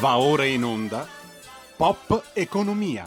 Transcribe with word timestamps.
Va 0.00 0.18
ora 0.18 0.44
in 0.44 0.62
onda 0.62 1.04
Pop 1.76 2.30
Economia. 2.32 3.04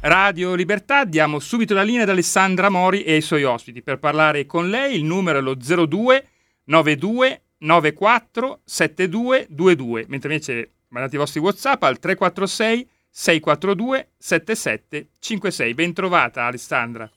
Radio 0.00 0.54
Libertà, 0.54 1.04
diamo 1.04 1.38
subito 1.38 1.72
la 1.72 1.82
linea 1.82 2.02
ad 2.02 2.10
Alessandra 2.10 2.68
Mori 2.68 3.04
e 3.04 3.14
ai 3.14 3.22
suoi 3.22 3.44
ospiti. 3.44 3.80
Per 3.80 3.98
parlare 3.98 4.44
con 4.44 4.68
lei 4.68 4.96
il 4.96 5.04
numero 5.04 5.38
è 5.38 5.40
lo 5.40 5.54
02 5.54 6.28
92 6.64 7.42
94 7.56 8.60
72 8.64 9.46
22, 9.48 10.04
mentre 10.08 10.32
invece 10.34 10.70
mandate 10.88 11.14
i 11.16 11.18
vostri 11.18 11.40
WhatsApp 11.40 11.82
al 11.84 11.98
346 11.98 12.88
642 13.08 14.08
77 14.18 15.08
56. 15.18 15.72
Ben 15.72 15.94
trovata 15.94 16.44
Alessandra. 16.44 17.10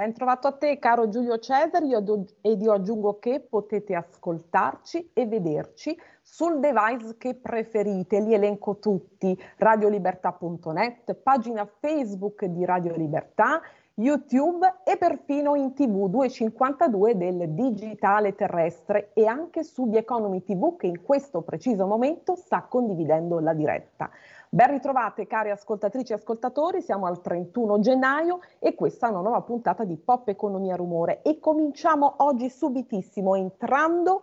Ben 0.00 0.12
trovato 0.12 0.46
a 0.46 0.52
te, 0.52 0.78
caro 0.78 1.08
Giulio 1.08 1.40
Cesare, 1.40 1.84
io 1.84 1.98
do- 1.98 2.24
ed 2.40 2.62
io 2.62 2.70
aggiungo 2.70 3.18
che 3.18 3.40
potete 3.40 3.96
ascoltarci 3.96 5.10
e 5.12 5.26
vederci 5.26 5.98
sul 6.22 6.60
device 6.60 7.16
che 7.18 7.34
preferite, 7.34 8.20
li 8.20 8.32
elenco 8.32 8.78
tutti, 8.78 9.36
radiolibertà.net, 9.56 11.14
pagina 11.14 11.68
Facebook 11.80 12.44
di 12.44 12.64
Radio 12.64 12.94
Libertà, 12.94 13.60
YouTube 13.94 14.82
e 14.84 14.96
perfino 14.96 15.56
in 15.56 15.74
TV 15.74 16.08
252 16.08 17.16
del 17.16 17.48
digitale 17.48 18.36
terrestre. 18.36 19.10
E 19.14 19.26
anche 19.26 19.64
su 19.64 19.90
The 19.90 19.98
Economy 19.98 20.44
TV 20.44 20.76
che 20.76 20.86
in 20.86 21.02
questo 21.02 21.42
preciso 21.42 21.84
momento 21.88 22.36
sta 22.36 22.62
condividendo 22.62 23.40
la 23.40 23.52
diretta. 23.52 24.08
Ben 24.50 24.70
ritrovate 24.70 25.26
cari 25.26 25.50
ascoltatrici 25.50 26.12
e 26.12 26.14
ascoltatori, 26.14 26.80
siamo 26.80 27.06
al 27.06 27.20
31 27.20 27.80
gennaio 27.80 28.40
e 28.58 28.74
questa 28.74 29.06
è 29.06 29.10
una 29.10 29.20
nuova 29.20 29.42
puntata 29.42 29.84
di 29.84 29.98
Pop 29.98 30.28
Economia 30.28 30.74
Rumore. 30.74 31.20
E 31.20 31.38
cominciamo 31.38 32.14
oggi 32.18 32.48
subitissimo 32.48 33.34
entrando 33.34 34.22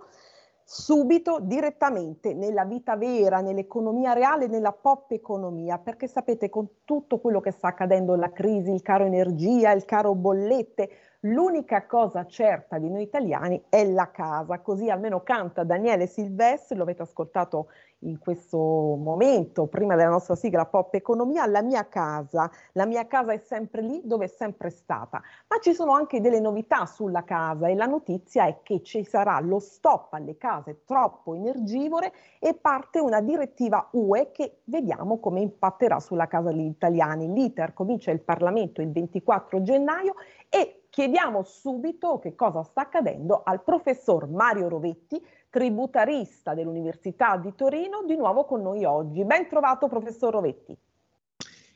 subito 0.67 1.37
direttamente 1.39 2.33
nella 2.33 2.65
vita 2.65 2.95
vera, 2.95 3.39
nell'economia 3.39 4.13
reale, 4.13 4.47
nella 4.47 4.71
pop 4.71 5.11
economia, 5.11 5.77
perché 5.77 6.07
sapete 6.07 6.49
con 6.49 6.67
tutto 6.85 7.19
quello 7.19 7.39
che 7.39 7.51
sta 7.51 7.67
accadendo, 7.67 8.15
la 8.15 8.31
crisi, 8.31 8.71
il 8.71 8.81
caro 8.81 9.05
energia, 9.05 9.73
il 9.73 9.85
caro 9.85 10.15
bollette, 10.15 10.89
l'unica 11.21 11.85
cosa 11.85 12.25
certa 12.25 12.77
di 12.77 12.89
noi 12.89 13.03
italiani 13.03 13.63
è 13.69 13.85
la 13.85 14.11
casa, 14.11 14.59
così 14.59 14.89
almeno 14.89 15.21
canta 15.23 15.63
Daniele 15.63 16.07
Silvestri, 16.07 16.75
lo 16.75 16.83
avete 16.83 17.01
ascoltato 17.01 17.67
in 17.99 18.19
questo 18.19 18.57
momento, 18.57 19.67
prima 19.67 19.95
della 19.95 20.09
nostra 20.09 20.35
sigla 20.35 20.65
Pop 20.65 20.93
Economia, 20.93 21.45
la 21.45 21.61
mia 21.61 21.87
casa. 21.87 22.49
La 22.73 22.85
mia 22.85 23.07
casa 23.07 23.33
è 23.33 23.37
sempre 23.37 23.81
lì 23.81 24.01
dove 24.03 24.25
è 24.25 24.27
sempre 24.27 24.69
stata. 24.69 25.21
Ma 25.47 25.57
ci 25.59 25.73
sono 25.73 25.93
anche 25.93 26.21
delle 26.21 26.39
novità 26.39 26.85
sulla 26.85 27.23
casa 27.23 27.67
e 27.67 27.75
la 27.75 27.85
notizia 27.85 28.45
è 28.45 28.59
che 28.61 28.81
ci 28.83 29.03
sarà 29.03 29.39
lo 29.39 29.59
stop 29.59 30.13
alle 30.13 30.37
case 30.37 30.81
troppo 30.85 31.33
energivore 31.33 32.13
e 32.39 32.53
parte 32.53 32.99
una 32.99 33.21
direttiva 33.21 33.87
UE 33.91 34.31
che 34.31 34.59
vediamo 34.65 35.19
come 35.19 35.41
impatterà 35.41 35.99
sulla 35.99 36.27
casa 36.27 36.51
degli 36.51 36.65
italiani. 36.65 37.31
L'iter 37.31 37.73
comincia 37.73 38.11
il 38.11 38.21
Parlamento 38.21 38.81
il 38.81 38.91
24 38.91 39.61
gennaio 39.61 40.15
e 40.49 40.84
chiediamo 40.95 41.43
subito 41.43 42.19
che 42.19 42.35
cosa 42.35 42.63
sta 42.63 42.83
accadendo 42.83 43.41
al 43.43 43.61
professor 43.61 44.29
Mario 44.29 44.69
Rovetti, 44.69 45.21
tributarista 45.49 46.53
dell'Università 46.53 47.35
di 47.35 47.53
Torino, 47.53 48.05
di 48.07 48.15
nuovo 48.15 48.45
con 48.45 48.61
noi 48.61 48.85
oggi. 48.85 49.25
Ben 49.25 49.49
trovato 49.49 49.89
professor 49.89 50.31
Rovetti. 50.31 50.73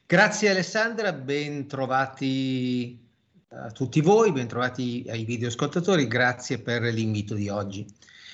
Grazie 0.05 0.51
Alessandra, 0.51 1.11
ben 1.11 1.67
trovati 1.67 2.97
a 3.49 3.69
tutti 3.71 3.99
voi, 3.99 4.31
ben 4.31 4.47
trovati 4.47 5.05
ai 5.09 5.25
videoascoltatori, 5.25 6.07
grazie 6.07 6.59
per 6.59 6.81
l'invito 6.83 7.33
di 7.33 7.49
oggi. 7.49 7.85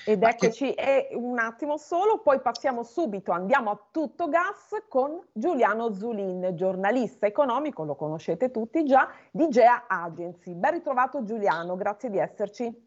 Ed 0.08 0.22
eccoci, 0.22 0.72
che... 0.72 1.08
un 1.14 1.36
attimo 1.40 1.76
solo, 1.78 2.20
poi 2.20 2.40
passiamo 2.40 2.84
subito, 2.84 3.32
andiamo 3.32 3.70
a 3.70 3.86
tutto 3.90 4.28
gas 4.28 4.68
con 4.88 5.20
Giuliano 5.32 5.92
Zulin, 5.92 6.52
giornalista 6.54 7.26
economico, 7.26 7.82
lo 7.82 7.96
conoscete 7.96 8.52
tutti 8.52 8.84
già, 8.84 9.10
di 9.32 9.48
GEA 9.48 9.86
Agency. 9.88 10.54
Ben 10.54 10.74
ritrovato 10.74 11.24
Giuliano, 11.24 11.74
grazie 11.74 12.08
di 12.08 12.18
esserci. 12.18 12.84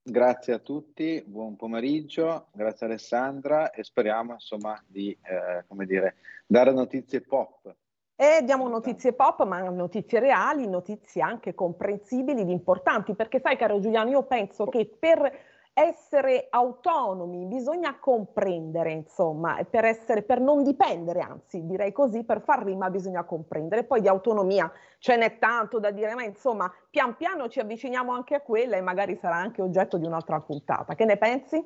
Grazie 0.00 0.52
a 0.52 0.58
tutti, 0.60 1.24
buon 1.26 1.56
pomeriggio, 1.56 2.46
grazie 2.52 2.86
Alessandra 2.86 3.70
e 3.70 3.82
speriamo 3.82 4.34
insomma 4.34 4.80
di 4.86 5.10
eh, 5.10 5.64
come 5.66 5.86
dire, 5.86 6.18
dare 6.46 6.70
notizie 6.70 7.20
pop. 7.20 7.74
E 8.14 8.42
diamo 8.44 8.68
notizie 8.68 9.12
pop, 9.12 9.44
ma 9.44 9.58
notizie 9.70 10.20
reali, 10.20 10.68
notizie 10.68 11.20
anche 11.20 11.52
comprensibili 11.52 12.42
ed 12.42 12.48
importanti, 12.48 13.16
perché 13.16 13.40
sai 13.40 13.56
caro 13.56 13.80
Giuliano, 13.80 14.10
io 14.10 14.22
penso 14.22 14.66
che 14.66 14.86
per 14.86 15.54
essere 15.78 16.46
autonomi, 16.48 17.44
bisogna 17.44 17.98
comprendere, 17.98 18.92
insomma, 18.92 19.62
per, 19.68 19.84
essere, 19.84 20.22
per 20.22 20.40
non 20.40 20.62
dipendere, 20.62 21.20
anzi 21.20 21.66
direi 21.66 21.92
così, 21.92 22.24
per 22.24 22.40
far 22.40 22.64
rima 22.64 22.88
bisogna 22.88 23.24
comprendere. 23.24 23.84
Poi 23.84 24.00
di 24.00 24.08
autonomia 24.08 24.72
ce 24.98 25.16
n'è 25.18 25.38
tanto 25.38 25.78
da 25.78 25.90
dire, 25.90 26.14
ma 26.14 26.24
insomma, 26.24 26.72
pian 26.88 27.14
piano 27.14 27.48
ci 27.48 27.60
avviciniamo 27.60 28.10
anche 28.10 28.34
a 28.34 28.40
quella 28.40 28.76
e 28.76 28.80
magari 28.80 29.16
sarà 29.16 29.36
anche 29.36 29.60
oggetto 29.60 29.98
di 29.98 30.06
un'altra 30.06 30.40
puntata. 30.40 30.94
Che 30.94 31.04
ne 31.04 31.18
pensi? 31.18 31.62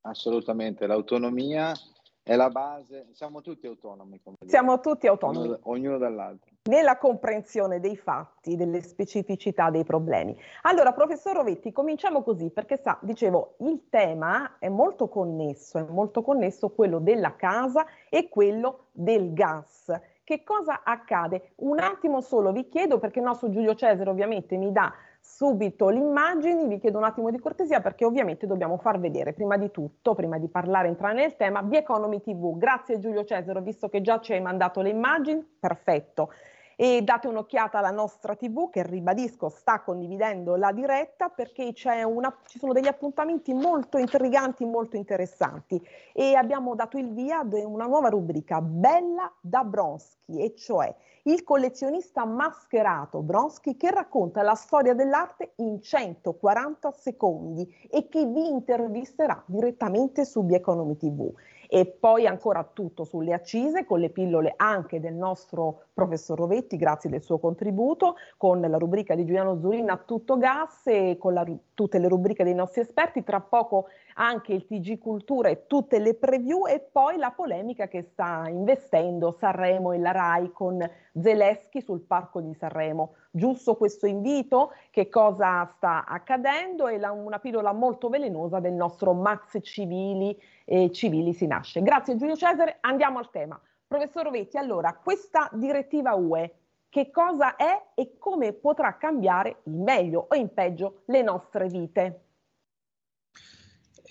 Assolutamente, 0.00 0.88
l'autonomia 0.88 1.72
è 2.24 2.36
la 2.36 2.48
base, 2.48 3.08
siamo 3.12 3.42
tutti 3.42 3.66
autonomi. 3.66 4.18
siamo 4.46 4.80
tutti 4.80 5.06
autonomi. 5.06 5.44
Ognuno, 5.44 5.58
ognuno 5.64 5.98
dall'altro. 5.98 6.52
Nella 6.70 6.96
comprensione 6.96 7.80
dei 7.80 7.98
fatti, 7.98 8.56
delle 8.56 8.80
specificità 8.80 9.68
dei 9.68 9.84
problemi. 9.84 10.34
Allora, 10.62 10.94
professor 10.94 11.36
Rovetti, 11.36 11.70
cominciamo 11.70 12.22
così, 12.22 12.48
perché 12.48 12.78
sa, 12.78 12.98
dicevo, 13.02 13.56
il 13.58 13.88
tema 13.90 14.56
è 14.58 14.70
molto 14.70 15.08
connesso, 15.08 15.76
è 15.76 15.82
molto 15.82 16.22
connesso 16.22 16.70
quello 16.70 16.98
della 16.98 17.36
casa 17.36 17.84
e 18.08 18.30
quello 18.30 18.86
del 18.92 19.34
gas. 19.34 19.92
Che 20.24 20.42
cosa 20.42 20.80
accade? 20.82 21.52
Un 21.56 21.78
attimo 21.78 22.22
solo 22.22 22.52
vi 22.52 22.70
chiedo, 22.70 22.98
perché 22.98 23.18
il 23.18 23.26
nostro 23.26 23.50
Giulio 23.50 23.74
Cesare 23.74 24.08
ovviamente 24.08 24.56
mi 24.56 24.72
dà 24.72 24.90
subito 25.26 25.88
le 25.88 25.98
immagini, 25.98 26.68
vi 26.68 26.78
chiedo 26.78 26.98
un 26.98 27.04
attimo 27.04 27.30
di 27.30 27.38
cortesia 27.38 27.80
perché 27.80 28.04
ovviamente 28.04 28.46
dobbiamo 28.46 28.76
far 28.76 29.00
vedere 29.00 29.32
prima 29.32 29.56
di 29.56 29.70
tutto, 29.70 30.14
prima 30.14 30.38
di 30.38 30.48
parlare, 30.48 30.88
entrare 30.88 31.14
nel 31.14 31.34
tema, 31.36 31.64
The 31.66 31.78
Economy 31.78 32.20
TV. 32.20 32.58
Grazie 32.58 32.98
Giulio 32.98 33.24
Cesaro, 33.24 33.62
visto 33.62 33.88
che 33.88 34.02
già 34.02 34.20
ci 34.20 34.34
hai 34.34 34.42
mandato 34.42 34.82
le 34.82 34.90
immagini, 34.90 35.42
perfetto 35.58 36.30
e 36.76 37.02
date 37.02 37.28
un'occhiata 37.28 37.78
alla 37.78 37.90
nostra 37.90 38.34
TV 38.34 38.70
che 38.70 38.82
ribadisco 38.82 39.48
sta 39.48 39.80
condividendo 39.80 40.56
la 40.56 40.72
diretta 40.72 41.28
perché 41.28 41.72
una, 42.04 42.36
ci 42.46 42.58
sono 42.58 42.72
degli 42.72 42.86
appuntamenti 42.86 43.52
molto 43.52 43.98
intriganti, 43.98 44.64
molto 44.64 44.96
interessanti. 44.96 45.80
E 46.12 46.34
abbiamo 46.34 46.74
dato 46.74 46.98
il 46.98 47.12
via 47.12 47.40
ad 47.40 47.52
una 47.52 47.86
nuova 47.86 48.08
rubrica 48.08 48.60
Bella 48.60 49.32
da 49.40 49.64
Bronsky 49.64 50.40
e 50.40 50.54
cioè 50.54 50.94
il 51.26 51.42
collezionista 51.42 52.24
mascherato 52.26 53.22
Bronsky 53.22 53.76
che 53.76 53.90
racconta 53.90 54.42
la 54.42 54.54
storia 54.54 54.92
dell'arte 54.92 55.52
in 55.56 55.80
140 55.80 56.90
secondi 56.90 57.66
e 57.90 58.08
che 58.08 58.26
vi 58.26 58.46
intervisterà 58.46 59.42
direttamente 59.46 60.24
su 60.24 60.44
The 60.44 60.56
Economy 60.56 60.96
TV 60.96 61.32
e 61.74 61.86
poi 61.86 62.24
ancora 62.24 62.62
tutto 62.72 63.02
sulle 63.02 63.32
accise 63.32 63.84
con 63.84 63.98
le 63.98 64.08
pillole 64.08 64.54
anche 64.56 65.00
del 65.00 65.14
nostro 65.14 65.86
professor 65.92 66.38
Rovetti, 66.38 66.76
grazie 66.76 67.10
del 67.10 67.20
suo 67.20 67.40
contributo, 67.40 68.14
con 68.36 68.60
la 68.60 68.78
rubrica 68.78 69.16
di 69.16 69.24
Giuliano 69.24 69.58
Zurina 69.58 69.96
Tutto 69.96 70.38
Gas 70.38 70.86
e 70.86 71.16
con 71.18 71.32
la, 71.32 71.44
tutte 71.74 71.98
le 71.98 72.06
rubriche 72.06 72.44
dei 72.44 72.54
nostri 72.54 72.82
esperti, 72.82 73.24
tra 73.24 73.40
poco 73.40 73.86
anche 74.14 74.52
il 74.52 74.66
TG 74.66 74.98
Cultura 74.98 75.48
e 75.48 75.66
tutte 75.66 75.98
le 75.98 76.14
preview 76.14 76.66
e 76.66 76.80
poi 76.80 77.16
la 77.16 77.30
polemica 77.30 77.88
che 77.88 78.02
sta 78.02 78.44
investendo 78.48 79.36
Sanremo 79.38 79.92
e 79.92 79.98
la 79.98 80.12
RAI 80.12 80.52
con 80.52 80.78
Zeleschi 81.12 81.80
sul 81.80 82.00
Parco 82.00 82.40
di 82.40 82.54
Sanremo. 82.54 83.14
Giusto 83.30 83.76
questo 83.76 84.06
invito? 84.06 84.72
Che 84.90 85.08
cosa 85.08 85.72
sta 85.76 86.04
accadendo? 86.06 86.88
E 86.88 86.96
una 87.04 87.38
pillola 87.38 87.72
molto 87.72 88.08
velenosa 88.08 88.60
del 88.60 88.72
nostro 88.72 89.12
Max 89.12 89.58
Civili, 89.62 90.40
eh, 90.64 90.90
Civili 90.90 91.32
si 91.32 91.46
nasce. 91.46 91.82
Grazie 91.82 92.16
Giulio 92.16 92.36
Cesare, 92.36 92.78
andiamo 92.80 93.18
al 93.18 93.30
tema. 93.30 93.60
Professor 93.86 94.24
Rovetti, 94.24 94.56
allora, 94.56 94.94
questa 94.94 95.48
direttiva 95.52 96.14
UE 96.14 96.52
che 96.94 97.10
cosa 97.10 97.56
è 97.56 97.86
e 97.94 98.18
come 98.18 98.52
potrà 98.52 98.96
cambiare 98.96 99.62
in 99.64 99.82
meglio 99.82 100.26
o 100.28 100.34
in 100.36 100.54
peggio 100.54 101.02
le 101.06 101.22
nostre 101.22 101.66
vite? 101.66 102.20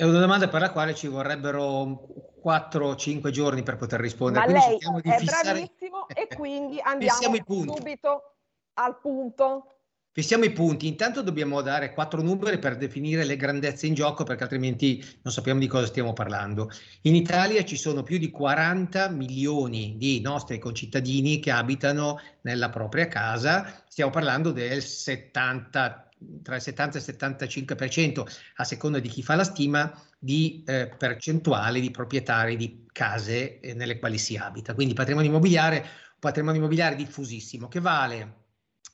È 0.04 0.06
una 0.06 0.20
domanda 0.20 0.50
per 0.50 0.60
la 0.60 0.70
quale 0.70 0.94
ci 0.94 1.08
vorrebbero 1.08 2.08
4-5 2.44 3.30
giorni 3.30 3.64
per 3.64 3.78
poter 3.78 4.02
rispondere. 4.02 4.46
Ma 4.48 4.52
lei 4.52 4.78
è 5.02 5.18
fissare... 5.18 5.54
bravissimo 5.54 6.10
e 6.10 6.28
quindi 6.36 6.78
andiamo 6.84 7.38
subito 7.46 8.36
al 8.74 9.00
punto. 9.00 9.78
Fissiamo 10.12 10.44
i 10.44 10.52
punti. 10.52 10.88
Intanto 10.88 11.22
dobbiamo 11.22 11.62
dare 11.62 11.94
quattro 11.94 12.22
numeri 12.22 12.60
per 12.60 12.76
definire 12.76 13.24
le 13.24 13.38
grandezze 13.38 13.88
in 13.88 13.94
gioco 13.94 14.26
perché 14.26 14.44
altrimenti 14.44 15.02
non 15.22 15.32
sappiamo 15.32 15.62
di 15.62 15.68
cosa 15.68 15.86
stiamo 15.86 16.12
parlando. 16.12 16.70
In 17.04 17.16
Italia 17.16 17.64
ci 17.64 17.78
sono 17.78 18.04
più 18.04 18.18
di 18.18 18.30
40 18.30 19.08
milioni 19.08 19.96
di 19.98 20.20
nostri 20.20 20.60
concittadini 20.60 21.40
che 21.40 21.52
abitano 21.52 22.20
nella 22.42 22.70
propria 22.70 23.08
casa. 23.08 23.86
Stiamo 23.88 24.12
parlando 24.12 24.52
del 24.52 24.82
70 24.82 26.10
tra 26.42 26.56
il 26.56 26.62
70 26.62 26.98
e 26.98 27.02
il 27.02 27.18
75% 27.18 28.26
a 28.56 28.64
seconda 28.64 29.00
di 29.00 29.10
chi 29.10 29.24
fa 29.24 29.36
la 29.36 29.44
stima 29.44 29.92
di 30.20 30.64
eh, 30.66 30.94
percentuale 30.98 31.80
di 31.80 31.92
proprietari 31.92 32.56
di 32.56 32.86
case 32.92 33.60
eh, 33.60 33.74
nelle 33.74 34.00
quali 34.00 34.18
si 34.18 34.36
abita. 34.38 34.74
Quindi 34.74 34.94
patrimonio 34.94 35.30
immobiliare, 35.30 35.86
patrimonio 36.20 36.60
immobiliare 36.60 36.96
diffusissimo 36.96 37.68
che 37.68 37.80
vale 37.80 38.42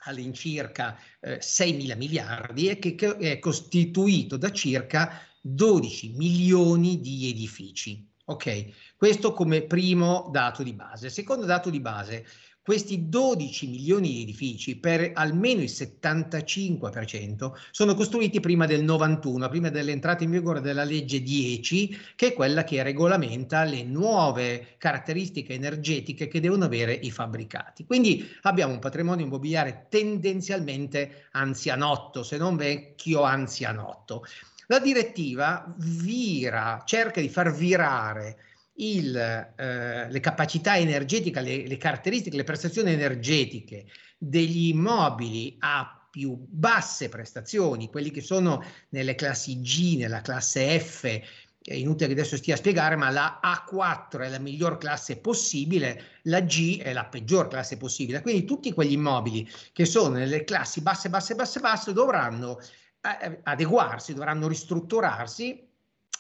all'incirca 0.04 0.98
eh, 1.20 1.42
6 1.42 1.74
mila 1.74 1.96
miliardi 1.96 2.70
e 2.70 2.80
che, 2.80 2.96
che 2.96 3.18
è 3.18 3.40
costituito 3.40 4.38
da 4.38 4.52
circa 4.52 5.22
12 5.42 6.14
milioni 6.16 7.00
di 7.00 7.30
edifici. 7.30 8.08
Ok, 8.26 8.96
questo 8.96 9.34
come 9.34 9.64
primo 9.64 10.30
dato 10.32 10.62
di 10.62 10.74
base. 10.74 11.10
Secondo 11.10 11.46
dato 11.46 11.72
di 11.72 11.80
base, 11.80 12.28
questi 12.70 13.10
12 13.10 13.68
milioni 13.68 14.10
di 14.10 14.22
edifici, 14.22 14.76
per 14.76 15.14
almeno 15.16 15.62
il 15.62 15.72
75%, 15.72 17.54
sono 17.72 17.96
costruiti 17.96 18.40
prima 18.40 18.68
del 18.68 18.84
91, 18.84 19.50
prima 19.50 19.70
dell'entrata 19.70 20.24
in 20.24 20.30
vigore 20.30 20.62
della 20.62 20.84
legge 20.84 21.24
10, 21.24 21.98
che 22.16 22.28
è 22.28 22.34
quella 22.34 22.64
che 22.64 22.84
regolamenta 22.84 23.64
le 23.64 23.82
nuove 23.82 24.76
caratteristiche 24.78 25.56
energetiche 25.56 26.28
che 26.28 26.40
devono 26.40 26.66
avere 26.66 26.94
i 26.94 27.10
fabbricati. 27.10 27.86
Quindi 27.86 28.24
abbiamo 28.44 28.74
un 28.74 28.80
patrimonio 28.80 29.26
immobiliare 29.26 29.88
tendenzialmente 29.90 31.26
anzianotto, 31.32 32.22
se 32.22 32.38
non 32.38 32.56
vecchio 32.56 33.24
anzianotto. 33.24 34.24
La 34.68 34.78
direttiva 34.78 35.74
vira, 35.76 36.84
cerca 36.86 37.20
di 37.20 37.30
far 37.30 37.52
virare 37.52 38.38
il, 38.80 39.16
eh, 39.16 40.10
le 40.10 40.20
capacità 40.20 40.78
energetiche, 40.78 41.42
le, 41.42 41.68
le 41.68 41.78
caratteristiche, 41.78 42.38
le 42.38 42.44
prestazioni 42.44 42.92
energetiche 42.92 43.86
degli 44.18 44.68
immobili 44.68 45.56
a 45.60 46.08
più 46.10 46.36
basse 46.38 47.08
prestazioni, 47.10 47.90
quelli 47.90 48.12
che 48.12 48.22
sono 48.22 48.64
nelle 48.90 49.16
classi 49.16 49.62
G, 49.62 49.98
nella 49.98 50.22
classe 50.22 50.80
F, 50.80 51.22
è 51.62 51.74
inutile 51.74 52.08
che 52.08 52.14
adesso 52.14 52.38
stia 52.38 52.56
a 52.56 52.58
spiegare, 52.58 52.96
ma 52.96 53.10
la 53.10 53.40
A4 53.44 54.22
è 54.22 54.30
la 54.30 54.40
miglior 54.40 54.78
classe 54.78 55.18
possibile, 55.18 56.20
la 56.24 56.42
G 56.42 56.80
è 56.80 56.94
la 56.94 57.06
peggior 57.06 57.48
classe 57.48 57.78
possibile. 57.78 58.22
Quindi 58.22 58.46
tutti 58.46 58.74
quegli 58.74 58.94
immobili 58.94 59.48
che 59.72 59.86
sono 59.86 60.16
nelle 60.16 60.44
classi 60.46 60.82
basse, 60.82 61.10
basse, 61.10 61.36
basse, 61.36 61.60
basse 61.60 61.94
dovranno 61.94 62.60
eh, 63.02 63.40
adeguarsi, 63.44 64.14
dovranno 64.14 64.48
ristrutturarsi 64.48 65.69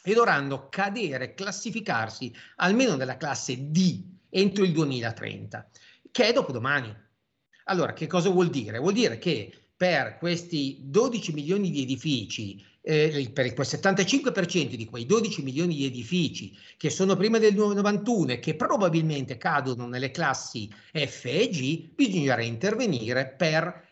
e 0.04 0.14
dovranno 0.14 0.70
cadere, 0.70 1.34
classificarsi 1.34 2.34
almeno 2.58 2.96
nella 2.96 3.18
classe 3.18 3.70
D 3.70 4.04
entro 4.30 4.64
il 4.64 4.72
2030, 4.72 5.70
che 6.12 6.28
è 6.28 6.34
dopodomani. 6.34 6.96
Allora, 7.66 7.94
che 7.94 8.08
cosa 8.08 8.30
vuol 8.30 8.50
dire? 8.50 8.80
Vuol 8.80 8.94
dire 8.94 9.18
che 9.18 9.52
per 9.76 10.18
questi 10.18 10.80
12 10.82 11.34
milioni 11.34 11.72
di 11.72 11.84
edifici, 11.84 12.64
eh, 12.82 13.30
per 13.34 13.46
il 13.46 13.54
75% 13.56 14.76
di 14.76 14.86
quei 14.86 15.06
12 15.06 15.44
milioni 15.44 15.76
di 15.76 15.86
edifici 15.86 16.58
che 16.78 16.90
sono 16.90 17.16
prima 17.16 17.38
del 17.38 17.56
91 17.56 18.34
e 18.34 18.40
che 18.40 18.56
probabilmente 18.56 19.38
cadono 19.38 19.88
nelle 19.88 20.12
classi 20.12 20.70
F 20.92 21.26
e 21.26 21.50
G, 21.50 21.90
bisognerà 21.94 22.42
intervenire 22.42 23.28
per 23.38 23.88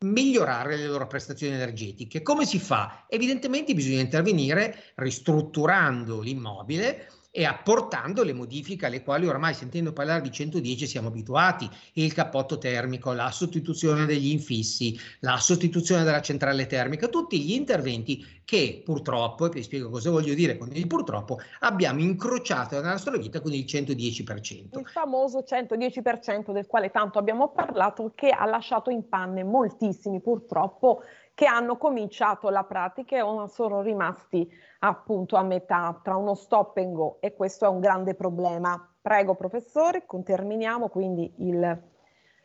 migliorare 0.00 0.76
le 0.76 0.86
loro 0.86 1.06
prestazioni 1.06 1.54
energetiche. 1.54 2.22
Come 2.22 2.44
si 2.44 2.58
fa? 2.58 3.06
Evidentemente 3.08 3.74
bisogna 3.74 4.00
intervenire 4.00 4.92
ristrutturando 4.96 6.20
l'immobile 6.20 7.08
e 7.32 7.44
apportando 7.44 8.24
le 8.24 8.32
modifiche 8.32 8.86
alle 8.86 9.02
quali 9.02 9.26
oramai 9.26 9.54
sentendo 9.54 9.92
parlare 9.92 10.20
di 10.20 10.32
110 10.32 10.86
siamo 10.86 11.08
abituati, 11.08 11.68
il 11.94 12.12
cappotto 12.12 12.58
termico, 12.58 13.12
la 13.12 13.30
sostituzione 13.30 14.04
degli 14.04 14.30
infissi, 14.30 14.98
la 15.20 15.38
sostituzione 15.38 16.02
della 16.02 16.20
centrale 16.20 16.66
termica, 16.66 17.06
tutti 17.08 17.40
gli 17.40 17.52
interventi 17.52 18.24
che 18.44 18.82
purtroppo, 18.84 19.46
e 19.46 19.50
vi 19.50 19.62
spiego 19.62 19.90
cosa 19.90 20.10
voglio 20.10 20.34
dire 20.34 20.58
con 20.58 20.70
il 20.72 20.88
purtroppo, 20.88 21.38
abbiamo 21.60 22.00
incrociato 22.00 22.74
nella 22.74 22.90
nostra 22.90 23.16
vita 23.16 23.40
con 23.40 23.52
il 23.52 23.64
110%. 23.64 24.76
Il 24.76 24.86
famoso 24.86 25.44
110% 25.48 26.50
del 26.50 26.66
quale 26.66 26.90
tanto 26.90 27.20
abbiamo 27.20 27.52
parlato 27.52 28.10
che 28.12 28.30
ha 28.30 28.44
lasciato 28.46 28.90
in 28.90 29.08
panne 29.08 29.44
moltissimi 29.44 30.20
purtroppo 30.20 31.02
che 31.40 31.46
hanno 31.46 31.78
cominciato 31.78 32.50
la 32.50 32.64
pratica 32.64 33.16
e 33.16 33.22
sono 33.48 33.80
rimasti 33.80 34.46
appunto 34.80 35.36
a 35.36 35.42
metà 35.42 35.98
tra 36.02 36.14
uno 36.14 36.34
stop 36.34 36.76
and 36.76 36.92
go 36.92 37.16
e 37.20 37.32
questo 37.32 37.64
è 37.64 37.68
un 37.68 37.80
grande 37.80 38.14
problema. 38.14 38.94
Prego 39.00 39.34
professore, 39.36 40.04
terminiamo 40.22 40.90
quindi 40.90 41.32
il 41.38 41.82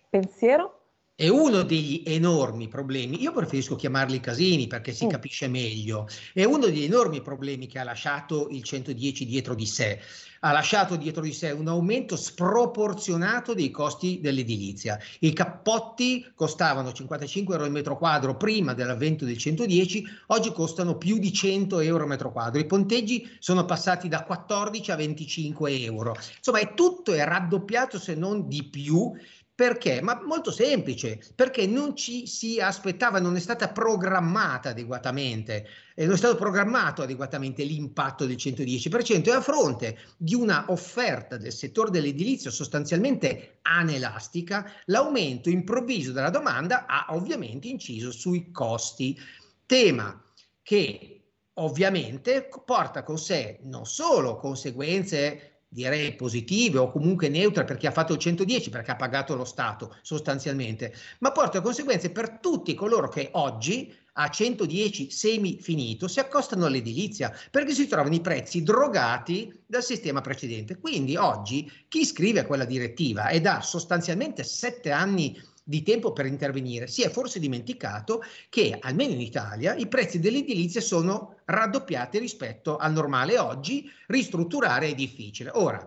pensiero. 0.09 0.84
È 1.17 1.29
uno 1.29 1.61
degli 1.61 2.03
enormi 2.05 2.67
problemi, 2.67 3.21
io 3.21 3.31
preferisco 3.31 3.77
chiamarli 3.77 4.19
casini 4.19 4.67
perché 4.67 4.91
si 4.91 5.05
mm. 5.05 5.09
capisce 5.09 5.47
meglio, 5.47 6.09
è 6.33 6.43
uno 6.43 6.65
degli 6.65 6.83
enormi 6.83 7.21
problemi 7.21 7.67
che 7.67 7.79
ha 7.79 7.85
lasciato 7.85 8.49
il 8.49 8.61
110 8.61 9.25
dietro 9.25 9.55
di 9.55 9.65
sé 9.65 10.01
ha 10.45 10.51
lasciato 10.51 10.95
dietro 10.95 11.23
di 11.23 11.33
sé 11.33 11.49
un 11.49 11.67
aumento 11.67 12.15
sproporzionato 12.15 13.55
dei 13.55 13.71
costi 13.71 14.19
dell'edilizia. 14.21 14.99
I 15.21 15.33
cappotti 15.33 16.23
costavano 16.35 16.91
55 16.91 17.55
euro 17.55 17.65
al 17.65 17.71
metro 17.71 17.97
quadro 17.97 18.37
prima 18.37 18.73
dell'avvento 18.73 19.25
del 19.25 19.39
110, 19.39 20.05
oggi 20.27 20.51
costano 20.51 20.97
più 20.97 21.17
di 21.17 21.33
100 21.33 21.79
euro 21.79 22.03
al 22.03 22.09
metro 22.09 22.31
quadro. 22.31 22.59
I 22.59 22.67
ponteggi 22.67 23.27
sono 23.39 23.65
passati 23.65 24.07
da 24.07 24.23
14 24.23 24.91
a 24.91 24.95
25 24.95 25.81
euro. 25.81 26.15
Insomma, 26.37 26.59
è 26.59 26.75
tutto 26.75 27.13
è 27.13 27.23
raddoppiato 27.23 27.97
se 27.97 28.13
non 28.13 28.47
di 28.47 28.65
più 28.65 29.13
perché? 29.55 30.01
Ma 30.01 30.21
molto 30.21 30.51
semplice, 30.51 31.17
perché 31.33 31.65
non 31.65 31.95
ci 31.95 32.27
si 32.27 32.59
aspettava, 32.59 33.21
non 33.21 33.37
è 33.37 33.39
stata 33.39 33.69
programmata 33.69 34.69
adeguatamente, 34.69 35.65
eh, 35.95 36.03
non 36.03 36.15
è 36.15 36.17
stato 36.17 36.35
programmato 36.35 37.01
adeguatamente 37.01 37.63
l'impatto 37.63 38.25
del 38.25 38.35
110% 38.35 39.29
e 39.29 39.31
a 39.31 39.39
fronte 39.39 39.97
di 40.17 40.35
una 40.35 40.65
offerta 40.67 41.37
del 41.37 41.53
settore 41.53 41.89
dell'edilizio 41.89 42.51
sostanzialmente 42.51 43.59
anelastica, 43.61 44.69
l'aumento 44.87 45.49
improvviso 45.49 46.11
della 46.11 46.29
domanda 46.29 46.85
ha 46.85 47.05
ovviamente 47.11 47.69
inciso 47.69 48.11
sui 48.11 48.51
costi. 48.51 49.17
Tema 49.65 50.21
che 50.61 51.15
ovviamente 51.53 52.49
porta 52.65 53.03
con 53.03 53.17
sé 53.17 53.59
non 53.63 53.85
solo 53.85 54.35
conseguenze 54.35 55.54
direi 55.75 56.15
positive 56.15 56.79
o 56.79 56.89
comunque 56.89 57.27
neutre 57.27 57.65
per 57.65 57.75
chi 57.75 57.85
ha 57.85 57.91
fatto 57.91 58.13
il 58.13 58.19
110 58.19 58.69
perché 58.69 58.91
ha 58.91 58.95
pagato 58.95 59.35
lo 59.35 59.43
Stato 59.43 59.97
sostanzialmente, 60.01 60.93
ma 61.19 61.33
porta 61.33 61.59
conseguenze 61.59 62.11
per 62.11 62.39
tutti 62.39 62.73
coloro 62.73 63.09
che 63.09 63.27
oggi 63.33 63.93
a 64.13 64.29
110 64.29 65.11
semi 65.11 65.59
finito 65.59 66.07
si 66.07 66.21
accostano 66.21 66.65
all'edilizia 66.65 67.37
perché 67.51 67.73
si 67.73 67.87
trovano 67.87 68.15
i 68.15 68.21
prezzi 68.21 68.63
drogati 68.63 69.53
dal 69.65 69.83
sistema 69.83 70.21
precedente. 70.21 70.77
Quindi 70.77 71.17
oggi 71.17 71.69
chi 71.89 72.05
scrive 72.05 72.45
quella 72.45 72.63
direttiva 72.63 73.27
ed 73.27 73.45
ha 73.45 73.59
sostanzialmente 73.59 74.45
sette 74.45 74.91
anni 74.91 75.37
di 75.67 75.81
tempo 75.81 76.13
per 76.13 76.27
intervenire, 76.27 76.85
si 76.85 77.01
è 77.01 77.09
forse 77.09 77.39
dimenticato 77.39 78.21
che 78.49 78.77
almeno 78.79 79.13
in 79.13 79.21
Italia 79.21 79.73
i 79.73 79.87
prezzi 79.87 80.19
dell'edilizia 80.19 80.79
sono 80.79 81.37
raddoppiati 81.45 82.19
rispetto 82.19 82.77
al 82.77 82.91
normale. 82.91 83.39
Oggi 83.39 83.89
ristrutturare 84.07 84.89
è 84.89 84.93
difficile. 84.93 85.49
Ora, 85.55 85.83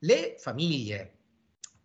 le 0.00 0.34
famiglie 0.38 1.14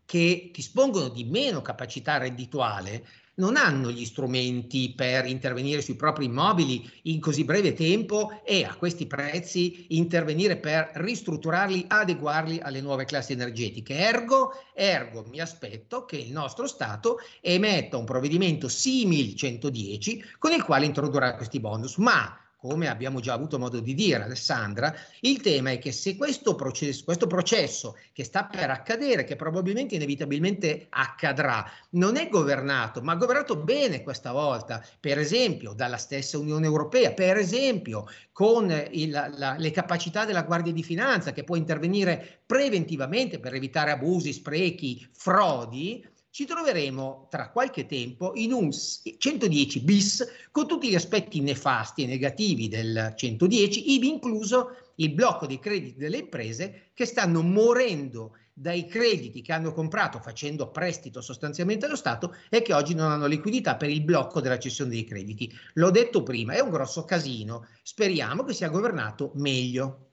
che 0.04 0.52
dispongono 0.54 1.08
di 1.08 1.24
meno 1.24 1.62
capacità 1.62 2.18
reddituale 2.18 3.06
non 3.38 3.56
hanno 3.56 3.92
gli 3.92 4.06
strumenti 4.06 4.94
per 4.96 5.26
intervenire 5.26 5.82
sui 5.82 5.96
propri 5.96 6.26
immobili 6.26 6.90
in 7.04 7.20
così 7.20 7.44
breve 7.44 7.74
tempo 7.74 8.42
e 8.44 8.64
a 8.64 8.76
questi 8.76 9.06
prezzi 9.06 9.86
intervenire 9.90 10.58
per 10.58 10.92
ristrutturarli, 10.96 11.86
adeguarli 11.88 12.60
alle 12.60 12.82
nuove 12.82 13.06
classi 13.06 13.34
energetiche. 13.34 13.96
Ergo, 13.96 14.54
ergo 14.74 15.26
mi 15.30 15.40
aspetto 15.40 16.06
che 16.06 16.18
il 16.18 16.32
nostro 16.32 16.68
Stato 16.68 17.20
emetta 17.42 17.98
un 17.98 18.06
provvedimento 18.06 18.68
simil 18.68 19.36
110 19.36 20.24
con 20.40 20.52
il 20.52 20.64
quale 20.64 20.86
introdurrà 20.86 21.36
questi 21.36 21.60
bonus, 21.60 21.98
ma 21.98 22.47
come 22.58 22.88
abbiamo 22.88 23.20
già 23.20 23.34
avuto 23.34 23.60
modo 23.60 23.80
di 23.80 23.94
dire 23.94 24.24
Alessandra, 24.24 24.94
il 25.22 25.42
tema 25.42 25.72
è 25.72 25.78
che 25.78 25.92
se 25.92 26.18
questo 26.18 26.56
processo, 26.56 27.04
questo 27.04 27.28
processo 27.28 27.96
che 28.12 28.24
sta 28.24 28.46
per 28.46 28.72
accadere, 28.72 29.24
che 29.24 29.36
probabilmente 29.36 29.96
inevitabilmente 29.96 30.88
accadrà, 30.90 31.70
non 31.92 32.18
è 32.18 32.28
governato, 32.30 33.02
ma 33.02 33.16
governato 33.16 33.58
bene 33.58 34.02
questa 34.02 34.32
volta, 34.32 34.84
per 35.00 35.20
esempio 35.20 35.74
dalla 35.74 35.98
stessa 35.98 36.40
Unione 36.40 36.66
Europea, 36.66 37.14
per 37.14 37.38
esempio 37.38 38.08
con 38.32 38.72
il, 38.92 39.12
la, 39.12 39.56
le 39.58 39.72
capacità 39.72 40.26
della 40.26 40.44
Guardia 40.44 40.74
di 40.74 40.84
Finanza 40.84 41.32
che 41.32 41.44
può 41.44 41.56
intervenire 41.56 42.42
preventivamente 42.46 43.40
per 43.40 43.54
evitare 43.54 43.92
abusi, 43.92 44.34
sprechi, 44.34 45.08
frodi, 45.12 46.04
ci 46.38 46.46
troveremo 46.46 47.30
tra 47.32 47.50
qualche 47.50 47.88
tempo 47.88 48.34
in 48.36 48.52
un 48.52 48.70
110 48.72 49.80
bis 49.80 50.24
con 50.52 50.68
tutti 50.68 50.88
gli 50.88 50.94
aspetti 50.94 51.42
nefasti 51.42 52.04
e 52.04 52.06
negativi 52.06 52.68
del 52.68 53.14
110, 53.16 53.94
ivi 53.94 54.08
incluso 54.08 54.92
il 54.98 55.14
blocco 55.14 55.48
dei 55.48 55.58
crediti 55.58 55.98
delle 55.98 56.20
imprese 56.20 56.92
che 56.94 57.06
stanno 57.06 57.42
morendo 57.42 58.34
dai 58.54 58.86
crediti 58.86 59.42
che 59.42 59.52
hanno 59.52 59.74
comprato 59.74 60.20
facendo 60.20 60.70
prestito 60.70 61.22
sostanzialmente 61.22 61.88
allo 61.88 61.96
Stato 61.96 62.36
e 62.52 62.62
che 62.62 62.74
oggi 62.76 62.94
non 62.94 63.10
hanno 63.10 63.26
liquidità 63.26 63.76
per 63.76 63.90
il 63.90 64.04
blocco 64.04 64.40
della 64.40 64.60
cessione 64.60 64.92
dei 64.92 65.06
crediti. 65.06 65.52
L'ho 65.74 65.90
detto 65.90 66.22
prima, 66.22 66.54
è 66.54 66.60
un 66.60 66.70
grosso 66.70 67.04
casino, 67.04 67.66
speriamo 67.82 68.44
che 68.44 68.54
sia 68.54 68.70
governato 68.70 69.32
meglio. 69.38 70.07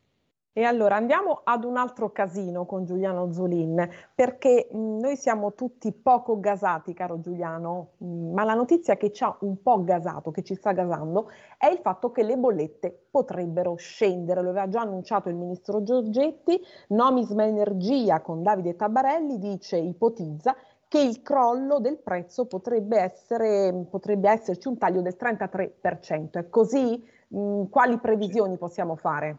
E 0.56 0.62
allora 0.62 0.94
andiamo 0.94 1.40
ad 1.42 1.64
un 1.64 1.76
altro 1.76 2.12
casino 2.12 2.64
con 2.64 2.84
Giuliano 2.84 3.32
Zolin, 3.32 3.88
perché 4.14 4.68
mh, 4.70 4.98
noi 5.00 5.16
siamo 5.16 5.52
tutti 5.54 5.92
poco 5.92 6.38
gasati, 6.38 6.94
caro 6.94 7.18
Giuliano, 7.18 7.94
mh, 7.98 8.32
ma 8.32 8.44
la 8.44 8.54
notizia 8.54 8.96
che 8.96 9.10
ci 9.10 9.24
ha 9.24 9.36
un 9.40 9.60
po' 9.62 9.82
gasato, 9.82 10.30
che 10.30 10.44
ci 10.44 10.54
sta 10.54 10.70
gasando, 10.70 11.28
è 11.58 11.66
il 11.66 11.78
fatto 11.78 12.12
che 12.12 12.22
le 12.22 12.36
bollette 12.36 13.06
potrebbero 13.10 13.74
scendere. 13.74 14.42
Lo 14.42 14.50
aveva 14.50 14.68
già 14.68 14.82
annunciato 14.82 15.28
il 15.28 15.34
ministro 15.34 15.82
Giorgetti, 15.82 16.60
Nomisma 16.90 17.44
Energia 17.44 18.20
con 18.20 18.42
Davide 18.44 18.76
Tabarelli 18.76 19.38
dice, 19.40 19.76
ipotizza, 19.78 20.54
che 20.86 21.00
il 21.00 21.20
crollo 21.22 21.80
del 21.80 21.98
prezzo 21.98 22.46
potrebbe, 22.46 23.00
essere, 23.00 23.86
potrebbe 23.90 24.30
esserci 24.30 24.68
un 24.68 24.78
taglio 24.78 25.02
del 25.02 25.16
33%. 25.16 26.38
È 26.38 26.48
così? 26.48 27.04
Mh, 27.28 27.64
quali 27.70 27.98
previsioni 27.98 28.56
possiamo 28.56 28.94
fare? 28.94 29.38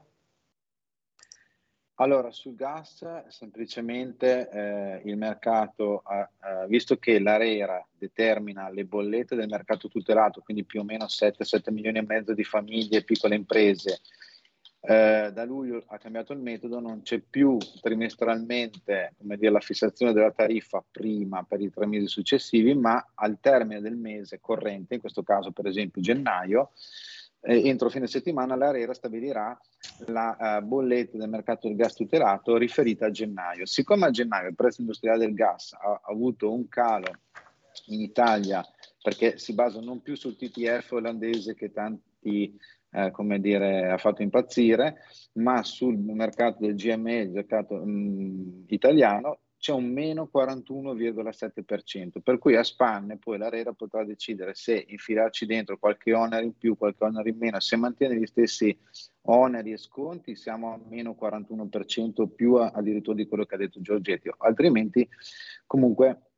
Allora, 1.97 2.29
sul 2.31 2.55
gas 2.55 3.25
semplicemente 3.27 4.49
eh, 4.49 5.01
il 5.05 5.15
mercato, 5.15 6.03
eh, 6.09 6.67
visto 6.67 6.97
che 6.97 7.19
l'ARERA 7.19 7.87
determina 7.97 8.69
le 8.69 8.83
bollette 8.83 9.35
del 9.35 9.47
mercato 9.47 9.87
tutelato, 9.87 10.41
quindi 10.41 10.65
più 10.65 10.81
o 10.81 10.83
meno 10.83 11.05
7-7 11.05 11.71
milioni 11.71 11.99
e 11.99 12.05
mezzo 12.05 12.33
di 12.33 12.43
famiglie 12.43 12.97
e 12.97 13.03
piccole 13.05 13.35
imprese, 13.35 14.01
eh, 14.81 15.31
da 15.33 15.45
luglio 15.45 15.83
ha 15.87 15.97
cambiato 15.97 16.33
il 16.33 16.39
metodo, 16.39 16.81
non 16.81 17.01
c'è 17.01 17.19
più 17.19 17.57
trimestralmente 17.81 19.13
dire, 19.17 19.49
la 19.49 19.61
fissazione 19.61 20.11
della 20.11 20.31
tariffa 20.31 20.83
prima 20.91 21.43
per 21.43 21.61
i 21.61 21.69
tre 21.69 21.85
mesi 21.85 22.07
successivi, 22.07 22.75
ma 22.75 23.13
al 23.15 23.39
termine 23.39 23.79
del 23.79 23.95
mese 23.95 24.41
corrente, 24.41 24.95
in 24.95 24.99
questo 24.99 25.23
caso 25.23 25.51
per 25.51 25.65
esempio 25.67 26.01
gennaio, 26.01 26.71
eh, 27.45 27.67
entro 27.67 27.89
fine 27.89 28.07
settimana 28.07 28.55
l'ARERA 28.55 28.93
stabilirà 28.93 29.57
la 30.07 30.59
uh, 30.59 30.65
bolletta 30.65 31.17
del 31.17 31.29
mercato 31.29 31.67
del 31.67 31.77
gas 31.77 31.93
tutelato 31.93 32.57
riferita 32.57 33.05
a 33.05 33.11
gennaio. 33.11 33.65
Siccome 33.65 34.05
a 34.05 34.11
gennaio 34.11 34.49
il 34.49 34.55
prezzo 34.55 34.81
industriale 34.81 35.25
del 35.25 35.33
gas 35.33 35.73
ha, 35.73 35.91
ha 35.91 36.01
avuto 36.11 36.51
un 36.51 36.67
calo 36.67 37.11
in 37.87 38.01
Italia 38.01 38.65
perché 39.01 39.37
si 39.37 39.53
basa 39.53 39.79
non 39.79 40.01
più 40.01 40.15
sul 40.15 40.35
TTF 40.35 40.91
olandese 40.93 41.53
che 41.53 41.71
tanti 41.71 42.57
eh, 42.95 43.11
come 43.11 43.39
dire, 43.39 43.89
ha 43.89 43.97
fatto 43.97 44.21
impazzire, 44.21 45.03
ma 45.33 45.61
sul 45.63 45.97
mercato 45.97 46.65
del 46.65 46.75
GME, 46.75 47.17
il 47.17 47.31
mercato 47.31 47.75
mh, 47.75 47.89
mm, 47.89 48.63
italiano, 48.67 49.39
c'è 49.65 49.73
un 49.73 49.91
meno 49.91 50.29
41,7%, 50.31 52.19
per 52.21 52.37
cui 52.37 52.55
a 52.55 52.61
spanne 52.61 53.17
poi 53.17 53.39
l'ARERA 53.39 53.73
potrà 53.73 54.05
decidere 54.05 54.53
se 54.53 54.85
infilarci 54.89 55.47
dentro 55.47 55.79
qualche 55.79 56.13
onere 56.13 56.45
in 56.45 56.55
più, 56.55 56.77
qualche 56.77 57.03
onere 57.03 57.31
in 57.31 57.37
meno, 57.39 57.59
se 57.59 57.75
mantiene 57.75 58.15
gli 58.15 58.27
stessi 58.27 58.77
oneri 59.21 59.71
e 59.71 59.77
sconti 59.77 60.35
siamo 60.35 60.71
a 60.71 60.79
meno 60.87 61.17
41% 61.19 62.27
più 62.27 62.57
addirittura 62.57 63.15
di 63.15 63.25
quello 63.25 63.45
che 63.45 63.55
ha 63.55 63.57
detto 63.57 63.81
Giorgetti, 63.81 64.29
altrimenti 64.37 65.09
comunque 65.65 66.33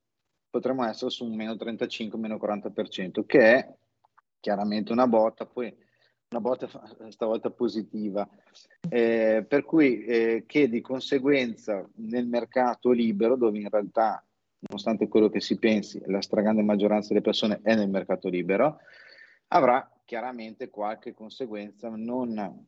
potremmo 0.50 0.86
essere 0.86 1.12
su 1.12 1.26
un 1.26 1.36
meno 1.36 1.58
35, 1.58 2.18
meno 2.18 2.38
40%, 2.38 3.26
che 3.26 3.40
è 3.40 3.76
chiaramente 4.40 4.94
una 4.94 5.06
botta, 5.06 5.46
poi 5.46 5.76
una 6.30 6.42
botta 6.42 6.68
stavolta 7.10 7.50
positiva, 7.52 8.28
eh, 8.90 9.46
per 9.48 9.64
cui 9.64 10.04
eh, 10.04 10.44
che 10.46 10.68
di 10.68 10.82
conseguenza 10.82 11.88
nel 11.96 12.28
mercato 12.28 12.92
libero, 12.92 13.38
dove 13.38 13.60
in 13.60 13.70
realtà, 13.70 14.22
nonostante 14.60 15.08
quello 15.08 15.30
che 15.30 15.40
si 15.40 15.58
pensi, 15.58 16.02
la 16.06 16.22
stragrande 16.22 16.64
maggioranza 16.64 17.10
delle 17.10 17.22
persone 17.22 17.62
è 17.64 17.76
nel 17.76 17.90
mercato 17.90 18.28
libero, 18.28 18.80
avrà 19.50 19.90
chiaramente 20.04 20.70
qualche 20.70 21.14
conseguenza 21.14 21.90
non 21.90 22.66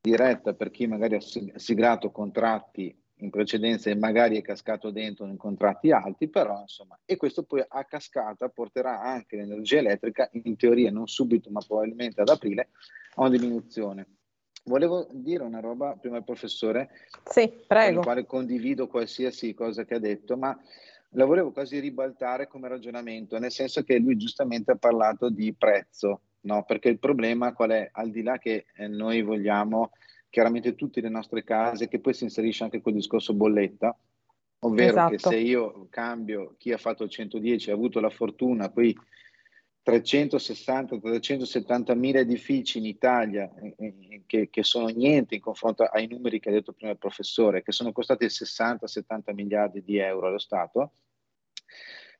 diretta 0.00 0.54
per 0.54 0.70
chi 0.70 0.86
magari 0.86 1.16
ha 1.16 1.20
siglato 1.20 2.10
contratti 2.10 2.94
in 3.24 3.30
precedenza 3.30 3.90
e 3.90 3.96
magari 3.96 4.36
è 4.36 4.42
cascato 4.42 4.90
dentro 4.90 5.26
in 5.26 5.36
contratti 5.36 5.90
alti, 5.90 6.28
però 6.28 6.60
insomma, 6.60 6.98
e 7.04 7.16
questo 7.16 7.42
poi 7.42 7.64
a 7.66 7.84
cascata 7.84 8.48
porterà 8.48 9.00
anche 9.00 9.36
l'energia 9.36 9.78
elettrica, 9.78 10.28
in 10.32 10.56
teoria 10.56 10.90
non 10.90 11.08
subito, 11.08 11.50
ma 11.50 11.60
probabilmente 11.66 12.20
ad 12.20 12.28
aprile, 12.28 12.68
a 13.14 13.22
una 13.22 13.30
diminuzione. 13.30 14.06
Volevo 14.66 15.06
dire 15.10 15.42
una 15.42 15.60
roba 15.60 15.96
prima 16.00 16.16
al 16.16 16.24
professore, 16.24 16.90
sì, 17.24 17.52
prego. 17.66 17.88
con 17.88 17.98
il 17.98 18.04
quale 18.04 18.26
condivido 18.26 18.86
qualsiasi 18.86 19.52
cosa 19.52 19.84
che 19.84 19.94
ha 19.94 19.98
detto, 19.98 20.36
ma 20.36 20.58
la 21.10 21.24
volevo 21.24 21.52
quasi 21.52 21.78
ribaltare 21.78 22.48
come 22.48 22.68
ragionamento, 22.68 23.38
nel 23.38 23.50
senso 23.50 23.82
che 23.82 23.98
lui 23.98 24.16
giustamente 24.16 24.72
ha 24.72 24.76
parlato 24.76 25.28
di 25.28 25.52
prezzo, 25.54 26.22
no? 26.42 26.64
perché 26.64 26.88
il 26.88 26.98
problema 26.98 27.52
qual 27.52 27.70
è? 27.70 27.88
Al 27.92 28.10
di 28.10 28.22
là 28.22 28.38
che 28.38 28.66
eh, 28.74 28.88
noi 28.88 29.22
vogliamo 29.22 29.90
chiaramente 30.34 30.74
tutte 30.74 31.00
le 31.00 31.08
nostre 31.08 31.44
case, 31.44 31.86
che 31.86 32.00
poi 32.00 32.12
si 32.12 32.24
inserisce 32.24 32.64
anche 32.64 32.80
quel 32.80 32.96
discorso 32.96 33.34
bolletta, 33.34 33.96
ovvero 34.62 34.90
esatto. 34.90 35.10
che 35.12 35.18
se 35.18 35.36
io 35.36 35.86
cambio 35.90 36.56
chi 36.58 36.72
ha 36.72 36.76
fatto 36.76 37.04
il 37.04 37.10
110 37.10 37.70
ha 37.70 37.74
avuto 37.74 38.00
la 38.00 38.10
fortuna, 38.10 38.68
poi 38.68 38.92
360-370 39.86 41.96
mila 41.96 42.18
edifici 42.18 42.78
in 42.78 42.86
Italia 42.86 43.48
eh, 43.54 43.76
eh, 43.78 44.22
che, 44.26 44.50
che, 44.50 44.64
sono 44.64 44.88
niente 44.88 45.36
in 45.36 45.40
confronto 45.40 45.84
ai 45.84 46.08
numeri 46.08 46.40
che 46.40 46.48
ha 46.48 46.52
detto 46.52 46.72
prima 46.72 46.90
il 46.90 46.98
professore, 46.98 47.62
che 47.62 47.70
sono 47.70 47.92
costati 47.92 48.26
60-70 48.26 49.32
miliardi 49.34 49.84
di 49.84 49.98
euro 49.98 50.26
allo 50.26 50.38
Stato. 50.38 50.94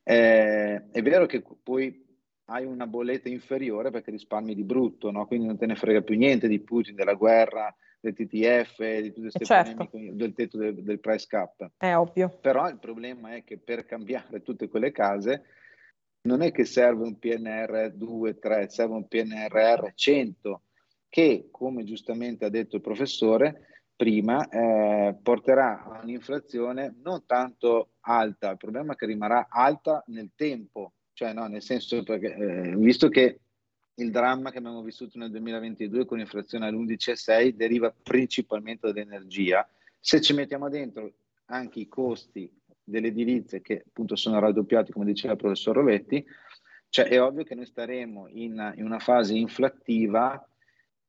Eh, 0.04 0.88
è 0.88 1.02
vero 1.02 1.26
che 1.26 1.42
poi 1.60 2.00
hai 2.44 2.64
una 2.64 2.86
bolletta 2.86 3.28
inferiore 3.28 3.90
perché 3.90 4.12
risparmi 4.12 4.54
di 4.54 4.62
brutto, 4.62 5.10
no? 5.10 5.26
quindi 5.26 5.46
non 5.46 5.58
te 5.58 5.66
ne 5.66 5.74
frega 5.74 6.02
più 6.02 6.16
niente 6.16 6.46
di 6.46 6.60
Putin, 6.60 6.94
della 6.94 7.14
guerra, 7.14 7.74
del 8.10 8.14
TTF, 8.14 9.00
di 9.00 9.12
tutte 9.12 9.30
queste 9.30 9.44
certo. 9.44 9.88
polemiche 9.88 10.16
del 10.16 10.32
tetto 10.34 10.58
del, 10.58 10.82
del 10.82 11.00
price 11.00 11.26
cap. 11.28 11.70
È 11.76 11.94
ovvio. 11.94 12.38
Però 12.40 12.68
il 12.68 12.78
problema 12.78 13.34
è 13.34 13.44
che 13.44 13.58
per 13.58 13.84
cambiare 13.86 14.42
tutte 14.42 14.68
quelle 14.68 14.92
case 14.92 15.44
non 16.22 16.42
è 16.42 16.52
che 16.52 16.64
serve 16.64 17.04
un 17.04 17.18
PNR 17.18 17.92
2, 17.94 18.38
3, 18.38 18.68
serve 18.68 18.94
un 18.94 19.06
PNRR 19.06 19.92
100 19.94 20.62
che, 21.08 21.48
come 21.50 21.84
giustamente 21.84 22.44
ha 22.44 22.48
detto 22.48 22.76
il 22.76 22.82
professore 22.82 23.82
prima, 23.94 24.48
eh, 24.48 25.16
porterà 25.22 25.84
a 25.84 26.00
un'inflazione 26.02 26.96
non 27.02 27.24
tanto 27.26 27.90
alta, 28.00 28.50
il 28.50 28.56
problema 28.56 28.94
è 28.94 28.96
che 28.96 29.06
rimarrà 29.06 29.46
alta 29.48 30.02
nel 30.08 30.32
tempo, 30.34 30.94
cioè 31.12 31.32
no, 31.32 31.46
nel 31.46 31.62
senso 31.62 32.02
perché 32.02 32.34
eh, 32.34 32.76
visto 32.76 33.08
che 33.08 33.40
il 33.96 34.10
dramma 34.10 34.50
che 34.50 34.58
abbiamo 34.58 34.82
vissuto 34.82 35.18
nel 35.18 35.30
2022 35.30 36.04
con 36.04 36.18
inflazione 36.18 36.66
all'11,6 36.66 37.50
deriva 37.50 37.94
principalmente 38.02 38.92
dall'energia. 38.92 39.68
Se 40.00 40.20
ci 40.20 40.32
mettiamo 40.32 40.68
dentro 40.68 41.12
anche 41.46 41.80
i 41.80 41.88
costi 41.88 42.50
delle 42.82 43.08
edilizie 43.08 43.60
che 43.60 43.84
appunto 43.86 44.16
sono 44.16 44.38
raddoppiati, 44.40 44.92
come 44.92 45.04
diceva 45.04 45.34
il 45.34 45.38
professor 45.38 45.74
Rovetti, 45.76 46.24
cioè 46.88 47.06
è 47.06 47.20
ovvio 47.20 47.44
che 47.44 47.54
noi 47.54 47.66
staremo 47.66 48.28
in, 48.28 48.74
in 48.76 48.84
una 48.84 48.98
fase 48.98 49.34
inflattiva 49.34 50.46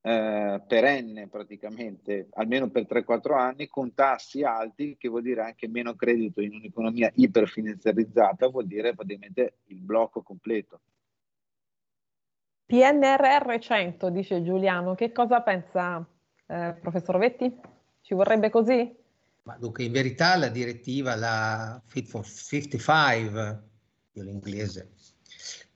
eh, 0.01 0.62
perenne 0.68 1.27
praticamente, 1.27 2.27
almeno 2.34 2.70
per 2.70 2.86
3-4 2.88 3.34
anni, 3.34 3.68
con 3.68 3.94
tassi 3.94 4.44
alti, 4.44 4.96
che 4.98 5.10
vuol 5.10 5.24
dire 5.24 5.42
anche 5.42 5.68
meno 5.68 5.96
credito 5.96 6.42
in 6.42 6.54
un'economia 6.54 7.12
iperfinanziarizzata, 7.15 8.48
vuol 8.48 8.68
dire 8.68 8.94
praticamente 8.94 9.58
il 9.65 9.82
blocco 9.82 10.22
completo. 10.22 10.82
PNRR 12.65 13.60
100, 13.60 14.10
dice 14.10 14.43
Giuliano. 14.43 14.95
Che 14.95 15.12
cosa 15.12 15.41
pensa 15.41 16.05
eh, 16.48 16.75
professor 16.81 17.17
Vetti? 17.17 17.53
Ci 18.01 18.13
vorrebbe 18.13 18.50
così? 18.50 19.03
Ma 19.43 19.55
dunque, 19.60 19.84
in 19.84 19.91
verità 19.91 20.36
la 20.38 20.48
direttiva, 20.48 21.15
la 21.15 21.79
Fit 21.86 22.07
for 22.07 22.25
55, 22.25 23.63
io 24.13 24.24
l'inglese, 24.24 24.89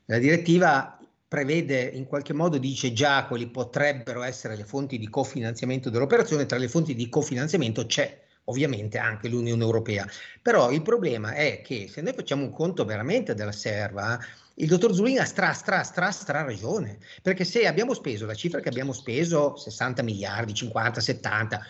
la 0.05 0.17
direttiva 0.17 1.00
prevede 1.27 1.84
in 1.84 2.05
qualche 2.05 2.34
modo, 2.34 2.58
dice 2.58 2.91
già 2.91 3.27
quali 3.27 3.48
potrebbero 3.48 4.24
essere 4.24 4.55
le 4.55 4.63
fonti 4.63 4.98
di 4.98 5.08
cofinanziamento 5.08 5.91
dell'operazione, 5.91 6.48
tra 6.48 6.58
le 6.58 6.67
fonti 6.67 6.96
di 6.96 7.08
cofinanziamento 7.08 7.86
c'è 7.86 8.19
ovviamente 8.46 8.98
anche 8.98 9.27
l'Unione 9.27 9.63
Europea. 9.63 10.08
Però 10.41 10.72
il 10.72 10.81
problema 10.81 11.34
è 11.34 11.62
che 11.62 11.88
se 11.88 12.01
noi 12.01 12.13
facciamo 12.13 12.43
un 12.43 12.51
conto 12.51 12.84
veramente 12.86 13.36
della 13.36 13.51
serva, 13.51 14.19
il 14.62 14.68
dottor 14.68 14.94
Zulina 14.94 15.22
ha 15.22 15.25
stra, 15.25 15.54
stra, 15.54 15.84
stra, 15.84 16.12
stra 16.12 16.42
ragione, 16.42 17.00
perché 17.22 17.46
se 17.46 17.66
abbiamo 17.66 17.94
speso 17.94 18.25
la 18.25 18.34
cifra 18.34 18.60
che 18.60 18.68
abbiamo 18.68 18.92
speso, 18.92 19.56
60 19.56 20.04
miliardi, 20.04 20.54
50, 20.54 21.00
70, 21.00 21.62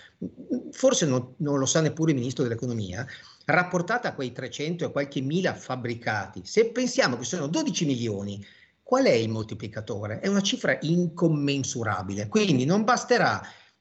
forse 0.72 1.06
non, 1.06 1.36
non 1.38 1.60
lo 1.60 1.68
sa 1.68 1.82
neppure 1.82 2.12
il 2.12 2.18
ministro 2.18 2.44
dell'economia, 2.44 3.06
rapportata 3.46 4.10
a 4.10 4.14
quei 4.16 4.32
300 4.32 4.86
e 4.86 4.92
qualche 4.92 5.22
mila 5.22 5.54
fabbricati, 5.54 6.42
se 6.44 6.72
pensiamo 6.72 7.18
che 7.18 7.26
sono 7.26 7.46
12 7.46 7.86
milioni, 7.86 8.44
qual 8.82 9.06
è 9.06 9.14
il 9.14 9.30
moltiplicatore? 9.30 10.20
È 10.20 10.28
una 10.28 10.42
cifra 10.42 10.76
incommensurabile, 10.82 12.28
quindi 12.28 12.66
non 12.66 12.84
basterà 12.84 13.40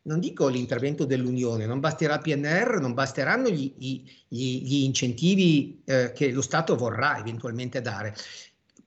non 0.09 0.21
dico 0.21 0.49
l'intervento 0.49 1.05
dell'Unione, 1.05 1.67
non 1.67 1.81
basterà 1.81 2.15
il 2.15 2.21
PNR, 2.21 2.81
non 2.81 2.95
basteranno 2.95 3.51
gli, 3.51 3.75
gli, 3.77 4.03
gli 4.27 4.83
incentivi 4.85 5.83
eh, 5.85 6.13
che 6.13 6.31
lo 6.31 6.41
Stato 6.41 6.77
vorrà 6.77 7.19
eventualmente 7.19 7.83
dare. 7.83 8.15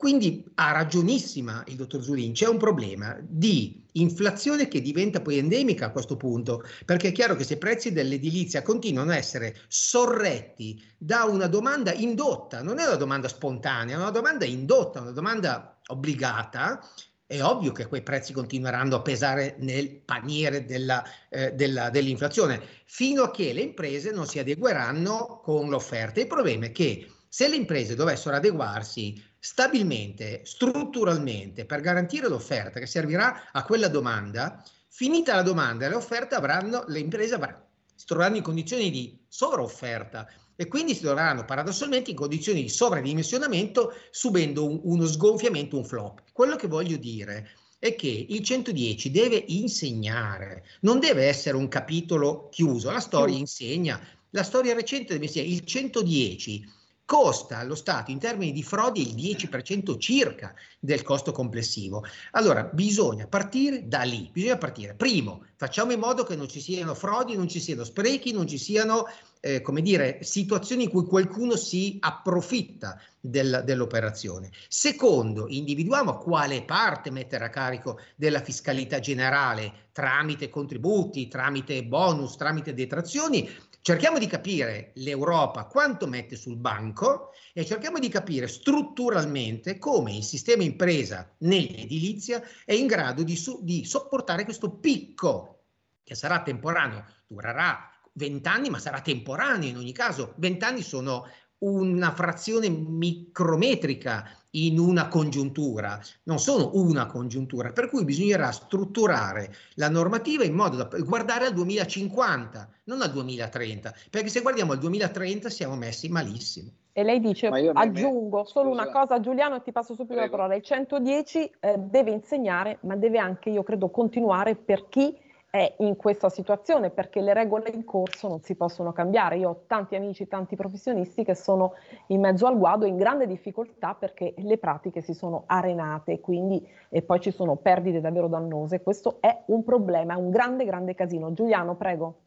Quindi 0.02 0.44
ha 0.56 0.72
ragionissima 0.72 1.64
il 1.68 1.76
dottor 1.76 2.02
Zulin, 2.02 2.34
c'è 2.34 2.48
un 2.48 2.58
problema 2.58 3.16
di 3.22 3.86
inflazione 3.92 4.68
che 4.68 4.82
diventa 4.82 5.22
poi 5.22 5.38
endemica 5.38 5.86
a 5.86 5.92
questo 5.92 6.18
punto, 6.18 6.64
perché 6.86 7.10
è 7.10 7.12
chiaro 7.12 7.36
che 7.36 7.44
se 7.44 7.54
i 7.54 7.60
prezzi 7.60 7.92
dell'edilizia 7.92 8.64
continuano 8.64 9.12
a 9.12 9.18
essere 9.18 9.56
sorretti 9.68 10.84
da 10.98 11.26
una 11.26 11.46
domanda 11.46 11.94
indotta, 11.94 12.64
non 12.64 12.80
è 12.80 12.88
una 12.88 12.96
domanda 12.96 13.28
spontanea, 13.28 13.96
è 13.96 14.00
una 14.00 14.10
domanda 14.10 14.44
indotta, 14.44 15.02
una 15.02 15.12
domanda 15.12 15.80
obbligata, 15.86 16.84
è 17.28 17.40
ovvio 17.44 17.72
che 17.72 17.86
quei 17.86 18.02
prezzi 18.02 18.34
continueranno 18.34 18.96
a 18.96 19.02
pesare 19.04 19.58
nel 19.60 20.02
paniere 20.04 20.66
della, 20.66 21.04
eh, 21.30 21.52
della, 21.52 21.92
dell'inflazione, 21.92 22.60
fino 22.86 23.22
a 23.22 23.30
che 23.30 23.54
le 23.54 23.62
imprese 23.62 24.10
non 24.10 24.26
si 24.26 24.40
adegueranno 24.40 25.42
con 25.44 25.70
l'offerta. 25.70 26.20
Il 26.20 26.26
problema 26.26 26.66
è 26.66 26.72
che 26.72 27.08
se 27.28 27.48
le 27.48 27.56
imprese 27.56 27.94
dovessero 27.94 28.36
adeguarsi 28.36 29.30
stabilmente, 29.44 30.42
strutturalmente, 30.46 31.66
per 31.66 31.82
garantire 31.82 32.30
l'offerta 32.30 32.80
che 32.80 32.86
servirà 32.86 33.50
a 33.52 33.64
quella 33.64 33.88
domanda, 33.88 34.64
finita 34.88 35.34
la 35.34 35.42
domanda 35.42 35.88
e 35.88 35.90
l'offerta 35.90 36.38
avranno, 36.38 36.84
le 36.88 37.00
imprese 37.00 37.34
avranno, 37.34 37.66
si 37.96 38.06
troveranno 38.06 38.38
in 38.38 38.44
condizioni 38.44 38.92
di 38.92 39.18
sovraofferta 39.28 40.28
e 40.56 40.68
quindi 40.68 40.94
si 40.94 41.02
troveranno 41.02 41.44
paradossalmente 41.44 42.12
in 42.12 42.16
condizioni 42.16 42.62
di 42.62 42.70
sovradimensionamento 42.70 43.96
subendo 44.12 44.70
un, 44.70 44.80
uno 44.84 45.08
sgonfiamento, 45.08 45.76
un 45.76 45.86
flop. 45.86 46.22
Quello 46.32 46.56
che 46.56 46.68
voglio 46.68 46.98
dire 46.98 47.50
è 47.80 47.96
che 47.96 48.26
il 48.30 48.44
110 48.44 49.10
deve 49.10 49.44
insegnare, 49.48 50.66
non 50.82 51.00
deve 51.00 51.26
essere 51.26 51.58
un 51.58 51.68
capitolo 51.68 52.48
chiuso, 52.50 52.92
la 52.92 53.00
storia 53.00 53.36
insegna, 53.36 54.00
la 54.30 54.44
storia 54.44 54.76
recente 54.76 55.14
deve 55.14 55.26
essere 55.26 55.48
il 55.48 55.66
110 55.66 56.80
costa 57.12 57.58
allo 57.58 57.76
Stato 57.76 58.10
in 58.10 58.20
termini 58.20 58.54
di 58.54 58.64
frodi 58.64 59.02
il 59.02 59.16
10% 59.16 60.00
circa 60.00 60.54
del 60.80 61.02
costo 61.02 61.34
complessivo. 61.34 62.06
Allora 62.32 62.64
bisogna 62.64 63.28
partire 63.28 63.86
da 63.86 64.04
lì, 64.04 64.30
bisogna 64.32 64.58
partire. 64.58 64.94
Primo, 64.94 65.44
facciamo 65.58 65.92
in 65.92 66.00
modo 66.00 66.24
che 66.24 66.38
non 66.38 66.48
ci 66.48 66.62
siano 66.62 66.96
frodi, 66.96 67.36
non 67.36 67.50
ci 67.50 67.60
siano 67.60 67.84
sprechi, 67.84 68.32
non 68.32 68.48
ci 68.48 68.58
siano 68.58 69.08
eh, 69.42 69.60
come 69.60 69.82
dire, 69.82 70.20
situazioni 70.22 70.84
in 70.84 70.90
cui 70.90 71.04
qualcuno 71.04 71.58
si 71.58 71.98
approfitta 72.00 72.98
del, 73.20 73.64
dell'operazione. 73.66 74.50
Secondo, 74.70 75.50
individuiamo 75.50 76.18
quale 76.18 76.64
parte 76.64 77.12
mettere 77.12 77.44
a 77.44 77.50
carico 77.50 78.00
della 78.16 78.40
fiscalità 78.40 79.00
generale 79.00 79.90
tramite 79.92 80.50
contributi, 80.50 81.28
tramite 81.28 81.84
bonus, 81.84 82.38
tramite 82.38 82.74
detrazioni 82.74 83.50
Cerchiamo 83.84 84.20
di 84.20 84.28
capire 84.28 84.92
l'Europa 84.96 85.66
quanto 85.66 86.06
mette 86.06 86.36
sul 86.36 86.56
banco 86.56 87.32
e 87.52 87.66
cerchiamo 87.66 87.98
di 87.98 88.10
capire 88.10 88.48
strutturalmente 88.48 89.80
come 89.80 90.16
il 90.16 90.24
sistema 90.24 90.62
impresa 90.62 91.34
nell'edilizia 91.40 92.44
è 92.64 92.74
in 92.74 92.86
grado 92.86 93.24
di, 93.24 93.36
su, 93.36 93.64
di 93.64 93.84
sopportare 93.84 94.44
questo 94.44 94.70
picco 94.70 95.64
che 96.04 96.14
sarà 96.14 96.44
temporaneo, 96.44 97.06
durerà 97.26 97.90
20 98.14 98.48
anni, 98.48 98.70
ma 98.70 98.78
sarà 98.78 99.02
temporaneo 99.02 99.70
in 99.70 99.78
ogni 99.78 99.94
caso. 99.94 100.36
20 100.38 100.64
anni 100.64 100.84
sono 100.84 101.28
una 101.60 102.14
frazione 102.14 102.70
micrometrica 102.70 104.41
in 104.52 104.80
una 104.80 105.08
congiuntura, 105.08 106.00
non 106.24 106.40
sono 106.40 106.72
una 106.74 107.06
congiuntura, 107.06 107.72
per 107.72 107.90
cui 107.90 108.04
bisognerà 108.04 108.52
strutturare 108.52 109.54
la 109.76 109.90
normativa 109.90 110.44
in 110.44 110.54
modo 110.54 110.78
da 110.78 110.90
guardare 111.00 111.46
al 111.46 111.54
2050, 111.54 112.70
non 112.86 113.02
al 113.02 113.12
2030, 113.12 113.94
perché 114.10 114.30
se 114.30 114.42
guardiamo 114.42 114.74
al 114.74 114.80
2030 114.80 115.50
siamo 115.50 115.76
messi 115.76 116.10
malissimo. 116.10 116.72
E 116.94 117.04
lei 117.04 117.22
dice, 117.22 117.48
aggiungo 117.48 118.40
me, 118.40 118.46
solo 118.46 118.70
una 118.70 118.90
cosa 118.90 119.22
Giuliano 119.22 119.56
e 119.56 119.62
ti 119.62 119.72
passo 119.72 119.94
subito 119.94 120.16
prego. 120.16 120.32
la 120.32 120.38
parola, 120.38 120.56
il 120.56 120.64
110 120.64 121.52
eh, 121.62 121.78
deve 121.78 122.12
insegnare, 122.12 122.80
ma 122.82 122.98
deve 122.98 123.18
anche, 123.18 123.50
io 123.50 123.64
credo, 123.64 123.90
continuare 123.90 124.56
per 124.56 124.88
chi 124.90 125.16
è 125.52 125.76
in 125.80 125.98
questa 125.98 126.30
situazione 126.30 126.92
perché 126.92 127.20
le 127.20 127.34
regole 127.34 127.70
in 127.72 127.84
corso 127.84 128.30
non 128.30 128.42
si 128.42 128.56
possono 128.56 128.94
cambiare. 128.94 129.38
Io 129.38 129.50
ho 129.50 129.64
tanti 129.68 129.96
amici, 129.96 130.28
tanti 130.28 130.56
professionisti 130.56 131.26
che 131.26 131.36
sono 131.36 131.74
in 132.08 132.22
mezzo 132.22 132.48
al 132.48 132.58
guado 132.58 132.86
in 132.86 132.96
grande 132.96 133.28
difficoltà 133.28 133.94
perché 133.94 134.34
le 134.38 134.58
pratiche 134.58 135.02
si 135.02 135.14
sono 135.14 135.44
arenate 135.48 136.22
quindi, 136.22 136.66
e 136.88 137.02
poi 137.02 137.20
ci 137.20 137.32
sono 137.32 137.58
perdite 137.58 138.00
davvero 138.00 138.30
dannose. 138.30 138.82
Questo 138.82 139.18
è 139.20 139.44
un 139.48 139.64
problema, 139.66 140.14
è 140.14 140.18
un 140.18 140.30
grande, 140.30 140.64
grande 140.64 140.96
casino. 140.96 141.34
Giuliano, 141.34 141.76
prego. 141.76 142.22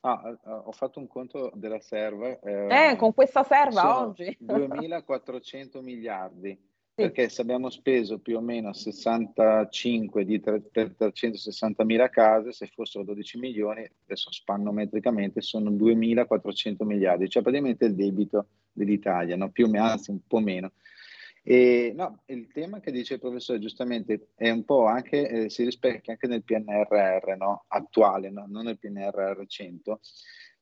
Ah, 0.00 0.34
ho 0.64 0.72
fatto 0.72 0.98
un 0.98 1.06
conto 1.06 1.52
della 1.54 1.78
serva. 1.78 2.40
Eh, 2.40 2.90
eh 2.90 2.96
con 2.96 3.12
questa 3.12 3.44
serva 3.44 4.00
oggi. 4.00 4.36
2.400 4.42 5.78
miliardi 5.84 6.58
perché 6.94 7.28
se 7.30 7.40
abbiamo 7.40 7.70
speso 7.70 8.18
più 8.18 8.36
o 8.36 8.40
meno 8.40 8.72
65 8.72 10.24
di 10.24 10.40
360 10.40 11.84
mila 11.84 12.10
case, 12.10 12.52
se 12.52 12.66
fossero 12.66 13.04
12 13.04 13.38
milioni, 13.38 13.88
adesso 14.04 14.30
spannometricamente 14.30 15.40
sono 15.40 15.70
2.400 15.70 16.84
miliardi, 16.84 17.30
cioè 17.30 17.42
praticamente 17.42 17.86
il 17.86 17.94
debito 17.94 18.48
dell'Italia, 18.72 19.36
no? 19.36 19.50
più 19.50 19.66
o 19.66 19.68
meno, 19.68 19.84
anzi 19.84 20.10
un 20.10 20.20
po' 20.26 20.40
meno. 20.40 20.72
E, 21.44 21.92
no, 21.96 22.22
il 22.26 22.46
tema 22.52 22.78
che 22.78 22.92
dice 22.92 23.14
il 23.14 23.20
professore 23.20 23.58
giustamente 23.58 24.28
è 24.36 24.50
un 24.50 24.64
po' 24.64 24.84
anche, 24.84 25.28
eh, 25.28 25.50
si 25.50 25.64
rispecchia 25.64 26.12
anche 26.12 26.28
nel 26.28 26.44
PNRR 26.44 27.36
no? 27.36 27.64
attuale, 27.66 28.30
no? 28.30 28.46
non 28.48 28.64
nel 28.64 28.78
PNRR 28.78 29.44
100, 29.44 30.00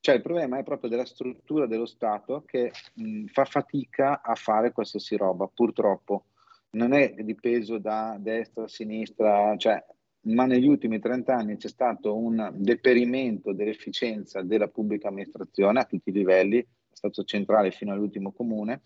cioè 0.01 0.15
il 0.15 0.23
problema 0.23 0.59
è 0.59 0.63
proprio 0.63 0.89
della 0.89 1.05
struttura 1.05 1.67
dello 1.67 1.85
Stato 1.85 2.43
che 2.47 2.73
mh, 2.95 3.27
fa 3.27 3.45
fatica 3.45 4.23
a 4.23 4.35
fare 4.35 4.73
qualsiasi 4.73 5.17
roba, 5.17 5.47
purtroppo. 5.47 6.25
Non 6.71 6.95
è 6.95 7.15
dipeso 7.19 7.79
da 7.79 8.17
destra, 8.19 8.67
sinistra, 8.67 9.55
cioè, 9.57 9.85
ma 10.23 10.47
negli 10.47 10.67
ultimi 10.67 11.01
30 11.01 11.35
anni 11.35 11.57
c'è 11.57 11.69
stato 11.69 12.17
un 12.17 12.51
deperimento 12.55 13.53
dell'efficienza 13.53 14.43
della 14.43 14.69
pubblica 14.69 15.09
amministrazione 15.09 15.81
a 15.81 15.85
tutti 15.85 16.11
i 16.11 16.15
livelli, 16.15 16.67
Stato 16.93 17.25
centrale 17.25 17.71
fino 17.71 17.93
all'ultimo 17.93 18.31
comune, 18.33 18.83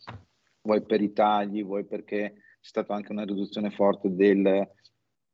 vuoi 0.63 0.83
per 0.83 1.01
i 1.01 1.13
tagli, 1.13 1.65
vuoi 1.65 1.85
perché 1.85 2.33
c'è 2.61 2.69
stata 2.69 2.95
anche 2.95 3.13
una 3.13 3.25
riduzione 3.25 3.71
forte 3.71 4.15
del, 4.15 4.69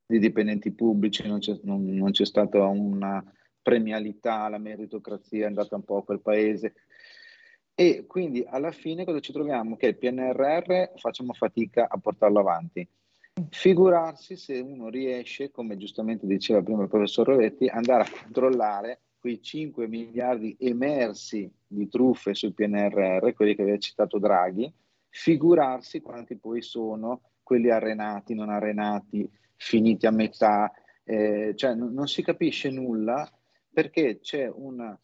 dei 0.06 0.18
dipendenti 0.18 0.72
pubblici, 0.72 1.26
non 1.26 1.40
c'è, 1.40 1.58
non, 1.62 1.84
non 1.84 2.10
c'è 2.10 2.24
stata 2.24 2.64
una 2.64 3.22
premialità, 3.62 4.48
la 4.48 4.58
meritocrazia 4.58 5.44
è 5.44 5.48
andata 5.48 5.76
un 5.76 5.84
po' 5.84 5.98
a 5.98 6.04
quel 6.04 6.20
paese. 6.20 6.74
E 7.74 8.04
quindi 8.06 8.44
alla 8.46 8.72
fine 8.72 9.04
cosa 9.04 9.20
ci 9.20 9.32
troviamo? 9.32 9.76
Che 9.76 9.86
il 9.86 9.96
PNRR 9.96 10.96
facciamo 10.96 11.32
fatica 11.32 11.88
a 11.88 11.98
portarlo 11.98 12.40
avanti. 12.40 12.86
Figurarsi 13.48 14.36
se 14.36 14.58
uno 14.58 14.88
riesce, 14.88 15.50
come 15.50 15.76
giustamente 15.76 16.26
diceva 16.26 16.62
prima 16.62 16.82
il 16.82 16.88
professor 16.88 17.26
Rovetti, 17.26 17.66
andare 17.68 18.02
a 18.02 18.10
controllare 18.22 19.00
quei 19.18 19.40
5 19.40 19.86
miliardi 19.86 20.56
emersi 20.58 21.50
di 21.66 21.88
truffe 21.88 22.34
sul 22.34 22.54
PNRR, 22.54 23.32
quelli 23.32 23.54
che 23.54 23.62
aveva 23.62 23.78
citato 23.78 24.18
Draghi, 24.18 24.70
figurarsi 25.08 26.00
quanti 26.00 26.36
poi 26.36 26.62
sono 26.62 27.20
quelli 27.42 27.70
arenati, 27.70 28.34
non 28.34 28.50
arenati, 28.50 29.28
finiti 29.56 30.06
a 30.06 30.10
metà, 30.10 30.72
eh, 31.04 31.52
cioè 31.56 31.74
non, 31.74 31.92
non 31.92 32.08
si 32.08 32.22
capisce 32.22 32.70
nulla 32.70 33.30
perché 33.72 34.20
c'è 34.20 34.48
una 34.48 34.98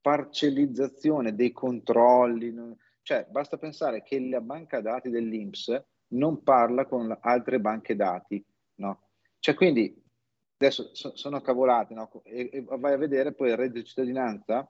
parcellizzazione 0.00 1.34
dei 1.34 1.52
controlli, 1.52 2.54
cioè 3.02 3.26
basta 3.30 3.58
pensare 3.58 4.02
che 4.02 4.20
la 4.20 4.40
banca 4.40 4.80
dati 4.80 5.10
dell'Inps 5.10 5.84
non 6.08 6.42
parla 6.42 6.86
con 6.86 7.16
altre 7.20 7.60
banche 7.60 7.96
dati, 7.96 8.44
no? 8.76 9.08
Cioè 9.38 9.54
quindi 9.54 10.02
adesso 10.56 10.90
so, 10.94 11.16
sono 11.16 11.40
cavolate, 11.40 11.94
no? 11.94 12.10
E, 12.24 12.50
e, 12.52 12.62
vai 12.62 12.92
a 12.92 12.98
vedere 12.98 13.32
poi 13.32 13.50
il 13.50 13.56
reddito 13.56 13.80
di 13.80 13.84
cittadinanza 13.84 14.68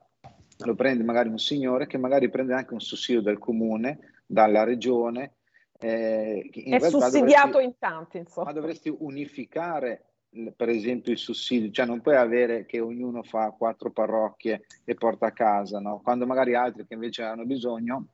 lo 0.63 0.75
prende 0.75 1.03
magari 1.03 1.29
un 1.29 1.39
signore 1.39 1.87
che 1.87 1.97
magari 1.97 2.29
prende 2.29 2.53
anche 2.53 2.73
un 2.73 2.79
sussidio 2.79 3.21
dal 3.21 3.39
comune, 3.39 4.21
dalla 4.25 4.63
regione. 4.63 5.35
Eh, 5.79 6.49
è 6.51 6.79
sussidiato 6.79 7.47
dovresti, 7.47 7.63
in 7.63 7.77
tanti, 7.79 8.17
insomma. 8.17 8.47
Ma 8.47 8.53
dovresti 8.53 8.95
unificare 8.95 10.10
per 10.55 10.69
esempio 10.69 11.11
i 11.11 11.17
sussidi, 11.17 11.73
cioè 11.73 11.85
non 11.85 12.01
puoi 12.01 12.15
avere 12.15 12.65
che 12.65 12.79
ognuno 12.79 13.21
fa 13.23 13.51
quattro 13.51 13.91
parrocchie 13.91 14.65
e 14.85 14.95
porta 14.95 15.27
a 15.27 15.31
casa, 15.31 15.79
no? 15.79 15.99
quando 16.01 16.25
magari 16.25 16.55
altri 16.55 16.85
che 16.87 16.93
invece 16.93 17.23
hanno 17.23 17.45
bisogno 17.45 18.07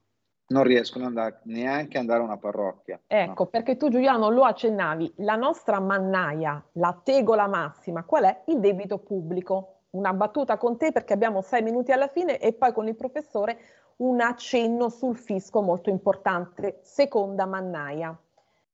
non 0.47 0.63
riescono 0.63 1.05
andare, 1.05 1.41
neanche 1.43 1.97
ad 1.97 2.03
andare 2.03 2.21
a 2.21 2.25
una 2.25 2.37
parrocchia. 2.37 2.99
Ecco, 3.05 3.43
no? 3.43 3.49
perché 3.49 3.77
tu 3.77 3.89
Giuliano 3.89 4.29
lo 4.29 4.43
accennavi, 4.43 5.13
la 5.17 5.35
nostra 5.35 5.79
mannaia, 5.79 6.63
la 6.73 6.99
tegola 7.03 7.47
massima, 7.47 8.03
qual 8.03 8.23
è? 8.23 8.43
Il 8.47 8.59
debito 8.59 8.97
pubblico. 8.97 9.73
Una 9.89 10.13
battuta 10.13 10.57
con 10.57 10.77
te 10.77 10.91
perché 10.91 11.13
abbiamo 11.13 11.41
sei 11.41 11.63
minuti 11.63 11.91
alla 11.91 12.07
fine 12.07 12.39
e 12.39 12.53
poi 12.53 12.73
con 12.73 12.87
il 12.87 12.95
professore 12.95 13.57
un 13.97 14.21
accenno 14.21 14.89
sul 14.89 15.17
fisco 15.17 15.61
molto 15.61 15.89
importante, 15.89 16.79
seconda 16.83 17.45
mannaia. 17.45 18.17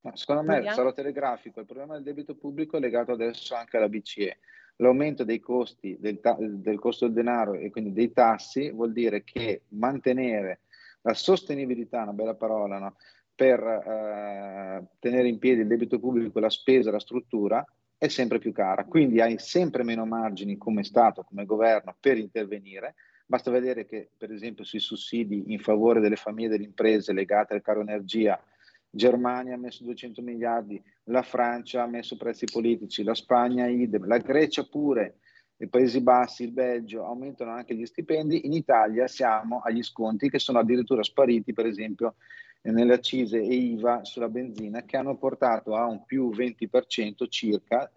No, 0.03 0.15
secondo 0.15 0.43
me 0.43 0.69
sarò 0.73 0.91
telegrafico, 0.91 1.61
il 1.61 1.65
problema 1.65 1.93
del 1.93 2.03
debito 2.03 2.35
pubblico 2.35 2.75
è 2.75 2.79
legato 2.81 3.13
adesso 3.13 3.55
anche 3.55 3.77
alla 3.77 3.87
BCE. 3.87 4.37
L'aumento 4.77 5.23
dei 5.23 5.39
costi 5.39 5.95
del, 5.99 6.19
ta- 6.19 6.35
del 6.39 6.79
costo 6.79 7.05
del 7.05 7.13
denaro 7.13 7.53
e 7.53 7.69
quindi 7.69 7.93
dei 7.93 8.11
tassi 8.11 8.69
vuol 8.71 8.91
dire 8.91 9.23
che 9.23 9.61
mantenere 9.69 10.61
la 11.01 11.13
sostenibilità, 11.13 12.01
una 12.01 12.11
bella 12.11 12.35
parola, 12.35 12.79
no? 12.79 12.95
per 13.35 13.59
eh, 13.61 14.83
tenere 14.99 15.27
in 15.27 15.39
piedi 15.39 15.61
il 15.61 15.67
debito 15.67 15.99
pubblico, 15.99 16.39
la 16.39 16.49
spesa, 16.49 16.91
la 16.91 16.99
struttura, 16.99 17.65
è 17.97 18.07
sempre 18.09 18.39
più 18.39 18.51
cara. 18.51 18.83
Quindi 18.83 19.21
hai 19.21 19.37
sempre 19.39 19.83
meno 19.83 20.05
margini 20.05 20.57
come 20.57 20.83
Stato, 20.83 21.23
come 21.23 21.45
governo 21.45 21.95
per 21.99 22.17
intervenire. 22.17 22.95
Basta 23.25 23.51
vedere 23.51 23.85
che, 23.85 24.09
per 24.17 24.31
esempio, 24.31 24.65
sui 24.65 24.79
sussidi 24.79 25.45
in 25.47 25.59
favore 25.59 26.01
delle 26.01 26.17
famiglie 26.17 26.47
e 26.47 26.51
delle 26.51 26.65
imprese 26.65 27.13
legate 27.13 27.53
al 27.53 27.61
caro 27.61 27.79
energia, 27.79 28.37
Germania 28.95 29.55
ha 29.55 29.57
messo 29.57 29.83
200 29.83 30.21
miliardi, 30.21 30.79
la 31.05 31.23
Francia 31.23 31.81
ha 31.81 31.87
messo 31.87 32.15
prezzi 32.15 32.45
politici, 32.45 33.01
la 33.01 33.15
Spagna 33.15 33.65
idem, 33.65 34.05
la 34.05 34.19
Grecia 34.19 34.63
pure, 34.65 35.17
i 35.57 35.67
Paesi 35.67 35.99
Bassi, 35.99 36.43
il 36.43 36.51
Belgio 36.51 37.03
aumentano 37.03 37.51
anche 37.51 37.73
gli 37.75 37.87
stipendi, 37.87 38.45
in 38.45 38.53
Italia 38.53 39.07
siamo 39.07 39.61
agli 39.61 39.81
sconti 39.81 40.29
che 40.29 40.37
sono 40.37 40.59
addirittura 40.59 41.01
spariti, 41.01 41.53
per 41.53 41.65
esempio, 41.65 42.15
nelle 42.61 42.93
accise 42.93 43.39
e 43.39 43.53
IVA 43.55 44.03
sulla 44.03 44.29
benzina 44.29 44.83
che 44.83 44.95
hanno 44.95 45.17
portato 45.17 45.75
a 45.75 45.85
un 45.85 46.05
più 46.05 46.29
20% 46.29 47.27
circa, 47.29 47.91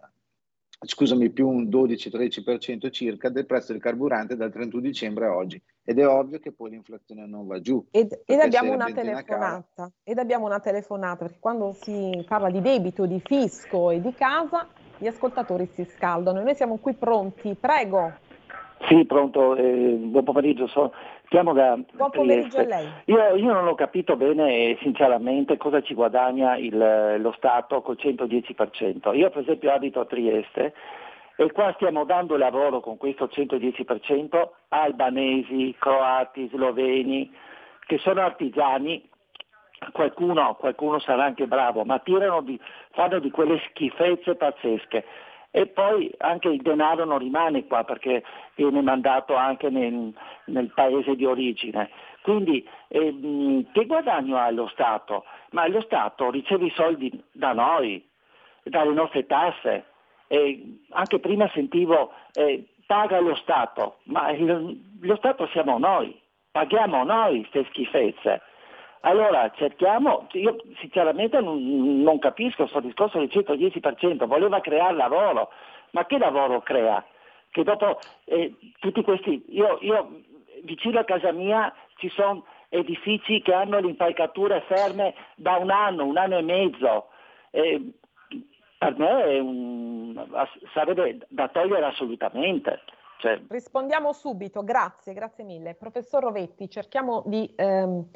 scusami, 0.81 1.31
più 1.31 1.47
un 1.47 1.69
12-13% 1.69 2.91
circa 2.91 3.29
del 3.29 3.45
prezzo 3.45 3.73
del 3.73 3.83
carburante 3.83 4.35
dal 4.35 4.51
31 4.51 4.81
dicembre 4.81 5.27
a 5.27 5.37
oggi. 5.37 5.63
Ed 5.89 6.01
è 6.01 6.09
ovvio 6.09 6.41
che 6.41 6.51
poi 6.51 6.71
l'inflazione 6.71 7.27
non 7.27 7.47
va 7.47 7.61
giù. 7.61 7.87
Ed, 7.93 8.23
ed 8.27 8.41
abbiamo 8.41 8.73
una 8.73 8.87
telefonata. 8.87 9.65
Cara... 9.73 9.91
Ed 10.03 10.19
abbiamo 10.19 10.45
una 10.47 10.59
telefonata, 10.59 11.17
perché 11.17 11.37
quando 11.39 11.75
si 11.75 12.25
parla 12.27 12.51
di 12.51 12.61
debito, 12.61 13.07
di 13.07 13.23
fisco 13.25 13.93
e 13.93 14.01
di 14.01 14.13
casa, 14.13 14.67
gli 14.99 15.07
ascoltatori 15.07 15.65
si 15.67 15.85
scaldano. 15.85 16.43
Noi 16.43 16.57
siamo 16.57 16.79
qui 16.79 16.95
pronti. 16.95 17.55
Prego. 17.55 18.15
Sì, 18.89 19.05
pronto, 19.05 19.55
eh, 19.55 19.97
buon 19.97 20.25
pomeriggio. 20.25 20.67
So, 20.67 20.93
chiamo 21.29 21.53
da 21.53 21.79
buon 21.93 22.11
pomeriggio 22.11 22.59
a 22.59 22.65
lei. 22.65 22.89
Io, 23.05 23.37
io, 23.37 23.53
non 23.53 23.69
ho 23.69 23.77
capito 23.77 24.17
bene, 24.17 24.77
sinceramente, 24.81 25.57
cosa 25.57 25.81
ci 25.83 25.95
guadagna 25.95 26.57
il, 26.57 27.17
lo 27.21 27.33
Stato 27.37 27.81
col 27.81 27.97
110%. 27.97 29.17
Io, 29.17 29.31
per 29.31 29.43
esempio, 29.43 29.71
abito 29.71 30.01
a 30.01 30.05
Trieste 30.05 30.75
e 31.37 31.53
qua 31.53 31.73
stiamo 31.75 32.05
dando 32.05 32.37
lavoro 32.37 32.81
con 32.81 32.97
questo 32.97 33.27
110% 33.27 34.49
a 34.69 34.83
albanesi, 34.83 35.75
croati, 35.79 36.49
sloveni, 36.49 37.31
che 37.87 37.99
sono 37.99 38.23
artigiani. 38.23 39.09
Qualcuno, 39.93 40.55
qualcuno 40.55 40.99
sarà 40.99 41.25
anche 41.25 41.47
bravo, 41.47 41.85
ma 41.85 42.01
di, 42.43 42.59
fanno 42.93 43.19
di 43.19 43.31
quelle 43.31 43.61
schifezze 43.69 44.35
pazzesche 44.35 45.05
e 45.57 45.67
poi 45.69 46.13
anche 46.19 46.49
il 46.49 46.61
denaro 46.61 47.07
non 47.07 47.19
rimane 47.19 47.67
qua 47.67 47.83
perché 47.83 48.23
viene 48.57 48.83
mandato 48.83 49.35
anche 49.35 49.71
nel, 49.71 50.13
nel 50.47 50.71
paese 50.75 51.17
di 51.17 51.25
origine. 51.25 51.89
Quindi 52.21 52.67
ehm, 52.89 53.71
che 53.73 53.87
guadagno 53.87 54.37
ha 54.37 54.51
lo 54.51 54.69
Stato? 54.69 55.25
Ma 55.53 55.67
lo 55.69 55.81
Stato 55.81 56.31
riceve 56.31 56.67
i 56.67 56.73
soldi 56.75 57.11
da 57.33 57.55
noi, 57.55 58.07
dalle 58.65 58.93
nostre 58.93 59.25
tasse. 59.25 59.85
E 60.29 60.81
anche 60.91 61.19
prima 61.19 61.49
sentivo 61.53 62.13
eh, 62.33 62.65
paga 62.87 63.21
lo 63.21 63.35
Stato, 63.37 63.99
ma 64.05 64.31
il, 64.31 64.81
lo 65.01 65.17
Stato 65.17 65.47
siamo 65.49 65.79
noi, 65.79 66.19
paghiamo 66.51 67.05
noi 67.05 67.41
queste 67.41 67.69
schifezze. 67.71 68.43
Allora 69.01 69.51
cerchiamo, 69.55 70.27
io 70.33 70.57
sinceramente 70.81 71.41
non, 71.41 72.03
non 72.03 72.19
capisco 72.19 72.63
questo 72.63 72.81
discorso 72.81 73.19
del 73.19 73.31
110%, 73.31 74.27
voleva 74.27 74.61
creare 74.61 74.97
lavoro, 74.97 75.51
ma 75.91 76.05
che 76.07 76.19
lavoro 76.19 76.61
crea? 76.63 77.05
Che 77.51 77.63
dopo 77.63 78.01
eh, 78.25 78.55
tutti 78.81 79.03
questi, 79.03 79.45
io, 79.49 79.79
io 79.81 80.23
vicino 80.65 80.99
a 80.99 81.05
casa 81.05 81.31
mia 81.31 81.73
ci 81.97 82.09
sono 82.09 82.45
edifici 82.69 83.41
che 83.43 83.53
hanno 83.55 83.79
le 83.79 83.89
impalcature 83.89 84.65
ferme 84.67 85.15
da 85.37 85.57
un 85.57 85.71
anno, 85.71 86.05
un 86.05 86.17
anno 86.17 86.39
e 86.39 86.43
mezzo. 86.43 87.09
Eh, 87.51 87.93
per 88.79 88.99
me 88.99 89.39
un, 89.39 89.96
sarebbe 90.73 91.19
da 91.29 91.49
togliere 91.49 91.87
assolutamente. 91.87 92.81
Cioè... 93.19 93.41
Rispondiamo 93.49 94.13
subito, 94.13 94.63
grazie, 94.63 95.15
grazie 95.15 95.45
mille. 95.45 95.75
Professor 95.75 96.23
Rovetti, 96.23 96.69
cerchiamo 96.69 97.23
di 97.27 97.51
ehm, 97.57 98.07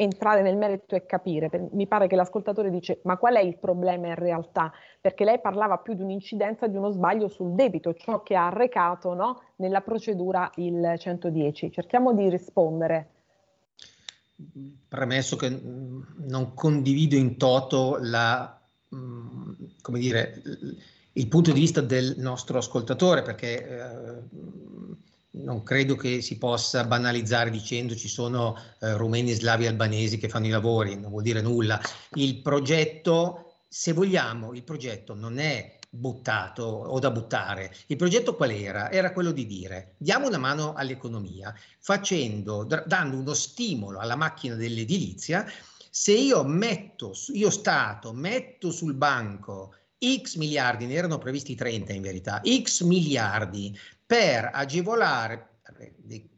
entrare 0.00 0.42
nel 0.42 0.56
merito 0.56 0.94
e 0.94 1.06
capire. 1.06 1.50
Mi 1.72 1.86
pare 1.86 2.06
che 2.06 2.16
l'ascoltatore 2.16 2.70
dice 2.70 3.00
ma 3.04 3.16
qual 3.16 3.34
è 3.34 3.40
il 3.40 3.58
problema 3.58 4.08
in 4.08 4.14
realtà? 4.14 4.72
Perché 5.00 5.24
lei 5.24 5.40
parlava 5.40 5.78
più 5.78 5.94
di 5.94 6.02
un'incidenza, 6.02 6.66
di 6.66 6.76
uno 6.76 6.90
sbaglio 6.90 7.28
sul 7.28 7.54
debito, 7.54 7.94
ciò 7.94 8.22
che 8.22 8.36
ha 8.36 8.46
arrecato 8.46 9.14
no, 9.14 9.42
nella 9.56 9.80
procedura 9.80 10.50
il 10.56 10.94
110. 10.98 11.72
Cerchiamo 11.72 12.12
di 12.12 12.28
rispondere. 12.28 13.10
Premesso 14.88 15.36
che 15.36 15.50
mm, 15.50 16.02
non 16.28 16.54
condivido 16.54 17.16
in 17.16 17.36
toto 17.36 17.98
la, 18.00 18.60
mm, 18.94 19.52
come 19.82 19.98
dire, 19.98 20.40
il 21.18 21.28
punto 21.28 21.52
di 21.52 21.60
vista 21.60 21.80
del 21.80 22.14
nostro 22.18 22.58
ascoltatore, 22.58 23.22
perché 23.22 23.66
eh, 23.66 24.22
non 25.30 25.62
credo 25.64 25.96
che 25.96 26.22
si 26.22 26.38
possa 26.38 26.84
banalizzare 26.84 27.50
dicendo 27.50 27.96
ci 27.96 28.08
sono 28.08 28.56
eh, 28.80 28.96
rumeni, 28.96 29.32
slavi, 29.32 29.66
albanesi 29.66 30.16
che 30.16 30.28
fanno 30.28 30.46
i 30.46 30.50
lavori, 30.50 30.98
non 30.98 31.10
vuol 31.10 31.22
dire 31.22 31.40
nulla. 31.40 31.80
Il 32.14 32.40
progetto, 32.40 33.54
se 33.68 33.92
vogliamo, 33.92 34.54
il 34.54 34.62
progetto 34.62 35.14
non 35.14 35.38
è 35.38 35.76
buttato 35.90 36.62
o 36.62 36.98
da 37.00 37.10
buttare. 37.10 37.74
Il 37.86 37.96
progetto 37.96 38.36
qual 38.36 38.50
era? 38.50 38.90
Era 38.90 39.12
quello 39.12 39.32
di 39.32 39.46
dire 39.46 39.94
diamo 39.98 40.28
una 40.28 40.38
mano 40.38 40.74
all'economia 40.74 41.52
facendo, 41.80 42.64
dando 42.64 43.16
uno 43.16 43.34
stimolo 43.34 43.98
alla 43.98 44.16
macchina 44.16 44.54
dell'edilizia. 44.54 45.44
Se 45.90 46.12
io 46.12 46.44
metto, 46.44 47.12
io 47.32 47.50
Stato, 47.50 48.12
metto 48.12 48.70
sul 48.70 48.94
banco 48.94 49.74
X 49.98 50.36
miliardi, 50.36 50.86
ne 50.86 50.94
erano 50.94 51.18
previsti 51.18 51.54
30 51.54 51.92
in 51.92 52.02
verità, 52.02 52.40
X 52.44 52.82
miliardi 52.82 53.76
per 54.06 54.50
agevolare 54.52 55.48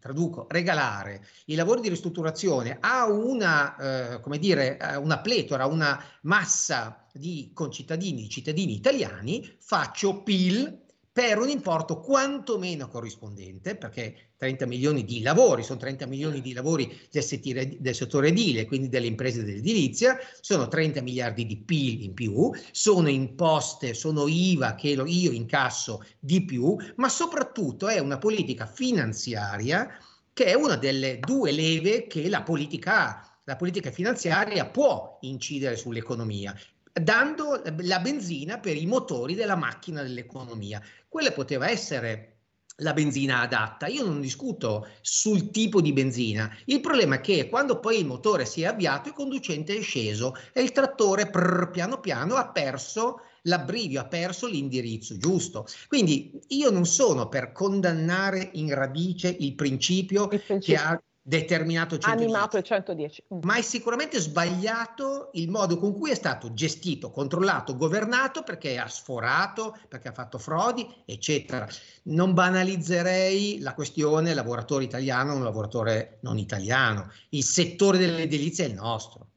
traduco, 0.00 0.46
regalare 0.48 1.24
i 1.46 1.54
lavori 1.54 1.80
di 1.80 1.88
ristrutturazione 1.88 2.78
a 2.80 3.06
una, 3.06 3.76
eh, 4.14 4.20
come 4.20 4.38
dire, 4.38 4.78
una 5.00 5.20
pletora, 5.20 5.66
una 5.66 6.02
massa 6.22 7.06
di 7.12 7.50
concittadini, 7.54 8.22
di 8.22 8.28
cittadini 8.28 8.74
italiani, 8.74 9.56
faccio 9.60 10.22
PIL 10.22 10.88
per 11.20 11.38
un 11.38 11.50
importo 11.50 12.00
quantomeno 12.00 12.88
corrispondente, 12.88 13.76
perché 13.76 14.30
30 14.38 14.64
milioni 14.64 15.04
di 15.04 15.20
lavori, 15.20 15.62
sono 15.62 15.78
30 15.78 16.06
milioni 16.06 16.40
di 16.40 16.54
lavori 16.54 16.98
del, 17.10 17.22
settore, 17.22 18.28
edile, 18.28 18.64
quindi 18.64 18.88
delle 18.88 19.04
imprese 19.04 19.44
dell'edilizia, 19.44 20.16
sono 20.40 20.66
30 20.66 21.02
miliardi 21.02 21.44
di 21.44 21.58
PIL 21.58 22.04
in 22.04 22.14
più, 22.14 22.50
sono 22.70 23.10
imposte, 23.10 23.92
sono 23.92 24.28
IVA 24.28 24.74
che 24.76 24.88
io 24.88 25.30
incasso 25.30 26.02
di 26.18 26.42
più, 26.42 26.74
ma 26.96 27.10
soprattutto 27.10 27.88
è 27.88 27.98
una 27.98 28.16
politica 28.16 28.64
finanziaria 28.64 29.90
che 30.32 30.46
è 30.46 30.54
una 30.54 30.76
delle 30.76 31.18
due 31.18 31.52
leve 31.52 32.06
che 32.06 32.30
la 32.30 32.40
politica 32.40 32.94
ha. 32.94 33.40
La 33.44 33.56
politica 33.56 33.90
finanziaria 33.90 34.64
può 34.64 35.18
incidere 35.20 35.76
sull'economia 35.76 36.56
dando 36.92 37.62
la 37.78 38.00
benzina 38.00 38.58
per 38.58 38.76
i 38.76 38.86
motori 38.86 39.34
della 39.34 39.56
macchina 39.56 40.02
dell'economia. 40.02 40.82
Quella 41.08 41.32
poteva 41.32 41.68
essere 41.68 42.40
la 42.80 42.92
benzina 42.92 43.40
adatta. 43.40 43.86
Io 43.86 44.04
non 44.04 44.20
discuto 44.20 44.88
sul 45.00 45.50
tipo 45.50 45.80
di 45.80 45.92
benzina. 45.92 46.54
Il 46.66 46.80
problema 46.80 47.16
è 47.16 47.20
che 47.20 47.48
quando 47.48 47.78
poi 47.78 47.98
il 47.98 48.06
motore 48.06 48.44
si 48.44 48.62
è 48.62 48.66
avviato, 48.66 49.08
il 49.08 49.14
conducente 49.14 49.76
è 49.76 49.82
sceso 49.82 50.34
e 50.52 50.62
il 50.62 50.72
trattore 50.72 51.28
prr, 51.28 51.70
piano 51.70 52.00
piano 52.00 52.36
ha 52.36 52.48
perso 52.48 53.22
l'abbrivio, 53.42 54.00
ha 54.00 54.06
perso 54.06 54.46
l'indirizzo 54.46 55.16
giusto. 55.16 55.66
Quindi 55.88 56.38
io 56.48 56.70
non 56.70 56.86
sono 56.86 57.28
per 57.28 57.52
condannare 57.52 58.50
in 58.54 58.74
radice 58.74 59.28
il 59.28 59.54
principio, 59.54 60.24
il 60.30 60.40
principio. 60.40 60.58
che 60.60 60.76
ha 60.76 61.02
determinato 61.22 61.98
110. 61.98 62.24
Animato 62.24 62.56
il 62.56 62.62
110. 62.62 63.24
Mm. 63.34 63.38
Ma 63.42 63.56
è 63.56 63.62
sicuramente 63.62 64.18
sbagliato 64.18 65.30
il 65.34 65.48
modo 65.50 65.78
con 65.78 65.92
cui 65.92 66.10
è 66.10 66.14
stato 66.14 66.52
gestito, 66.52 67.10
controllato, 67.10 67.76
governato 67.76 68.42
perché 68.42 68.78
ha 68.78 68.88
sforato, 68.88 69.76
perché 69.88 70.08
ha 70.08 70.12
fatto 70.12 70.38
frodi, 70.38 70.86
eccetera. 71.04 71.68
Non 72.04 72.32
banalizzerei 72.32 73.60
la 73.60 73.74
questione 73.74 74.34
lavoratore 74.34 74.84
italiano 74.84 75.34
o 75.34 75.38
lavoratore 75.38 76.18
non 76.22 76.38
italiano. 76.38 77.10
Il 77.30 77.44
settore 77.44 77.98
dell'edilizia 77.98 78.64
è 78.64 78.68
il 78.68 78.74
nostro. 78.74 79.29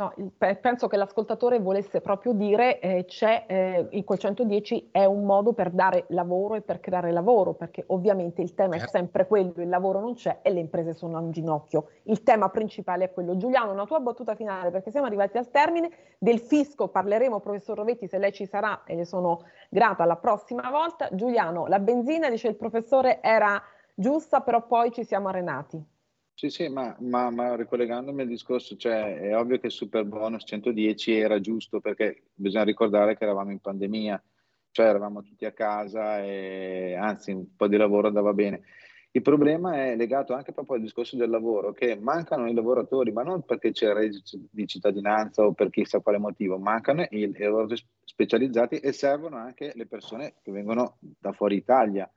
No, 0.00 0.14
penso 0.38 0.88
che 0.88 0.96
l'ascoltatore 0.96 1.60
volesse 1.60 2.00
proprio 2.00 2.32
dire 2.32 2.80
eh, 2.80 3.04
c'è 3.04 3.44
eh, 3.46 3.86
in 3.90 4.02
quel 4.04 4.18
110 4.18 4.88
è 4.90 5.04
un 5.04 5.26
modo 5.26 5.52
per 5.52 5.68
dare 5.68 6.06
lavoro 6.08 6.54
e 6.54 6.62
per 6.62 6.80
creare 6.80 7.12
lavoro, 7.12 7.52
perché 7.52 7.84
ovviamente 7.88 8.40
il 8.40 8.54
tema 8.54 8.78
certo. 8.78 8.86
è 8.86 8.98
sempre 8.98 9.26
quello, 9.26 9.52
il 9.56 9.68
lavoro 9.68 10.00
non 10.00 10.14
c'è 10.14 10.38
e 10.40 10.52
le 10.52 10.60
imprese 10.60 10.94
sono 10.94 11.18
a 11.18 11.20
un 11.20 11.32
ginocchio. 11.32 11.88
Il 12.04 12.22
tema 12.22 12.48
principale 12.48 13.04
è 13.04 13.12
quello. 13.12 13.36
Giuliano, 13.36 13.72
una 13.72 13.84
tua 13.84 14.00
battuta 14.00 14.34
finale, 14.34 14.70
perché 14.70 14.90
siamo 14.90 15.04
arrivati 15.04 15.36
al 15.36 15.50
termine 15.50 15.90
del 16.16 16.38
fisco, 16.38 16.88
parleremo 16.88 17.38
professor 17.40 17.76
Rovetti 17.76 18.08
se 18.08 18.16
lei 18.16 18.32
ci 18.32 18.46
sarà 18.46 18.84
e 18.84 18.94
ne 18.94 19.04
sono 19.04 19.42
grata 19.68 20.06
la 20.06 20.16
prossima 20.16 20.70
volta. 20.70 21.10
Giuliano, 21.12 21.66
la 21.66 21.78
benzina, 21.78 22.30
dice 22.30 22.48
il 22.48 22.56
professore, 22.56 23.20
era 23.20 23.62
giusta, 23.94 24.40
però 24.40 24.66
poi 24.66 24.92
ci 24.92 25.04
siamo 25.04 25.28
arenati. 25.28 25.98
Sì, 26.40 26.48
sì, 26.48 26.68
ma, 26.70 26.96
ma, 27.00 27.28
ma, 27.28 27.54
ricollegandomi 27.54 28.22
al 28.22 28.26
discorso, 28.26 28.74
cioè 28.74 29.18
è 29.18 29.36
ovvio 29.36 29.58
che 29.58 29.66
il 29.66 29.72
super 29.72 30.06
bonus 30.06 30.44
110 30.46 31.12
era 31.12 31.38
giusto 31.38 31.80
perché 31.80 32.30
bisogna 32.32 32.64
ricordare 32.64 33.14
che 33.14 33.24
eravamo 33.24 33.50
in 33.50 33.58
pandemia, 33.58 34.22
cioè 34.70 34.86
eravamo 34.86 35.22
tutti 35.22 35.44
a 35.44 35.52
casa 35.52 36.24
e 36.24 36.94
anzi 36.98 37.32
un 37.32 37.54
po' 37.54 37.68
di 37.68 37.76
lavoro 37.76 38.06
andava 38.06 38.32
bene. 38.32 38.62
Il 39.10 39.20
problema 39.20 39.84
è 39.84 39.96
legato 39.96 40.32
anche 40.32 40.54
proprio 40.54 40.76
al 40.76 40.82
discorso 40.82 41.14
del 41.18 41.28
lavoro, 41.28 41.74
che 41.74 41.98
mancano 42.00 42.48
i 42.48 42.54
lavoratori, 42.54 43.12
ma 43.12 43.22
non 43.22 43.42
perché 43.42 43.72
c'è 43.72 43.88
il 43.88 43.94
reddito 43.94 44.38
di 44.50 44.66
cittadinanza 44.66 45.44
o 45.44 45.52
per 45.52 45.68
chissà 45.68 46.00
quale 46.00 46.16
motivo, 46.16 46.56
mancano 46.56 47.06
i 47.10 47.30
lavoratori 47.36 47.82
specializzati 48.02 48.76
e 48.78 48.92
servono 48.92 49.36
anche 49.36 49.72
le 49.74 49.86
persone 49.86 50.36
che 50.42 50.52
vengono 50.52 50.96
da 51.00 51.32
fuori 51.32 51.56
Italia 51.56 52.10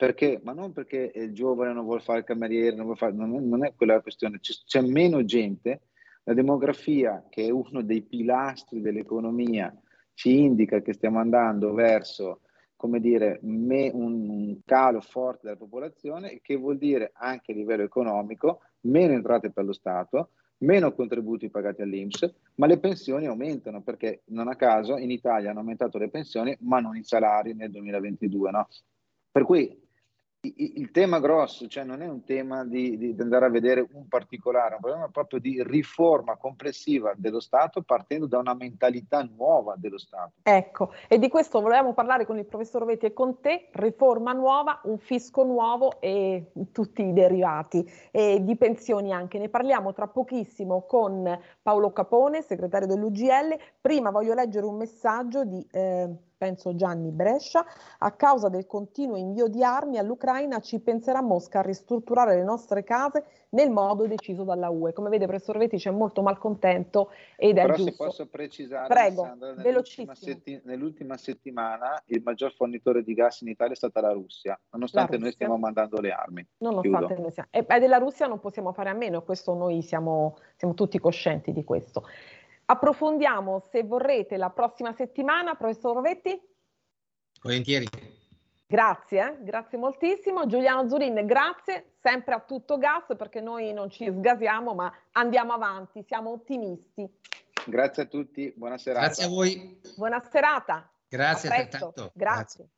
perché? 0.00 0.40
Ma 0.42 0.54
non 0.54 0.72
perché 0.72 1.12
il 1.14 1.34
giovane 1.34 1.74
non 1.74 1.84
vuole 1.84 2.00
fare 2.00 2.20
il 2.20 2.24
cameriere, 2.24 2.74
non, 2.74 2.96
fare, 2.96 3.12
non, 3.12 3.34
è, 3.34 3.38
non 3.38 3.66
è, 3.66 3.74
quella 3.76 3.96
la 3.96 4.00
questione, 4.00 4.40
c'è, 4.40 4.54
c'è, 4.64 4.80
meno 4.80 5.22
gente, 5.26 5.82
la 6.22 6.32
demografia 6.32 7.26
che 7.28 7.44
è 7.44 7.50
uno 7.50 7.82
dei 7.82 8.00
pilastri 8.00 8.80
dell'economia 8.80 9.70
ci 10.14 10.40
indica 10.40 10.80
che 10.80 10.94
stiamo 10.94 11.18
andando 11.18 11.74
verso, 11.74 12.40
come 12.76 12.98
dire, 12.98 13.40
me, 13.42 13.90
un 13.92 14.60
calo 14.64 15.02
forte 15.02 15.40
della 15.42 15.58
popolazione, 15.58 16.40
che 16.40 16.56
vuol 16.56 16.78
dire 16.78 17.10
anche 17.12 17.52
a 17.52 17.54
livello 17.54 17.82
economico 17.82 18.62
meno 18.84 19.12
entrate 19.12 19.50
per 19.50 19.66
lo 19.66 19.74
Stato, 19.74 20.30
meno 20.60 20.94
contributi 20.94 21.50
pagati 21.50 21.82
all'Inps, 21.82 22.34
ma 22.54 22.64
le 22.66 22.78
pensioni 22.78 23.26
aumentano 23.26 23.82
perché 23.82 24.22
non 24.28 24.48
a 24.48 24.56
caso 24.56 24.96
in 24.96 25.10
Italia 25.10 25.50
hanno 25.50 25.58
aumentato 25.58 25.98
le 25.98 26.08
pensioni 26.08 26.56
ma 26.60 26.80
non 26.80 26.96
i 26.96 27.04
salari 27.04 27.52
nel 27.52 27.70
2022. 27.70 28.50
No? 28.50 28.66
Per 29.30 29.44
cui 29.44 29.79
il 30.42 30.90
tema 30.90 31.20
grosso, 31.20 31.66
cioè 31.66 31.84
non 31.84 32.00
è 32.00 32.08
un 32.08 32.24
tema 32.24 32.64
di, 32.64 32.96
di, 32.96 33.14
andare 33.18 33.44
a 33.44 33.50
vedere 33.50 33.86
un 33.92 34.08
particolare, 34.08 34.70
è 34.70 34.74
un 34.74 34.80
problema 34.80 35.08
proprio 35.08 35.38
di 35.38 35.62
riforma 35.62 36.36
complessiva 36.36 37.12
dello 37.14 37.40
Stato 37.40 37.82
partendo 37.82 38.26
da 38.26 38.38
una 38.38 38.54
mentalità 38.54 39.22
nuova 39.22 39.74
dello 39.76 39.98
Stato. 39.98 40.32
Ecco, 40.42 40.92
e 41.08 41.18
di 41.18 41.28
questo 41.28 41.60
volevamo 41.60 41.92
parlare 41.92 42.24
con 42.24 42.38
il 42.38 42.46
professor 42.46 42.86
Vetti 42.86 43.06
e 43.06 43.12
con 43.12 43.40
te, 43.40 43.68
riforma 43.72 44.32
nuova, 44.32 44.80
un 44.84 44.96
fisco 44.98 45.44
nuovo 45.44 46.00
e 46.00 46.52
tutti 46.72 47.04
i 47.04 47.12
derivati 47.12 47.86
e 48.10 48.42
di 48.42 48.56
pensioni 48.56 49.12
anche. 49.12 49.38
Ne 49.38 49.50
parliamo 49.50 49.92
tra 49.92 50.08
pochissimo 50.08 50.86
con 50.86 51.38
Paolo 51.60 51.92
Capone, 51.92 52.40
segretario 52.40 52.86
dell'UGL. 52.86 53.58
Prima 53.78 54.10
voglio 54.10 54.32
leggere 54.32 54.64
un 54.64 54.76
messaggio 54.76 55.44
di... 55.44 55.66
Eh, 55.70 56.28
penso 56.40 56.74
Gianni 56.74 57.10
Brescia, 57.10 57.66
a 57.98 58.12
causa 58.12 58.48
del 58.48 58.66
continuo 58.66 59.18
invio 59.18 59.46
di 59.46 59.62
armi 59.62 59.98
all'Ucraina 59.98 60.58
ci 60.60 60.80
penserà 60.80 61.20
Mosca 61.20 61.58
a 61.58 61.62
ristrutturare 61.62 62.34
le 62.34 62.44
nostre 62.44 62.82
case 62.82 63.24
nel 63.50 63.68
modo 63.70 64.06
deciso 64.06 64.42
dalla 64.42 64.70
UE. 64.70 64.94
Come 64.94 65.10
vede 65.10 65.26
professor 65.26 65.58
Vetti 65.58 65.76
c'è 65.76 65.90
molto 65.90 66.22
malcontento 66.22 67.10
ed 67.36 67.58
è 67.58 67.62
Però 67.62 67.74
giusto. 67.74 67.90
se 67.90 67.96
posso 67.96 68.26
precisare, 68.26 68.86
Prego, 68.88 69.24
Alessandra, 69.24 69.62
nell'ultima, 69.62 70.14
setti- 70.14 70.60
nell'ultima, 70.64 71.18
settimana 71.18 72.02
il 72.06 72.22
maggior 72.24 72.54
fornitore 72.54 73.02
di 73.02 73.12
gas 73.12 73.42
in 73.42 73.48
Italia 73.48 73.74
è 73.74 73.76
stata 73.76 74.00
la 74.00 74.12
Russia, 74.12 74.58
nonostante 74.70 75.18
la 75.18 75.18
Russia. 75.18 75.24
noi 75.24 75.32
stiamo 75.32 75.58
mandando 75.58 76.00
le 76.00 76.10
armi. 76.10 76.46
Nonostante 76.58 77.16
noi 77.16 77.32
siamo. 77.32 77.48
E 77.50 77.66
della 77.78 77.98
Russia 77.98 78.26
non 78.26 78.40
possiamo 78.40 78.72
fare 78.72 78.88
a 78.88 78.94
meno, 78.94 79.22
questo 79.22 79.52
noi 79.52 79.82
siamo, 79.82 80.38
siamo 80.56 80.72
tutti 80.72 80.98
coscienti 80.98 81.52
di 81.52 81.64
questo. 81.64 82.04
Approfondiamo, 82.70 83.66
se 83.72 83.82
vorrete, 83.82 84.36
la 84.36 84.50
prossima 84.50 84.92
settimana. 84.92 85.56
Professor 85.56 85.92
Rovetti? 85.92 86.40
Volentieri. 87.42 87.88
Grazie, 88.64 89.26
eh? 89.26 89.38
grazie 89.40 89.76
moltissimo. 89.76 90.46
Giuliano 90.46 90.88
Zurin, 90.88 91.26
grazie, 91.26 91.94
sempre 92.00 92.34
a 92.34 92.40
tutto 92.40 92.78
gas 92.78 93.16
perché 93.16 93.40
noi 93.40 93.72
non 93.72 93.90
ci 93.90 94.06
sgasiamo 94.06 94.72
ma 94.74 94.92
andiamo 95.12 95.52
avanti, 95.52 96.04
siamo 96.06 96.30
ottimisti. 96.30 97.10
Grazie 97.66 98.04
a 98.04 98.06
tutti, 98.06 98.54
buona 98.56 98.78
serata. 98.78 99.06
Grazie 99.06 99.24
a 99.24 99.28
voi. 99.28 99.80
Buona 99.96 100.22
serata. 100.30 100.88
Grazie 101.08 101.48
altrettanto. 101.48 102.12
Grazie. 102.14 102.68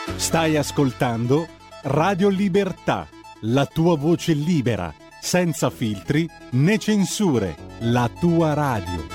grazie. 0.00 0.18
Stai 0.18 0.56
ascoltando 0.56 1.46
Radio 1.82 2.30
Libertà, 2.30 3.06
la 3.42 3.66
tua 3.66 3.94
voce 3.98 4.32
libera 4.32 5.04
senza 5.26 5.70
filtri 5.70 6.30
né 6.50 6.78
censure, 6.78 7.56
la 7.80 8.08
tua 8.20 8.54
radio. 8.54 9.08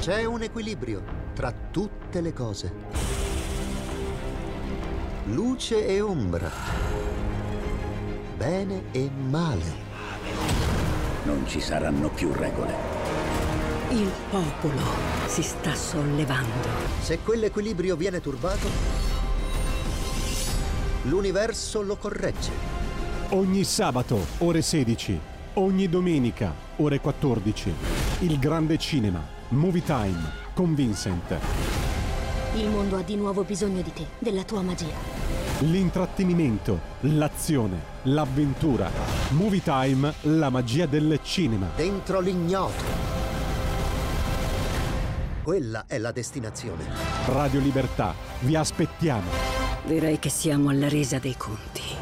C'è 0.00 0.24
un 0.24 0.40
equilibrio 0.40 1.04
tra 1.34 1.52
tutte 1.70 2.22
le 2.22 2.32
cose. 2.32 2.72
Luce 5.26 5.86
e 5.86 6.00
ombra. 6.00 6.50
Bene 8.34 8.84
e 8.92 9.10
male. 9.10 9.90
Non 11.24 11.46
ci 11.46 11.60
saranno 11.60 12.08
più 12.08 12.32
regole. 12.32 12.74
Il 13.90 14.10
popolo 14.30 14.80
si 15.26 15.42
sta 15.42 15.74
sollevando. 15.74 16.66
Se 17.02 17.18
quell'equilibrio 17.18 17.94
viene 17.94 18.22
turbato, 18.22 19.01
l'universo 21.02 21.82
lo 21.82 21.96
corregge. 21.96 22.50
Ogni 23.30 23.64
sabato, 23.64 24.18
ore 24.38 24.62
16. 24.62 25.20
Ogni 25.54 25.88
domenica, 25.88 26.54
ore 26.76 27.00
14. 27.00 27.72
Il 28.20 28.38
grande 28.38 28.78
cinema. 28.78 29.40
Movie 29.48 29.82
Time 29.82 30.40
con 30.54 30.74
Vincent. 30.74 31.36
Il 32.54 32.68
mondo 32.68 32.96
ha 32.96 33.02
di 33.02 33.16
nuovo 33.16 33.42
bisogno 33.42 33.82
di 33.82 33.92
te, 33.92 34.06
della 34.18 34.44
tua 34.44 34.62
magia. 34.62 34.94
L'intrattenimento, 35.60 36.80
l'azione, 37.00 37.80
l'avventura. 38.02 38.90
Movie 39.30 39.62
Time, 39.62 40.12
la 40.22 40.50
magia 40.50 40.86
del 40.86 41.18
cinema. 41.22 41.68
Dentro 41.76 42.20
l'ignoto. 42.20 43.10
Quella 45.42 45.84
è 45.86 45.98
la 45.98 46.12
destinazione. 46.12 46.84
Radio 47.26 47.60
Libertà, 47.60 48.14
vi 48.40 48.54
aspettiamo. 48.54 49.61
Direi 49.84 50.18
che 50.20 50.28
siamo 50.28 50.70
alla 50.70 50.88
resa 50.88 51.18
dei 51.18 51.36
conti. 51.36 52.01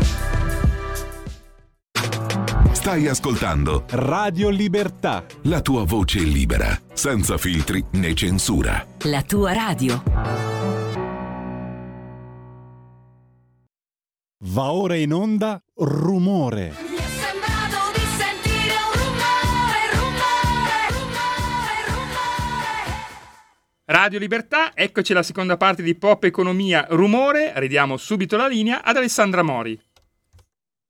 Stai 2.73 3.07
ascoltando 3.07 3.85
Radio 3.89 4.49
Libertà. 4.49 5.25
La 5.43 5.61
tua 5.61 5.83
voce 5.83 6.19
libera, 6.19 6.79
senza 6.93 7.37
filtri 7.37 7.83
né 7.91 8.13
censura. 8.13 8.85
La 9.03 9.21
tua 9.21 9.53
radio. 9.53 10.01
Va 14.45 14.71
ora 14.71 14.95
in 14.95 15.13
onda 15.13 15.61
rumore. 15.75 16.73
Radio 23.85 24.19
Libertà, 24.19 24.71
eccoci 24.73 25.11
alla 25.11 25.21
seconda 25.21 25.57
parte 25.57 25.83
di 25.83 25.95
Pop 25.95 26.23
Economia 26.23 26.87
Rumore, 26.89 27.51
ridiamo 27.55 27.97
subito 27.97 28.37
la 28.37 28.47
linea 28.47 28.83
ad 28.83 28.95
Alessandra 28.95 29.43
Mori. 29.43 29.77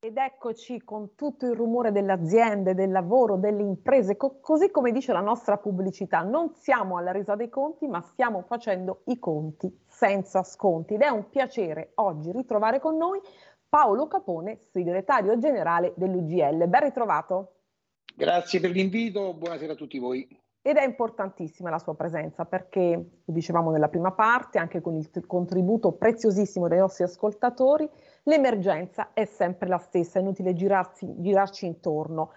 Ed 0.04 0.18
eccoci 0.18 0.82
con 0.84 1.14
tutto 1.14 1.46
il 1.46 1.54
rumore 1.54 1.92
delle 1.92 2.12
aziende, 2.12 2.74
del 2.74 2.90
lavoro, 2.90 3.36
delle 3.38 3.62
imprese, 3.62 4.18
co- 4.18 4.40
così 4.42 4.72
come 4.72 4.92
dice 4.92 5.14
la 5.14 5.20
nostra 5.20 5.58
pubblicità, 5.58 6.24
non 6.24 6.56
siamo 6.56 6.98
alla 6.98 7.12
resa 7.12 7.36
dei 7.36 7.50
conti, 7.50 7.86
ma 7.86 8.02
stiamo 8.02 8.42
facendo 8.42 9.04
i 9.06 9.20
conti 9.20 9.72
senza 9.86 10.42
sconti. 10.42 10.96
Ed 10.96 11.02
è 11.02 11.10
un 11.10 11.30
piacere 11.30 11.92
oggi 11.98 12.32
ritrovare 12.32 12.80
con 12.80 12.98
noi 12.98 13.20
Paolo 13.70 14.08
Capone, 14.08 14.62
segretario 14.72 15.38
generale 15.38 15.94
dell'UGL. 15.96 16.68
Ben 16.68 16.82
ritrovato. 16.82 17.58
Grazie 18.16 18.60
per 18.60 18.72
l'invito, 18.72 19.36
buonasera 19.36 19.74
a 19.74 19.76
tutti 19.76 20.00
voi. 20.00 20.41
Ed 20.64 20.76
è 20.76 20.86
importantissima 20.86 21.72
la 21.72 21.80
sua 21.80 21.96
presenza 21.96 22.46
perché, 22.46 22.94
lo 23.26 23.34
dicevamo 23.34 23.72
nella 23.72 23.90
prima 23.90 24.12
parte, 24.12 24.60
anche 24.60 24.80
con 24.80 24.96
il 24.96 25.10
t- 25.10 25.26
contributo 25.26 25.94
preziosissimo 25.94 26.68
dei 26.68 26.78
nostri 26.78 27.04
ascoltatori, 27.04 27.90
l'emergenza 28.24 29.12
è 29.14 29.26
sempre 29.26 29.68
la 29.68 29.80
stessa, 29.80 30.20
è 30.20 30.22
inutile 30.22 30.54
girarsi, 30.54 31.12
girarci 31.18 31.66
intorno. 31.66 32.34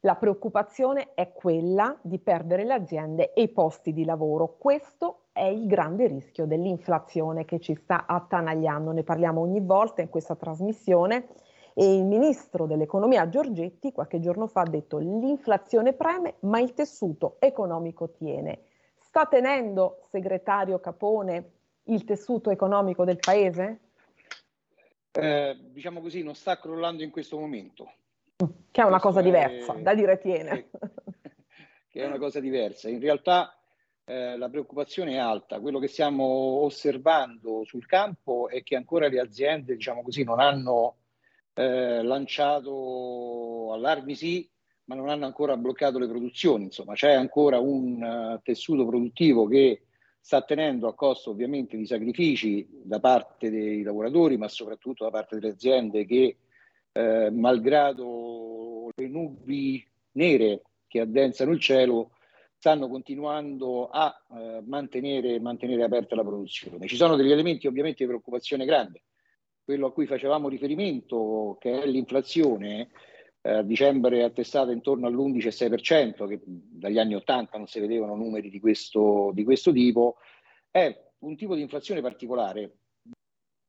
La 0.00 0.14
preoccupazione 0.14 1.14
è 1.14 1.32
quella 1.32 1.98
di 2.00 2.20
perdere 2.20 2.64
le 2.64 2.74
aziende 2.74 3.32
e 3.32 3.42
i 3.42 3.48
posti 3.48 3.92
di 3.92 4.04
lavoro. 4.04 4.54
Questo 4.56 5.24
è 5.32 5.42
il 5.42 5.66
grande 5.66 6.06
rischio 6.06 6.46
dell'inflazione 6.46 7.44
che 7.44 7.58
ci 7.58 7.74
sta 7.74 8.04
attanagliando. 8.06 8.92
Ne 8.92 9.02
parliamo 9.02 9.40
ogni 9.40 9.60
volta 9.60 10.00
in 10.00 10.10
questa 10.10 10.36
trasmissione 10.36 11.26
e 11.74 11.96
il 11.96 12.04
ministro 12.04 12.66
dell'economia 12.66 13.28
Giorgetti 13.28 13.90
qualche 13.90 14.20
giorno 14.20 14.46
fa 14.46 14.62
ha 14.62 14.68
detto 14.68 14.98
l'inflazione 14.98 15.92
preme 15.92 16.36
ma 16.40 16.60
il 16.60 16.72
tessuto 16.72 17.36
economico 17.40 18.10
tiene. 18.10 18.62
Sta 19.00 19.26
tenendo, 19.26 20.06
segretario 20.10 20.78
Capone, 20.78 21.50
il 21.84 22.04
tessuto 22.04 22.50
economico 22.50 23.04
del 23.04 23.18
paese? 23.18 23.80
Eh, 25.10 25.56
diciamo 25.70 26.00
così, 26.00 26.22
non 26.22 26.34
sta 26.34 26.58
crollando 26.58 27.02
in 27.02 27.10
questo 27.10 27.38
momento. 27.38 27.92
Che 28.36 28.80
è 28.80 28.84
una 28.84 29.00
questo 29.00 29.08
cosa 29.08 29.20
diversa, 29.20 29.74
è... 29.74 29.82
da 29.82 29.94
dire 29.94 30.18
tiene. 30.18 30.68
Che, 30.70 30.78
che 31.90 32.02
è 32.02 32.06
una 32.06 32.18
cosa 32.18 32.40
diversa. 32.40 32.88
In 32.88 33.00
realtà 33.00 33.56
eh, 34.04 34.36
la 34.36 34.48
preoccupazione 34.48 35.12
è 35.12 35.18
alta. 35.18 35.60
Quello 35.60 35.78
che 35.78 35.88
stiamo 35.88 36.24
osservando 36.24 37.64
sul 37.64 37.86
campo 37.86 38.48
è 38.48 38.62
che 38.62 38.76
ancora 38.76 39.08
le 39.08 39.20
aziende, 39.20 39.76
diciamo 39.76 40.02
così, 40.02 40.24
non 40.24 40.40
hanno 40.40 40.96
eh, 41.54 42.02
lanciato 42.02 43.72
allarmi 43.72 44.14
sì, 44.14 44.48
ma 44.84 44.94
non 44.94 45.08
hanno 45.08 45.24
ancora 45.24 45.56
bloccato 45.56 45.98
le 45.98 46.08
produzioni. 46.08 46.64
Insomma, 46.64 46.94
c'è 46.94 47.12
ancora 47.12 47.58
un 47.58 48.02
uh, 48.02 48.40
tessuto 48.42 48.86
produttivo 48.86 49.46
che 49.46 49.82
sta 50.20 50.42
tenendo 50.42 50.88
a 50.88 50.94
costo 50.94 51.30
ovviamente 51.30 51.76
di 51.76 51.86
sacrifici 51.86 52.66
da 52.70 52.98
parte 52.98 53.50
dei 53.50 53.82
lavoratori, 53.82 54.36
ma 54.36 54.48
soprattutto 54.48 55.04
da 55.04 55.10
parte 55.10 55.38
delle 55.38 55.52
aziende 55.52 56.06
che, 56.06 56.38
eh, 56.92 57.30
malgrado 57.30 58.88
le 58.94 59.08
nubi 59.08 59.86
nere 60.12 60.62
che 60.86 61.00
addensano 61.00 61.50
il 61.50 61.60
cielo, 61.60 62.12
stanno 62.56 62.88
continuando 62.88 63.88
a 63.90 64.14
eh, 64.30 64.62
mantenere, 64.64 65.38
mantenere 65.40 65.82
aperta 65.82 66.14
la 66.14 66.24
produzione. 66.24 66.86
Ci 66.86 66.96
sono 66.96 67.16
degli 67.16 67.30
elementi 67.30 67.66
ovviamente 67.66 68.02
di 68.02 68.08
preoccupazione 68.08 68.64
grande. 68.64 69.02
Quello 69.64 69.86
a 69.86 69.92
cui 69.92 70.06
facevamo 70.06 70.50
riferimento, 70.50 71.56
che 71.58 71.80
è 71.82 71.86
l'inflazione, 71.86 72.90
eh, 73.40 73.50
a 73.50 73.62
dicembre 73.62 74.22
attestata 74.22 74.72
intorno 74.72 75.06
all'11,6%, 75.06 76.26
che 76.26 76.40
dagli 76.44 76.98
anni 76.98 77.14
80 77.14 77.56
non 77.56 77.66
si 77.66 77.80
vedevano 77.80 78.14
numeri 78.14 78.50
di 78.50 78.60
questo, 78.60 79.30
di 79.32 79.42
questo 79.42 79.72
tipo, 79.72 80.16
è 80.70 80.94
un 81.20 81.36
tipo 81.36 81.54
di 81.54 81.62
inflazione 81.62 82.00
particolare. 82.00 82.76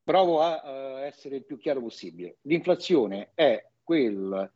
Provo 0.04 0.42
a 0.42 0.62
uh, 0.64 0.98
essere 0.98 1.38
il 1.38 1.46
più 1.46 1.58
chiaro 1.58 1.82
possibile. 1.82 2.38
L'inflazione 2.42 3.32
è 3.34 3.66
quel, 3.82 4.52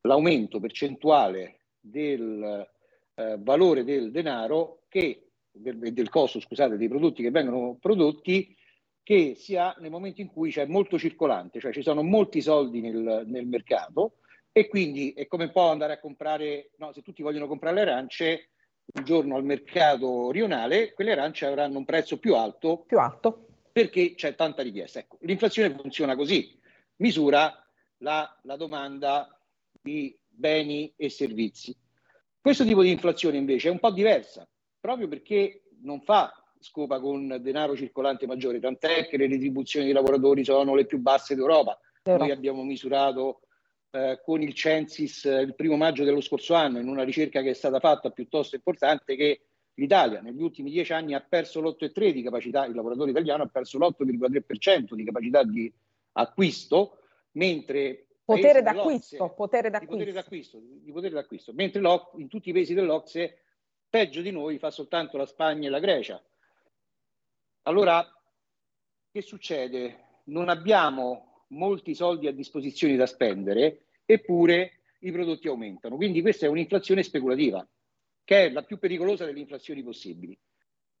l'aumento 0.00 0.60
percentuale 0.60 1.60
del 1.78 2.66
uh, 3.14 3.42
valore 3.42 3.84
del 3.84 4.10
denaro 4.10 4.82
che, 4.88 5.30
del, 5.50 5.92
del 5.92 6.08
costo 6.08 6.40
scusate, 6.40 6.76
dei 6.76 6.88
prodotti 6.88 7.22
che 7.22 7.30
vengono 7.30 7.76
prodotti 7.80 8.56
che 9.04 9.34
si 9.36 9.54
ha 9.54 9.76
nel 9.78 9.90
momento 9.90 10.22
in 10.22 10.28
cui 10.28 10.50
c'è 10.50 10.64
molto 10.64 10.98
circolante, 10.98 11.60
cioè 11.60 11.72
ci 11.72 11.82
sono 11.82 12.02
molti 12.02 12.40
soldi 12.40 12.80
nel, 12.80 13.22
nel 13.26 13.46
mercato 13.46 14.16
e 14.50 14.66
quindi 14.66 15.12
è 15.12 15.26
come 15.26 15.50
può 15.50 15.70
andare 15.70 15.92
a 15.92 16.00
comprare, 16.00 16.70
no, 16.78 16.92
se 16.92 17.02
tutti 17.02 17.22
vogliono 17.22 17.46
comprare 17.46 17.76
le 17.76 17.80
arance, 17.82 18.48
un 18.94 19.04
giorno 19.04 19.36
al 19.36 19.44
mercato 19.44 20.30
rionale, 20.30 20.94
quelle 20.94 21.12
arance 21.12 21.44
avranno 21.44 21.78
un 21.78 21.84
prezzo 21.84 22.18
più 22.18 22.34
alto. 22.34 22.84
Più 22.86 22.98
alto. 22.98 23.46
Perché 23.72 24.14
c'è 24.14 24.34
tanta 24.34 24.62
richiesta. 24.62 25.00
Ecco, 25.00 25.18
l'inflazione 25.22 25.74
funziona 25.74 26.14
così, 26.16 26.56
misura 26.96 27.52
la, 27.98 28.38
la 28.42 28.56
domanda 28.56 29.38
di 29.82 30.16
beni 30.28 30.92
e 30.96 31.10
servizi. 31.10 31.76
Questo 32.40 32.64
tipo 32.64 32.82
di 32.82 32.90
inflazione 32.90 33.36
invece 33.36 33.68
è 33.68 33.72
un 33.72 33.80
po' 33.80 33.90
diversa, 33.90 34.48
proprio 34.78 35.08
perché 35.08 35.64
non 35.80 36.00
fa 36.00 36.43
scopa 36.64 36.98
con 36.98 37.38
denaro 37.42 37.76
circolante 37.76 38.26
maggiore, 38.26 38.58
tant'è 38.58 39.06
che 39.06 39.18
le 39.18 39.28
retribuzioni 39.28 39.84
dei 39.84 39.94
lavoratori 39.94 40.44
sono 40.44 40.74
le 40.74 40.86
più 40.86 40.98
basse 40.98 41.34
d'Europa. 41.34 41.78
Noi 42.04 42.30
abbiamo 42.30 42.64
misurato 42.64 43.40
eh, 43.90 44.20
con 44.24 44.40
il 44.40 44.54
Censis 44.54 45.26
eh, 45.26 45.40
il 45.42 45.54
primo 45.54 45.76
maggio 45.76 46.04
dello 46.04 46.22
scorso 46.22 46.54
anno, 46.54 46.78
in 46.78 46.88
una 46.88 47.02
ricerca 47.02 47.42
che 47.42 47.50
è 47.50 47.54
stata 47.54 47.80
fatta 47.80 48.10
piuttosto 48.10 48.56
importante, 48.56 49.14
che 49.14 49.42
l'Italia 49.74 50.22
negli 50.22 50.40
ultimi 50.40 50.70
dieci 50.70 50.94
anni 50.94 51.12
ha 51.12 51.20
perso 51.20 51.60
l'8,3 51.60 52.10
di 52.12 52.22
capacità, 52.22 52.64
il 52.64 52.74
lavoratore 52.74 53.10
italiano 53.10 53.42
ha 53.42 53.46
perso 53.46 53.76
l'8,3% 53.78 54.94
di 54.94 55.04
capacità 55.04 55.42
di 55.44 55.70
acquisto, 56.12 56.98
mentre 57.32 58.06
potere 58.24 58.62
d'acquisto, 58.62 59.34
potere 59.34 59.68
d'acquisto. 59.68 59.96
Di 59.96 59.98
potere 59.98 60.12
d'acquisto, 60.12 60.58
di 60.60 60.92
potere 60.92 61.14
d'acquisto, 61.14 61.52
mentre 61.52 61.82
in 62.16 62.28
tutti 62.28 62.48
i 62.48 62.52
paesi 62.52 62.72
dell'Ocse 62.72 63.42
peggio 63.90 64.22
di 64.22 64.30
noi 64.30 64.58
fa 64.58 64.70
soltanto 64.70 65.18
la 65.18 65.26
Spagna 65.26 65.68
e 65.68 65.70
la 65.70 65.78
Grecia. 65.78 66.22
Allora, 67.66 68.06
che 69.10 69.22
succede? 69.22 70.20
Non 70.24 70.48
abbiamo 70.48 71.46
molti 71.48 71.94
soldi 71.94 72.26
a 72.26 72.32
disposizione 72.32 72.96
da 72.96 73.06
spendere, 73.06 73.86
eppure 74.04 74.82
i 75.00 75.12
prodotti 75.12 75.48
aumentano. 75.48 75.96
Quindi 75.96 76.20
questa 76.20 76.46
è 76.46 76.48
un'inflazione 76.48 77.02
speculativa, 77.02 77.66
che 78.22 78.46
è 78.46 78.50
la 78.50 78.64
più 78.64 78.78
pericolosa 78.78 79.24
delle 79.24 79.40
inflazioni 79.40 79.82
possibili. 79.82 80.38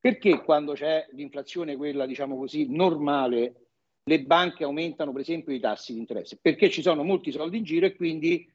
Perché 0.00 0.42
quando 0.42 0.72
c'è 0.72 1.06
l'inflazione, 1.12 1.76
quella 1.76 2.06
diciamo 2.06 2.36
così, 2.36 2.66
normale, 2.70 3.68
le 4.02 4.22
banche 4.22 4.64
aumentano 4.64 5.12
per 5.12 5.22
esempio 5.22 5.54
i 5.54 5.60
tassi 5.60 5.92
di 5.92 5.98
interesse? 5.98 6.38
Perché 6.40 6.70
ci 6.70 6.82
sono 6.82 7.02
molti 7.02 7.30
soldi 7.30 7.58
in 7.58 7.64
giro 7.64 7.86
e 7.86 7.96
quindi 7.96 8.50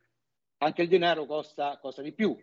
anche 0.58 0.82
il 0.84 0.88
denaro 0.88 1.26
costa, 1.26 1.78
costa 1.80 2.02
di 2.02 2.14
più. 2.14 2.38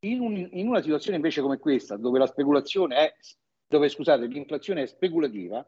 In, 0.00 0.20
un, 0.20 0.48
in, 0.52 0.68
una 0.68 0.82
situazione 0.82 1.16
invece 1.16 1.40
come 1.40 1.58
questa, 1.58 1.96
dove 1.96 2.18
la 2.18 2.26
speculazione 2.26 2.96
è, 2.96 3.14
dove 3.66 3.88
scusate, 3.88 4.26
l'inflazione 4.26 4.82
è 4.82 4.86
speculativa, 4.86 5.66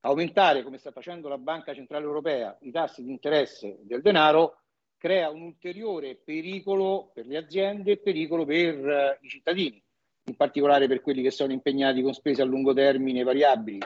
aumentare, 0.00 0.62
come 0.62 0.78
sta 0.78 0.90
facendo 0.90 1.28
la 1.28 1.38
Banca 1.38 1.74
Centrale 1.74 2.04
Europea, 2.04 2.56
i 2.62 2.70
tassi 2.70 3.02
di 3.02 3.10
interesse 3.10 3.78
del 3.82 4.02
denaro 4.02 4.60
crea 4.96 5.30
un 5.30 5.42
ulteriore 5.42 6.16
pericolo 6.16 7.10
per 7.12 7.26
le 7.26 7.36
aziende 7.36 7.92
e 7.92 7.98
pericolo 7.98 8.44
per 8.44 8.78
uh, 8.78 9.24
i 9.24 9.28
cittadini, 9.28 9.82
in 10.24 10.36
particolare 10.36 10.88
per 10.88 11.02
quelli 11.02 11.22
che 11.22 11.30
sono 11.30 11.52
impegnati 11.52 12.02
con 12.02 12.14
spese 12.14 12.42
a 12.42 12.46
lungo 12.46 12.72
termine 12.72 13.22
variabili, 13.22 13.78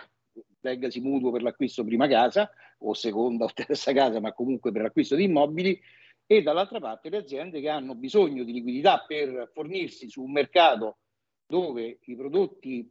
leggasi 0.61 1.01
mutuo 1.01 1.33
per 1.33 1.43
l'acquisto 1.43 1.85
prima 1.85 2.07
casa 2.07 2.51
o 2.79 2.95
seconda 2.95 3.45
o 3.45 3.51
terza 3.53 3.93
casa, 3.93 4.21
ma 4.21 4.33
comunque 4.33 4.71
per 4.71 4.83
l'acquisto 4.83 5.17
di 5.17 5.25
immobili, 5.25 5.81
e 6.27 6.43
dall'altra 6.43 6.79
parte 6.79 7.09
le 7.09 7.17
aziende 7.17 7.61
che 7.61 7.69
hanno 7.69 7.97
bisogno 7.97 8.45
di 8.45 8.53
liquidità 8.53 9.05
per 9.05 9.51
fornirsi 9.53 10.09
su 10.09 10.23
un 10.23 10.31
mercato 10.31 10.99
dove 11.45 11.99
i 12.03 12.15
prodotti 12.15 12.89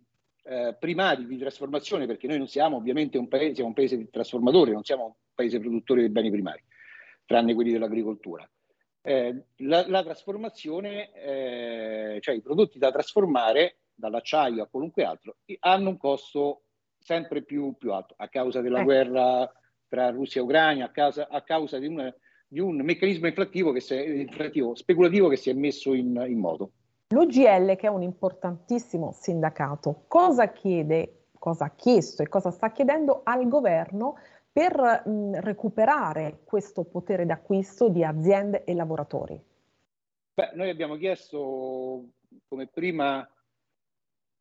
eh, 0.50 0.76
primari 0.80 1.28
di 1.28 1.38
trasformazione, 1.38 2.08
perché 2.08 2.26
noi 2.26 2.40
non 2.40 2.48
siamo 2.48 2.78
ovviamente 2.78 3.20
un 3.20 3.28
paese, 3.28 3.54
siamo 3.54 3.70
un 3.70 3.76
paese 3.76 3.98
di 3.98 4.10
trasformatori, 4.10 4.72
non 4.72 4.84
siamo 4.84 5.06
un 5.06 5.14
paese 5.36 5.60
produttore 5.60 6.02
dei 6.02 6.10
beni 6.10 6.32
primari, 6.32 6.64
tranne 7.26 7.54
quelli 7.54 7.72
dell'agricoltura. 7.72 8.50
Eh, 9.02 9.44
la, 9.58 9.88
la, 9.88 10.04
trasformazione, 10.04 11.12
eh, 11.14 12.18
cioè 12.20 12.36
i 12.36 12.42
prodotti 12.42 12.80
da 12.80 12.92
trasformare, 12.92 13.82
dall'acciaio 13.94 14.64
a 14.64 14.68
qualunque 14.68 15.04
altro, 15.04 15.38
hanno 15.60 15.90
un 15.90 15.98
costo 15.98 16.64
sempre 16.98 17.44
più, 17.44 17.76
più 17.78 17.94
alto 17.94 18.16
a 18.18 18.28
causa 18.28 18.62
della 18.62 18.80
eh. 18.80 18.84
guerra 18.84 19.52
tra 19.88 20.10
Russia 20.10 20.42
e 20.42 20.44
Ucraina, 20.44 20.86
a 20.86 20.90
causa, 20.90 21.28
a 21.30 21.42
causa 21.44 21.78
di, 21.78 21.88
un, 21.88 22.12
di, 22.48 22.60
un, 22.60 22.76
meccanismo 22.78 23.28
inflattivo, 23.28 23.72
che 23.72 23.82
si 23.82 23.94
è, 23.94 24.02
inflattivo 24.02 24.74
speculativo 24.76 25.28
che 25.28 25.38
si 25.38 25.52
è 25.52 25.54
messo 25.54 25.94
in, 25.94 26.24
in 26.28 26.40
moto. 26.40 26.72
L'UGL, 27.12 27.76
che 27.76 27.88
è 27.88 27.90
un 27.90 28.04
importantissimo 28.04 29.12
sindacato, 29.12 30.04
cosa 30.08 30.52
chiede, 30.52 31.30
cosa 31.40 31.66
ha 31.66 31.72
chiesto 31.72 32.22
e 32.22 32.30
cosa 32.30 32.52
sta 32.52 32.72
chiedendo 32.72 33.22
al 33.24 33.48
governo 33.48 34.16
per 34.52 35.04
mh, 35.06 35.40
recuperare 35.40 36.42
questo 36.44 36.84
potere 36.84 37.26
d'acquisto 37.26 37.90
di 37.90 38.04
aziende 38.04 38.64
e 38.64 38.76
lavoratori? 38.76 39.42
Beh, 40.36 40.52
noi 40.54 40.70
abbiamo 40.70 40.98
chiesto 40.98 42.04
come 42.48 42.68
prima, 42.68 43.28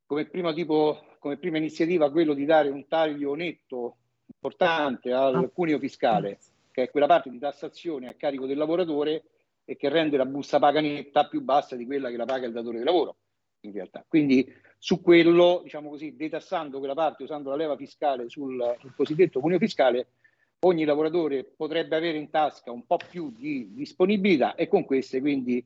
come 0.04 0.26
prima, 0.26 0.52
tipo, 0.52 0.98
come 1.20 1.38
prima 1.38 1.56
iniziativa 1.56 2.10
quello 2.10 2.34
di 2.34 2.44
dare 2.44 2.68
un 2.68 2.86
taglio 2.86 3.34
netto 3.34 3.96
importante 4.26 5.10
al 5.10 5.36
ah. 5.36 5.48
cuneo 5.48 5.78
fiscale, 5.78 6.38
che 6.70 6.82
è 6.82 6.90
quella 6.90 7.06
parte 7.06 7.30
di 7.30 7.38
tassazione 7.38 8.08
a 8.08 8.14
carico 8.14 8.44
del 8.44 8.58
lavoratore 8.58 9.22
e 9.70 9.76
che 9.76 9.90
rende 9.90 10.16
la 10.16 10.24
busta 10.24 10.58
paga 10.58 10.80
netta 10.80 11.28
più 11.28 11.42
bassa 11.42 11.76
di 11.76 11.84
quella 11.84 12.08
che 12.08 12.16
la 12.16 12.24
paga 12.24 12.46
il 12.46 12.54
datore 12.54 12.78
di 12.78 12.84
lavoro, 12.84 13.18
in 13.60 13.72
realtà. 13.72 14.02
Quindi 14.08 14.50
su 14.78 15.02
quello, 15.02 15.60
diciamo 15.62 15.90
così, 15.90 16.16
detassando 16.16 16.78
quella 16.78 16.94
parte, 16.94 17.24
usando 17.24 17.50
la 17.50 17.56
leva 17.56 17.76
fiscale 17.76 18.30
sul, 18.30 18.76
sul 18.80 18.94
cosiddetto 18.96 19.40
cuneo 19.40 19.58
fiscale, 19.58 20.12
ogni 20.60 20.86
lavoratore 20.86 21.44
potrebbe 21.44 21.96
avere 21.96 22.16
in 22.16 22.30
tasca 22.30 22.72
un 22.72 22.86
po' 22.86 22.96
più 23.10 23.30
di 23.30 23.74
disponibilità 23.74 24.54
e 24.54 24.68
con 24.68 24.86
queste 24.86 25.20
quindi 25.20 25.62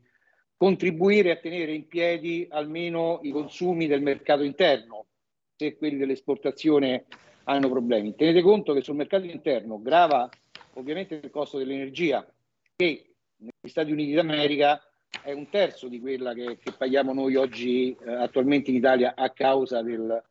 contribuire 0.56 1.30
a 1.30 1.36
tenere 1.36 1.72
in 1.72 1.86
piedi 1.86 2.44
almeno 2.50 3.20
i 3.22 3.30
consumi 3.30 3.86
del 3.86 4.02
mercato 4.02 4.42
interno, 4.42 5.06
se 5.54 5.76
quelli 5.76 5.96
dell'esportazione 5.96 7.04
hanno 7.44 7.68
problemi. 7.68 8.16
Tenete 8.16 8.42
conto 8.42 8.72
che 8.72 8.82
sul 8.82 8.96
mercato 8.96 9.26
interno 9.26 9.80
grava 9.80 10.28
ovviamente 10.74 11.20
il 11.22 11.30
costo 11.30 11.58
dell'energia, 11.58 12.26
che 12.74 13.11
negli 13.42 13.70
Stati 13.70 13.92
Uniti 13.92 14.12
d'America 14.12 14.80
è 15.22 15.32
un 15.32 15.48
terzo 15.50 15.88
di 15.88 16.00
quella 16.00 16.32
che, 16.32 16.58
che 16.62 16.72
paghiamo 16.72 17.12
noi 17.12 17.36
oggi 17.36 17.94
eh, 17.94 18.12
attualmente 18.12 18.70
in 18.70 18.76
Italia 18.76 19.14
a 19.14 19.30
causa 19.30 19.82
del, 19.82 20.22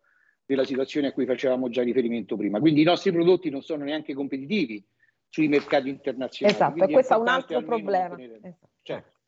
della 0.45 0.65
situazione 0.65 1.07
a 1.07 1.11
cui 1.13 1.25
facevamo 1.25 1.69
già 1.69 1.83
riferimento 1.83 2.35
prima. 2.35 2.59
Quindi 2.59 2.81
i 2.81 2.85
nostri 2.85 3.11
prodotti 3.11 3.49
non 3.49 3.61
sono 3.61 3.83
neanche 3.83 4.13
competitivi 4.13 4.83
sui 5.29 5.47
mercati 5.47 5.89
internazionali. 5.89 6.57
Esatto, 6.57 6.83
e 6.83 6.91
questo 6.91 7.13
è 7.13 7.17
un 7.17 7.27
altro 7.27 7.61
problema. 7.63 8.17
Esatto. 8.19 8.67
Certo. 8.81 9.19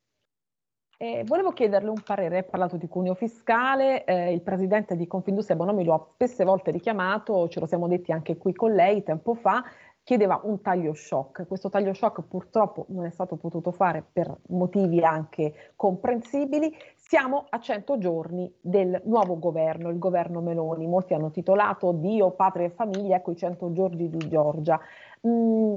Eh, 0.98 1.24
volevo 1.26 1.52
chiederle 1.52 1.90
un 1.90 2.02
parere, 2.02 2.38
ha 2.38 2.44
parlato 2.44 2.78
di 2.78 2.88
cuneo 2.88 3.14
fiscale, 3.14 4.06
eh, 4.06 4.32
il 4.32 4.42
presidente 4.42 4.96
di 4.96 5.06
Confindustria 5.06 5.58
Bonomi 5.58 5.84
lo 5.84 5.94
ha 5.94 6.08
spesse 6.14 6.46
volte 6.46 6.72
richiamato, 6.72 7.50
ce 7.50 7.60
lo 7.60 7.66
siamo 7.66 7.88
detti 7.88 8.14
anche 8.14 8.38
qui 8.38 8.54
con 8.54 8.74
lei 8.74 9.04
tempo 9.04 9.34
fa, 9.34 9.64
chiedeva 10.04 10.42
un 10.44 10.62
taglio 10.62 10.94
shock. 10.94 11.48
Questo 11.48 11.70
taglio 11.70 11.94
shock 11.94 12.22
purtroppo 12.24 12.86
non 12.90 13.06
è 13.06 13.10
stato 13.10 13.38
potuto 13.38 13.72
fare 13.72 14.04
per 14.12 14.36
motivi 14.48 15.04
anche 15.04 15.72
comprensibili. 15.76 16.76
Siamo 16.96 17.46
a 17.50 17.60
100 17.60 17.98
giorni 17.98 18.54
del 18.60 19.02
nuovo 19.06 19.40
governo, 19.40 19.90
il 19.90 19.98
governo 19.98 20.42
Meloni. 20.42 20.88
Molti 20.88 21.14
hanno 21.14 21.32
titolato 21.32 21.92
Dio, 21.94 22.32
Patria 22.32 22.66
e 22.66 22.72
Famiglia, 22.72 23.16
ecco 23.16 23.32
i 23.32 23.38
100 23.38 23.72
giorni 23.72 24.10
di 24.10 24.28
Giorgia. 24.28 24.80
Mm, 25.26 25.76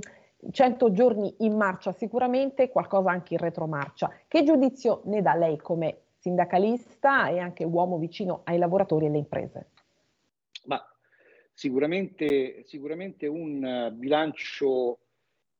100 0.51 0.93
giorni 0.93 1.35
in 1.39 1.57
marcia 1.57 1.93
sicuramente, 1.93 2.71
qualcosa 2.71 3.11
anche 3.11 3.35
in 3.35 3.41
retromarcia. 3.41 4.11
Che 4.27 4.43
giudizio 4.43 5.03
ne 5.05 5.23
dà 5.23 5.35
lei 5.35 5.57
come 5.57 6.01
sindacalista 6.19 7.29
e 7.29 7.39
anche 7.39 7.65
uomo 7.65 7.99
vicino 7.99 8.41
ai 8.45 8.59
lavoratori 8.59 9.05
e 9.05 9.09
alle 9.09 9.19
imprese? 9.19 9.71
Ma 10.65 10.81
sicuramente, 11.57 12.65
sicuramente 12.67 13.27
un 13.27 13.65
uh, 13.65 13.91
bilancio 13.97 14.99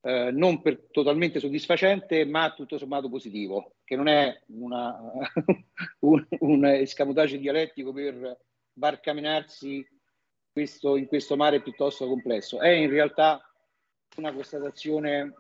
uh, 0.01 0.29
non 0.31 0.61
per, 0.61 0.89
totalmente 0.91 1.41
soddisfacente, 1.41 2.27
ma 2.27 2.53
tutto 2.53 2.77
sommato 2.77 3.09
positivo, 3.09 3.77
che 3.83 3.97
non 3.97 4.07
è 4.07 4.39
una, 4.49 4.95
un, 6.01 6.27
un 6.41 6.67
escamotage 6.67 7.39
dialettico 7.39 7.95
per 7.95 8.39
barcamenarsi 8.75 9.89
questo, 10.53 10.97
in 10.97 11.07
questo 11.07 11.35
mare 11.35 11.63
piuttosto 11.63 12.07
complesso. 12.07 12.61
È 12.61 12.69
in 12.69 12.91
realtà 12.91 13.41
una 14.17 14.35
constatazione, 14.35 15.33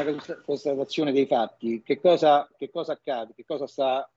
una 0.00 0.40
constatazione 0.44 1.12
dei 1.12 1.26
fatti. 1.26 1.80
Che 1.80 2.00
cosa, 2.00 2.50
che 2.58 2.70
cosa 2.70 2.94
accade? 2.94 3.34
Che 3.36 3.44
cosa 3.44 3.68
sta, 3.68 4.10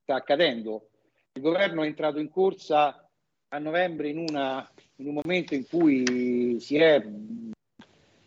sta 0.00 0.14
accadendo? 0.14 0.90
Il 1.32 1.42
governo 1.42 1.82
è 1.82 1.86
entrato 1.86 2.20
in 2.20 2.30
corsa 2.30 3.07
a 3.48 3.58
novembre 3.58 4.08
in, 4.08 4.18
una, 4.18 4.68
in 4.96 5.08
un 5.08 5.14
momento 5.14 5.54
in 5.54 5.66
cui 5.66 6.58
si, 6.60 6.76
è, 6.76 7.02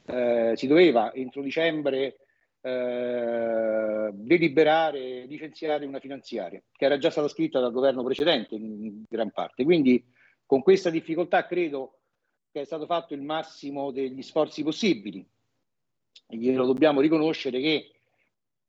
eh, 0.06 0.54
si 0.56 0.68
doveva 0.68 1.14
entro 1.14 1.42
dicembre 1.42 2.18
eh, 2.62 4.10
deliberare, 4.14 5.26
licenziare 5.26 5.86
una 5.86 6.00
finanziaria 6.00 6.62
che 6.72 6.86
era 6.86 6.98
già 6.98 7.10
stata 7.10 7.28
scritta 7.28 7.60
dal 7.60 7.72
governo 7.72 8.04
precedente 8.04 8.56
in 8.56 9.04
gran 9.08 9.32
parte. 9.32 9.64
Quindi 9.64 10.04
con 10.46 10.62
questa 10.62 10.90
difficoltà 10.90 11.46
credo 11.46 12.00
che 12.52 12.62
è 12.62 12.66
stato 12.66 12.86
fatto 12.86 13.14
il 13.14 13.22
massimo 13.22 13.92
degli 13.92 14.22
sforzi 14.22 14.64
possibili. 14.64 15.26
Glielo 16.28 16.66
dobbiamo 16.66 17.02
riconoscere 17.02 17.60
che 17.60 17.92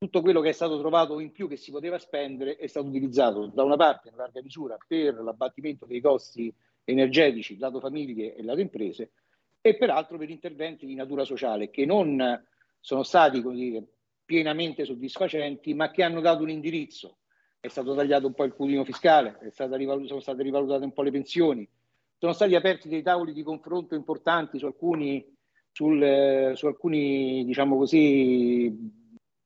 tutto 0.03 0.21
quello 0.21 0.41
che 0.41 0.49
è 0.49 0.53
stato 0.53 0.81
trovato 0.81 1.21
in 1.21 1.31
più 1.31 1.47
che 1.47 1.57
si 1.57 1.71
poteva 1.71 1.97
spendere 1.97 2.57
è 2.57 2.67
stato 2.67 2.87
utilizzato 2.87 3.47
da 3.47 3.63
una 3.63 3.77
parte 3.77 4.09
in 4.09 4.17
larga 4.17 4.43
misura 4.43 4.77
per 4.85 5.15
l'abbattimento 5.15 5.87
dei 5.87 6.01
costi 6.01 6.53
energetici 6.83 7.57
lato 7.57 7.79
famiglie 7.79 8.35
e 8.35 8.43
lato 8.43 8.59
imprese 8.59 9.13
e 9.61 9.77
peraltro 9.77 10.19
per 10.19 10.29
interventi 10.29 10.87
di 10.87 10.97
natura 10.97 11.25
sociale 11.25 11.71
che 11.71 11.87
non 11.87 12.45
sono 12.81 13.05
stati 13.05 13.41
dire, 13.41 13.85
pienamente 14.25 14.85
soddisfacenti 14.85 15.73
ma 15.73 15.93
che 15.93 16.03
hanno 16.03 16.21
dato 16.21 16.43
un 16.43 16.51
indirizzo. 16.51 17.19
È 17.61 17.69
stato 17.69 17.95
tagliato 17.95 18.27
un 18.27 18.35
po' 18.35 18.43
il 18.43 18.55
cuneo 18.55 18.83
fiscale, 18.83 19.39
rivalut- 19.57 20.09
sono 20.09 20.19
state 20.19 20.43
rivalutate 20.43 20.83
un 20.83 20.93
po' 20.93 21.03
le 21.03 21.13
pensioni, 21.13 21.69
sono 22.19 22.33
stati 22.33 22.57
aperti 22.57 22.89
dei 22.89 23.03
tavoli 23.03 23.33
di 23.33 23.45
confronto 23.45 23.95
importanti 23.95 24.59
su 24.59 24.67
alcuni, 24.67 25.25
sul, 25.71 26.51
su 26.57 26.67
alcuni 26.67 27.45
diciamo 27.45 27.77
così, 27.77 29.01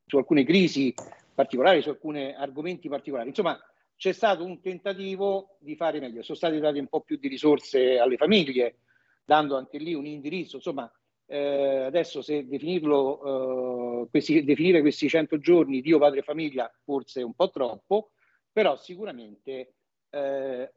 su 0.07 0.17
alcune 0.17 0.45
crisi 0.45 0.93
particolari, 1.35 1.81
su 1.81 1.89
alcuni 1.89 2.33
argomenti 2.33 2.87
particolari. 2.87 3.29
Insomma, 3.29 3.59
c'è 3.95 4.13
stato 4.13 4.43
un 4.43 4.61
tentativo 4.61 5.57
di 5.59 5.75
fare 5.75 5.99
meglio. 5.99 6.23
Sono 6.23 6.37
stati 6.37 6.59
dati 6.59 6.79
un 6.79 6.87
po' 6.87 7.01
più 7.01 7.17
di 7.17 7.27
risorse 7.27 7.99
alle 7.99 8.15
famiglie, 8.15 8.77
dando 9.25 9.57
anche 9.57 9.77
lì 9.77 9.93
un 9.93 10.05
indirizzo. 10.05 10.55
Insomma, 10.55 10.89
eh, 11.25 11.83
adesso 11.85 12.21
se 12.21 12.47
definirlo, 12.47 14.03
eh, 14.03 14.09
questi, 14.09 14.43
definire 14.45 14.79
questi 14.79 15.09
100 15.09 15.39
giorni 15.39 15.81
Dio, 15.81 15.99
padre 15.99 16.19
e 16.19 16.23
famiglia 16.23 16.71
forse 16.83 17.19
è 17.19 17.23
un 17.23 17.33
po' 17.33 17.49
troppo, 17.49 18.11
però 18.51 18.77
sicuramente 18.77 19.73
eh, 20.09 20.71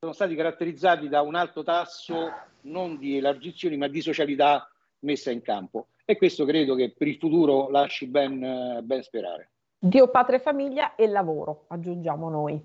sono 0.00 0.12
stati 0.12 0.34
caratterizzati 0.34 1.08
da 1.08 1.22
un 1.22 1.36
alto 1.36 1.62
tasso 1.62 2.32
non 2.62 2.98
di 2.98 3.18
elargizioni 3.18 3.76
ma 3.76 3.86
di 3.86 4.00
socialità 4.00 4.68
messa 5.00 5.30
in 5.30 5.40
campo 5.42 5.88
e 6.04 6.16
questo 6.16 6.44
credo 6.44 6.74
che 6.74 6.92
per 6.96 7.08
il 7.08 7.16
futuro 7.16 7.68
lasci 7.68 8.06
ben, 8.06 8.80
ben 8.82 9.02
sperare. 9.02 9.50
Dio, 9.78 10.08
patria 10.08 10.38
e 10.38 10.40
famiglia 10.40 10.94
e 10.94 11.06
lavoro, 11.06 11.64
aggiungiamo 11.68 12.28
noi. 12.28 12.62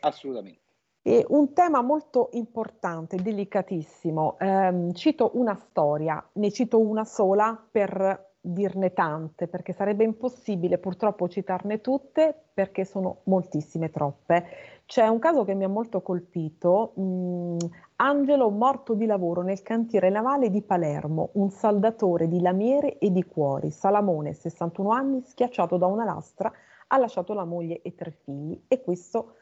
Assolutamente. 0.00 0.60
E 1.02 1.24
un 1.30 1.52
tema 1.52 1.82
molto 1.82 2.28
importante, 2.32 3.16
delicatissimo. 3.16 4.38
Eh, 4.38 4.90
cito 4.94 5.32
una 5.34 5.56
storia, 5.56 6.24
ne 6.34 6.52
cito 6.52 6.78
una 6.78 7.04
sola 7.04 7.60
per 7.68 8.30
dirne 8.40 8.92
tante, 8.92 9.48
perché 9.48 9.72
sarebbe 9.72 10.04
impossibile 10.04 10.78
purtroppo 10.78 11.28
citarne 11.28 11.80
tutte, 11.80 12.34
perché 12.54 12.84
sono 12.84 13.22
moltissime, 13.24 13.90
troppe. 13.90 14.44
C'è 14.86 15.06
un 15.06 15.18
caso 15.18 15.44
che 15.44 15.54
mi 15.54 15.64
ha 15.64 15.68
molto 15.68 16.02
colpito, 16.02 16.92
mh, 16.94 17.56
Angelo 18.04 18.50
morto 18.50 18.94
di 18.94 19.06
lavoro 19.06 19.42
nel 19.42 19.62
cantiere 19.62 20.10
navale 20.10 20.50
di 20.50 20.60
Palermo, 20.60 21.30
un 21.34 21.50
saldatore 21.50 22.26
di 22.26 22.40
lamiere 22.40 22.98
e 22.98 23.12
di 23.12 23.22
cuori, 23.22 23.70
Salamone, 23.70 24.32
61 24.32 24.90
anni, 24.90 25.22
schiacciato 25.24 25.76
da 25.76 25.86
una 25.86 26.02
lastra, 26.04 26.52
ha 26.88 26.98
lasciato 26.98 27.32
la 27.32 27.44
moglie 27.44 27.80
e 27.80 27.94
tre 27.94 28.10
figli 28.10 28.60
e 28.66 28.80
questo 28.80 29.36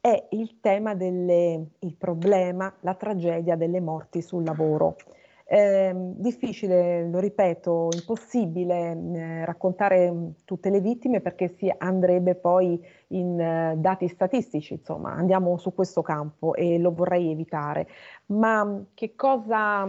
è 0.00 0.26
il 0.30 0.58
tema 0.58 0.96
delle, 0.96 1.66
il 1.78 1.94
problema, 1.94 2.74
la 2.80 2.94
tragedia 2.94 3.54
delle 3.54 3.80
morti 3.80 4.22
sul 4.22 4.42
lavoro. 4.42 4.96
Eh, 5.52 5.92
difficile, 6.14 7.08
lo 7.08 7.18
ripeto, 7.18 7.88
impossibile 7.92 8.92
eh, 8.92 9.44
raccontare 9.44 10.08
mm, 10.08 10.28
tutte 10.44 10.70
le 10.70 10.80
vittime 10.80 11.20
perché 11.20 11.48
si 11.48 11.68
andrebbe 11.76 12.36
poi 12.36 12.80
in 13.08 13.40
eh, 13.40 13.74
dati 13.76 14.06
statistici, 14.06 14.74
insomma, 14.74 15.10
andiamo 15.12 15.56
su 15.56 15.74
questo 15.74 16.02
campo 16.02 16.54
e 16.54 16.78
lo 16.78 16.92
vorrei 16.92 17.32
evitare. 17.32 17.88
Ma 18.26 18.64
mm, 18.64 18.80
che 18.94 19.16
cosa 19.16 19.88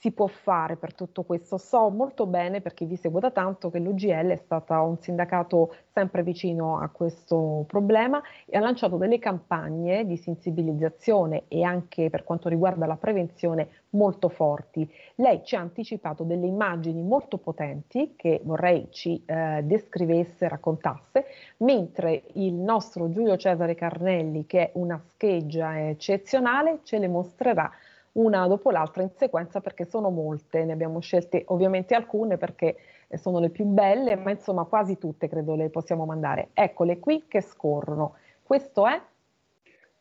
si 0.00 0.12
può 0.12 0.28
fare 0.28 0.76
per 0.76 0.94
tutto 0.94 1.24
questo? 1.24 1.58
So 1.58 1.90
molto 1.90 2.24
bene, 2.24 2.62
perché 2.62 2.86
vi 2.86 2.96
seguo 2.96 3.20
da 3.20 3.30
tanto, 3.30 3.68
che 3.68 3.78
l'UGL 3.78 4.28
è 4.30 4.36
stato 4.36 4.72
un 4.72 4.96
sindacato 4.98 5.74
sempre 5.92 6.22
vicino 6.22 6.78
a 6.78 6.88
questo 6.88 7.64
problema 7.66 8.22
e 8.46 8.56
ha 8.56 8.60
lanciato 8.60 8.96
delle 8.96 9.18
campagne 9.18 10.06
di 10.06 10.16
sensibilizzazione 10.16 11.42
e 11.48 11.64
anche 11.64 12.08
per 12.08 12.24
quanto 12.24 12.48
riguarda 12.48 12.86
la 12.86 12.96
prevenzione 12.96 13.68
molto 13.90 14.30
forti. 14.30 14.90
Lei 15.16 15.42
ci 15.44 15.54
ha 15.54 15.60
anticipato 15.60 16.24
delle 16.24 16.46
immagini 16.46 17.02
molto 17.02 17.36
potenti 17.36 18.14
che 18.16 18.40
vorrei 18.42 18.86
ci 18.88 19.22
eh, 19.26 19.60
descrivesse, 19.64 20.48
raccontasse, 20.48 21.26
mentre 21.58 22.22
il 22.34 22.54
nostro 22.54 23.10
Giulio 23.10 23.36
Cesare 23.36 23.74
Carnelli, 23.74 24.46
che 24.46 24.60
è 24.62 24.70
una 24.76 24.98
scheggia 24.98 25.88
eccezionale, 25.88 26.78
ce 26.84 26.98
le 26.98 27.08
mostrerà 27.08 27.70
una 28.12 28.46
dopo 28.46 28.70
l'altra 28.70 29.02
in 29.02 29.10
sequenza 29.16 29.60
perché 29.60 29.84
sono 29.84 30.10
molte, 30.10 30.64
ne 30.64 30.72
abbiamo 30.72 31.00
scelte 31.00 31.44
ovviamente 31.48 31.94
alcune 31.94 32.36
perché 32.36 32.76
eh, 33.08 33.16
sono 33.18 33.38
le 33.38 33.50
più 33.50 33.64
belle, 33.64 34.16
ma 34.16 34.30
insomma 34.30 34.64
quasi 34.64 34.98
tutte 34.98 35.28
credo 35.28 35.54
le 35.54 35.70
possiamo 35.70 36.04
mandare. 36.04 36.50
Eccole 36.54 36.98
qui 36.98 37.24
che 37.28 37.40
scorrono. 37.40 38.16
Questo 38.42 38.86
è? 38.86 39.00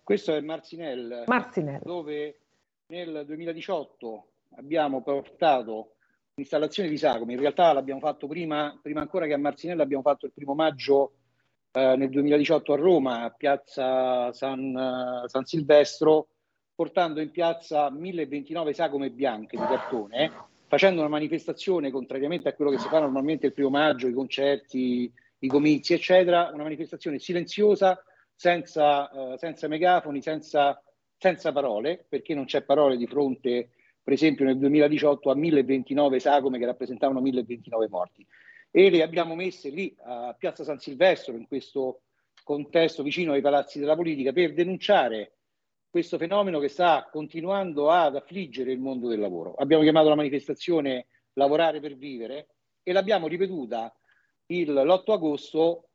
Questo 0.03 0.33
è 0.33 0.41
Marcinelle, 0.41 1.25
Marcinelle. 1.27 1.81
dove 1.83 2.39
nel 2.87 3.23
2018 3.25 4.25
abbiamo 4.55 5.01
portato 5.03 5.93
l'installazione 6.33 6.89
di 6.89 6.97
sagome, 6.97 7.33
in 7.33 7.39
realtà 7.39 7.73
l'abbiamo 7.73 7.99
fatto 7.99 8.25
prima, 8.25 8.77
prima 8.81 9.01
ancora 9.01 9.27
che 9.27 9.33
a 9.33 9.37
Marzinella, 9.37 9.83
abbiamo 9.83 10.01
fatto 10.01 10.25
il 10.25 10.31
primo 10.33 10.55
maggio 10.55 11.13
eh, 11.71 11.95
nel 11.95 12.09
2018 12.09 12.73
a 12.73 12.75
Roma, 12.75 13.23
a 13.23 13.29
piazza 13.29 14.31
San, 14.33 14.73
uh, 14.73 15.27
San, 15.27 15.45
Silvestro, 15.45 16.29
portando 16.79 17.19
in 17.19 17.29
piazza 17.29 17.89
1029 17.89 18.73
sagome 18.73 19.09
bianche 19.09 19.57
di 19.57 19.63
cartone, 19.63 20.31
facendo 20.65 21.01
una 21.01 21.09
manifestazione, 21.09 21.91
contrariamente 21.91 22.47
a 22.47 22.53
quello 22.53 22.71
che 22.71 22.77
si 22.77 22.87
fa 22.87 23.01
normalmente 23.01 23.47
il 23.47 23.53
primo 23.53 23.69
maggio, 23.69 24.07
i 24.07 24.13
concerti, 24.13 25.11
i 25.39 25.47
comizi, 25.49 25.93
eccetera, 25.93 26.51
una 26.53 26.63
manifestazione 26.63 27.19
silenziosa, 27.19 28.01
senza, 28.33 29.09
uh, 29.11 29.35
senza 29.35 29.67
megafoni, 29.67 30.21
senza, 30.21 30.81
senza 31.17 31.51
parole, 31.51 32.05
perché 32.07 32.33
non 32.33 32.45
c'è 32.45 32.61
parole 32.61 32.95
di 32.95 33.07
fronte 33.07 33.71
per 34.01 34.13
esempio 34.13 34.45
nel 34.45 34.57
2018 34.57 35.31
a 35.31 35.35
1029 35.35 36.19
sagome 36.21 36.59
che 36.59 36.65
rappresentavano 36.65 37.19
1029 37.19 37.89
morti. 37.89 38.25
E 38.71 38.89
le 38.89 39.03
abbiamo 39.03 39.35
messe 39.35 39.67
lì 39.67 39.93
a 40.05 40.33
Piazza 40.33 40.63
San 40.63 40.79
Silvestro, 40.79 41.35
in 41.35 41.45
questo 41.45 42.03
contesto 42.41 43.03
vicino 43.03 43.33
ai 43.33 43.41
palazzi 43.41 43.79
della 43.79 43.97
politica, 43.97 44.31
per 44.31 44.53
denunciare 44.53 45.33
questo 45.89 46.17
fenomeno 46.17 46.59
che 46.59 46.67
sta 46.67 47.07
continuando 47.11 47.89
ad 47.89 48.15
affliggere 48.15 48.71
il 48.71 48.79
mondo 48.79 49.07
del 49.07 49.19
lavoro. 49.19 49.55
Abbiamo 49.55 49.83
chiamato 49.83 50.09
la 50.09 50.15
manifestazione 50.15 51.07
Lavorare 51.33 51.79
per 51.79 51.95
vivere 51.95 52.49
e 52.83 52.91
l'abbiamo 52.91 53.27
ripetuta 53.27 53.93
l'8 54.47 55.11
agosto 55.11 55.89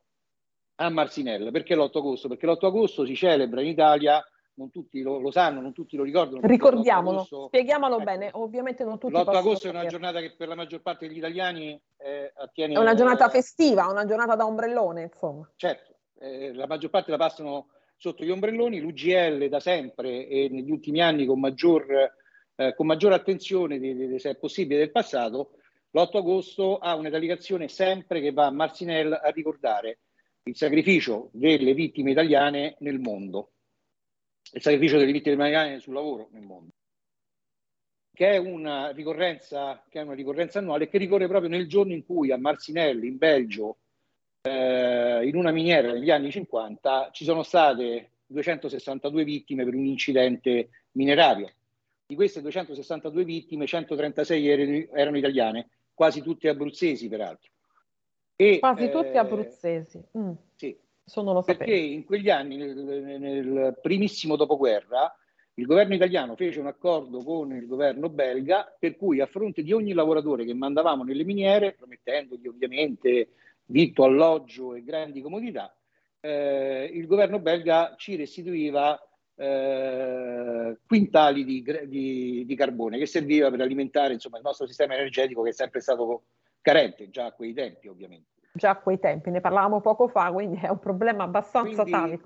a 0.76 0.88
Marsinella. 0.88 1.50
Perché 1.50 1.74
l'8 1.74 1.98
agosto? 1.98 2.28
Perché 2.28 2.46
l'8 2.46 2.66
agosto 2.66 3.04
si 3.04 3.14
celebra 3.14 3.60
in 3.60 3.68
Italia 3.68 4.24
non 4.56 4.70
tutti 4.70 5.02
lo, 5.02 5.18
lo, 5.18 5.30
sanno, 5.30 5.60
non 5.60 5.72
tutti 5.72 5.96
lo 5.96 6.04
ricordano. 6.04 6.46
Ricordiamolo, 6.46 7.18
agosto, 7.18 7.46
spieghiamolo 7.48 7.96
ecco, 7.96 8.04
bene, 8.04 8.30
ovviamente 8.34 8.84
non 8.84 8.98
tutti 8.98 9.12
L'8 9.12 9.34
agosto 9.34 9.66
è 9.66 9.70
una 9.70 9.86
giornata 9.86 10.20
che 10.20 10.34
per 10.36 10.48
la 10.48 10.54
maggior 10.54 10.80
parte 10.80 11.08
degli 11.08 11.16
italiani 11.16 11.80
eh, 11.96 12.32
attiene... 12.36 12.74
È 12.74 12.78
una 12.78 12.94
giornata 12.94 13.28
festiva, 13.28 13.88
una 13.88 14.04
giornata 14.04 14.36
da 14.36 14.46
ombrellone, 14.46 15.02
insomma. 15.02 15.50
Certo, 15.56 15.96
eh, 16.20 16.52
la 16.54 16.66
maggior 16.66 16.90
parte 16.90 17.10
la 17.10 17.16
passano 17.16 17.68
sotto 17.96 18.24
gli 18.24 18.30
ombrelloni, 18.30 18.80
l'UGL 18.80 19.48
da 19.48 19.60
sempre 19.60 20.26
e 20.26 20.48
negli 20.50 20.70
ultimi 20.70 21.00
anni 21.00 21.26
con 21.26 21.40
maggior, 21.40 22.12
eh, 22.56 22.74
con 22.74 22.86
maggior 22.86 23.12
attenzione, 23.12 23.78
di, 23.78 23.94
di, 23.94 24.18
se 24.18 24.30
è 24.30 24.36
possibile, 24.36 24.80
del 24.80 24.90
passato, 24.90 25.52
l'8 25.90 26.16
agosto 26.16 26.78
ha 26.78 26.94
una 26.96 27.08
delegazione 27.08 27.68
sempre 27.68 28.20
che 28.20 28.32
va 28.32 28.46
a 28.46 28.50
Marcinel 28.50 29.12
a 29.12 29.28
ricordare 29.28 30.00
il 30.42 30.56
sacrificio 30.56 31.30
delle 31.32 31.72
vittime 31.72 32.10
italiane 32.10 32.76
nel 32.80 32.98
mondo. 32.98 33.52
Il 34.52 34.60
sacrificio 34.60 34.98
delle 34.98 35.12
vittime 35.12 35.34
italiane 35.34 35.80
sul 35.80 35.94
lavoro 35.94 36.28
nel 36.32 36.42
mondo, 36.42 36.72
che 38.12 38.32
è 38.32 38.36
una 38.36 38.90
ricorrenza, 38.90 39.82
che 39.88 40.00
è 40.00 40.02
una 40.02 40.14
ricorrenza 40.14 40.58
annuale 40.58 40.88
che 40.88 40.98
ricorre 40.98 41.28
proprio 41.28 41.48
nel 41.48 41.66
giorno 41.66 41.94
in 41.94 42.04
cui 42.04 42.30
a 42.30 42.38
Marcinelli, 42.38 43.06
in 43.06 43.16
Belgio, 43.16 43.78
eh, 44.46 45.26
in 45.26 45.36
una 45.36 45.50
miniera 45.50 45.92
negli 45.92 46.10
anni 46.10 46.30
50, 46.30 47.08
ci 47.12 47.24
sono 47.24 47.42
state 47.42 48.10
262 48.26 49.24
vittime 49.24 49.64
per 49.64 49.74
un 49.74 49.86
incidente 49.86 50.68
minerario. 50.92 51.50
Di 52.06 52.14
queste 52.14 52.42
262 52.42 53.24
vittime, 53.24 53.66
136 53.66 54.48
erano, 54.48 54.86
erano 54.92 55.16
italiane, 55.16 55.68
quasi 55.94 56.20
tutte 56.20 56.50
abruzzesi 56.50 57.08
peraltro. 57.08 57.50
E, 58.36 58.58
quasi 58.58 58.90
tutte 58.90 59.12
eh, 59.12 59.18
abruzzesi. 59.18 60.02
Mm. 60.18 60.32
Sì, 60.54 60.76
perché 61.44 61.74
in 61.74 62.04
quegli 62.04 62.28
anni, 62.28 62.56
nel, 62.56 62.76
nel, 62.76 63.78
primissimo 63.80 64.36
dopoguerra, 64.36 65.16
il 65.54 65.64
governo 65.64 65.94
italiano 65.94 66.36
fece 66.36 66.60
un 66.60 66.66
accordo 66.66 67.22
con 67.22 67.52
il 67.54 67.66
governo 67.66 68.10
belga 68.10 68.74
per 68.78 68.96
cui 68.96 69.20
a 69.20 69.26
fronte 69.26 69.62
di 69.62 69.72
ogni 69.72 69.94
lavoratore 69.94 70.44
che 70.44 70.52
mandavamo 70.52 71.04
nelle 71.04 71.24
miniere, 71.24 71.72
promettendogli 71.72 72.48
ovviamente 72.48 73.28
vitto, 73.66 74.04
alloggio 74.04 74.74
e 74.74 74.82
grandi 74.82 75.20
comodità, 75.20 75.74
eh, 76.20 76.90
il 76.92 77.06
governo 77.06 77.38
belga 77.38 77.94
ci 77.96 78.16
restituiva 78.16 78.98
eh, 79.36 80.78
quintali 80.86 81.44
di, 81.44 81.64
di, 81.86 82.44
di, 82.46 82.54
carbone 82.54 82.98
che 82.98 83.06
serviva 83.06 83.50
per 83.50 83.60
alimentare 83.60 84.14
insomma, 84.14 84.36
il 84.38 84.44
nostro 84.44 84.66
sistema 84.66 84.94
energetico 84.94 85.42
che 85.42 85.50
è 85.50 85.52
sempre 85.52 85.80
stato 85.80 86.24
carente 86.60 87.10
già 87.10 87.26
a 87.26 87.32
quei 87.32 87.52
tempi 87.52 87.88
ovviamente 87.88 88.34
già 88.54 88.70
a 88.70 88.80
quei 88.80 88.98
tempi, 88.98 89.30
ne 89.30 89.40
parlavamo 89.40 89.80
poco 89.80 90.06
fa, 90.06 90.30
quindi 90.30 90.60
è 90.62 90.68
un 90.68 90.78
problema 90.78 91.24
abbastanza 91.24 91.82
quindi, 91.82 91.90
tale. 91.90 92.20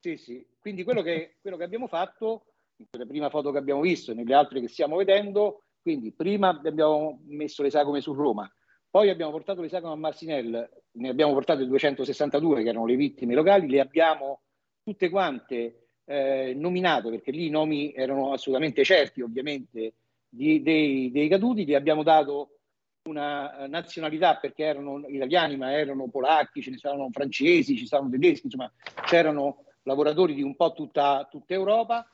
Sì, 0.00 0.16
sì, 0.16 0.44
quindi 0.58 0.82
quello 0.82 1.02
che, 1.02 1.36
quello 1.40 1.56
che 1.56 1.62
abbiamo 1.62 1.86
fatto, 1.86 2.46
in 2.76 2.86
quelle 2.90 3.06
prime 3.06 3.30
foto 3.30 3.52
che 3.52 3.58
abbiamo 3.58 3.80
visto 3.80 4.10
e 4.10 4.14
nelle 4.14 4.34
altre 4.34 4.60
che 4.60 4.68
stiamo 4.68 4.96
vedendo, 4.96 5.62
quindi 5.80 6.12
prima 6.12 6.48
abbiamo 6.48 7.20
messo 7.26 7.62
le 7.62 7.70
sagome 7.70 8.00
su 8.00 8.12
Roma, 8.12 8.50
poi 8.92 9.08
abbiamo 9.08 9.32
portato 9.32 9.62
le 9.62 9.70
sagome 9.70 9.94
a 9.94 9.96
Marsinel, 9.96 10.68
ne 10.90 11.08
abbiamo 11.08 11.32
portate 11.32 11.64
262 11.64 12.62
che 12.62 12.68
erano 12.68 12.84
le 12.84 12.94
vittime 12.94 13.32
locali, 13.32 13.66
le 13.66 13.80
abbiamo 13.80 14.42
tutte 14.84 15.08
quante 15.08 15.86
eh, 16.04 16.52
nominate, 16.54 17.08
perché 17.08 17.30
lì 17.30 17.46
i 17.46 17.50
nomi 17.50 17.94
erano 17.94 18.34
assolutamente 18.34 18.84
certi 18.84 19.22
ovviamente 19.22 19.94
di, 20.28 20.60
dei, 20.60 21.10
dei 21.10 21.26
caduti, 21.28 21.64
li 21.64 21.74
abbiamo 21.74 22.02
dato 22.02 22.58
una 23.04 23.64
eh, 23.64 23.66
nazionalità 23.66 24.36
perché 24.36 24.64
erano 24.64 25.06
italiani 25.08 25.56
ma 25.56 25.72
erano 25.72 26.08
polacchi, 26.08 26.60
ce 26.60 26.68
ne 26.68 26.76
saranno 26.76 27.08
francesi, 27.10 27.78
ci 27.78 27.86
saranno 27.86 28.10
tedeschi, 28.10 28.44
insomma 28.44 28.70
c'erano 29.06 29.64
lavoratori 29.84 30.34
di 30.34 30.42
un 30.42 30.54
po' 30.54 30.74
tutta, 30.74 31.26
tutta 31.30 31.54
Europa. 31.54 32.06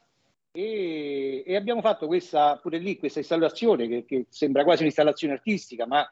E, 0.52 1.42
e, 1.44 1.56
abbiamo 1.56 1.80
fatto 1.80 2.06
questa, 2.06 2.56
pure 2.58 2.78
lì 2.78 2.98
questa 2.98 3.18
installazione 3.18 3.88
che, 3.88 4.04
che, 4.04 4.26
sembra 4.28 4.62
quasi 4.62 4.82
un'installazione 4.82 5.34
artistica 5.34 5.84
ma 5.84 6.08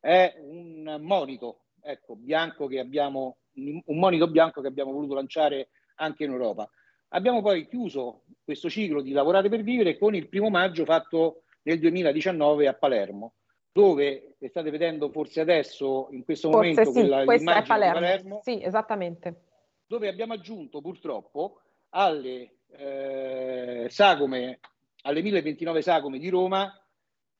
è 0.00 0.34
un 0.40 0.98
monito 1.00 1.64
ecco, 1.82 2.16
bianco 2.16 2.66
che 2.66 2.78
abbiamo, 2.78 3.38
un 3.54 3.98
monito 3.98 4.28
bianco 4.28 4.60
che 4.60 4.68
abbiamo 4.68 4.92
voluto 4.92 5.14
lanciare 5.14 5.68
anche 5.96 6.24
in 6.24 6.30
Europa. 6.30 6.68
Abbiamo 7.08 7.42
poi 7.42 7.66
chiuso 7.68 8.22
questo 8.44 8.70
ciclo 8.70 9.02
di 9.02 9.12
lavorare 9.12 9.48
per 9.48 9.62
vivere 9.62 9.98
con 9.98 10.14
il 10.14 10.28
primo 10.28 10.48
maggio 10.48 10.84
fatto 10.84 11.42
nel 11.62 11.78
2019 11.78 12.68
a 12.68 12.74
Palermo 12.74 13.34
dove 13.72 14.36
state 14.48 14.70
vedendo 14.70 15.10
forse 15.10 15.40
adesso, 15.40 16.08
in 16.10 16.24
questo 16.24 16.50
forse 16.50 16.70
momento, 16.70 16.90
sì, 16.92 16.98
quella 16.98 17.22
immagine 17.22 17.66
Palermo. 17.66 17.98
di 17.98 18.04
Palermo. 18.04 18.40
Sì, 18.42 18.62
esattamente. 18.62 19.44
Dove 19.86 20.08
abbiamo 20.08 20.32
aggiunto 20.32 20.80
purtroppo 20.80 21.60
alle 21.90 22.56
eh, 22.76 23.86
sagome, 23.88 24.60
alle 25.02 25.22
1029 25.22 25.82
sagome 25.82 26.18
di 26.18 26.28
Roma, 26.28 26.72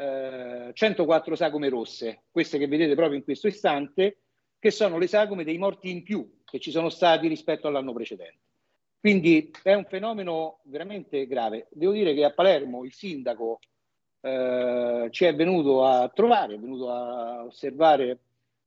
eh, 0.00 0.70
104 0.72 1.36
sagome 1.36 1.68
rosse, 1.68 2.22
queste 2.30 2.56
che 2.56 2.66
vedete 2.66 2.94
proprio 2.94 3.18
in 3.18 3.24
questo 3.24 3.48
istante, 3.48 4.18
che 4.58 4.70
sono 4.70 4.96
le 4.96 5.06
sagome 5.06 5.44
dei 5.44 5.58
morti 5.58 5.90
in 5.90 6.02
più 6.02 6.40
che 6.44 6.58
ci 6.58 6.70
sono 6.70 6.88
stati 6.88 7.28
rispetto 7.28 7.68
all'anno 7.68 7.92
precedente. 7.92 8.38
Quindi 8.98 9.50
è 9.62 9.74
un 9.74 9.84
fenomeno 9.84 10.60
veramente 10.64 11.26
grave. 11.26 11.68
Devo 11.70 11.92
dire 11.92 12.14
che 12.14 12.24
a 12.24 12.32
Palermo 12.32 12.84
il 12.84 12.92
sindaco 12.92 13.60
eh, 14.20 15.08
ci 15.10 15.24
è 15.24 15.34
venuto 15.34 15.84
a 15.84 16.08
trovare, 16.08 16.54
è 16.54 16.58
venuto 16.58 16.90
a 16.90 17.44
osservare 17.44 18.18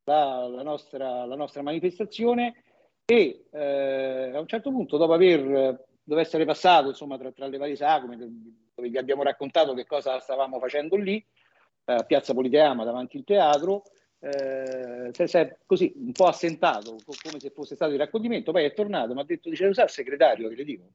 la, 0.04 0.48
la, 0.48 0.64
nostra, 0.64 1.26
la 1.26 1.36
nostra, 1.36 1.62
manifestazione 1.62 2.64
e 3.06 3.46
eh, 3.52 4.32
a 4.34 4.40
un 4.40 4.48
certo 4.48 4.72
punto, 4.72 4.98
dopo 4.98 5.14
aver 5.14 5.84
dopo 6.04 6.20
essere 6.20 6.46
passato 6.46 6.90
insomma, 6.90 7.18
tra, 7.18 7.32
tra, 7.32 7.48
le 7.48 7.58
varie 7.58 7.76
sagome, 7.76 8.18
dove 8.74 8.90
vi 8.90 8.98
abbiamo 8.98 9.24
raccontato 9.24 9.74
che 9.74 9.86
cosa 9.86 10.20
stavamo 10.20 10.60
facendo 10.60 10.96
lì, 10.96 11.24
eh, 11.86 11.94
a 11.94 12.04
Piazza 12.04 12.34
Politeama 12.34 12.84
davanti 12.84 13.18
al 13.18 13.24
teatro, 13.24 13.84
eh, 14.20 15.12
si 15.12 15.38
è 15.38 15.58
così 15.66 15.94
un 15.98 16.12
po' 16.12 16.28
assentato, 16.28 16.96
come 17.22 17.40
se 17.40 17.52
fosse 17.52 17.76
stato 17.76 17.92
il 17.92 18.00
raccoglimento, 18.00 18.52
poi 18.52 18.66
è 18.66 18.74
tornato, 18.74 19.14
mi 19.14 19.22
ha 19.22 19.26
detto, 19.26 19.50
dice, 19.50 19.66
lo 19.66 19.74
sa 19.74 19.84
il 19.84 19.90
segretario, 19.90 20.50
che 20.50 20.56
le 20.56 20.64
dico, 20.64 20.86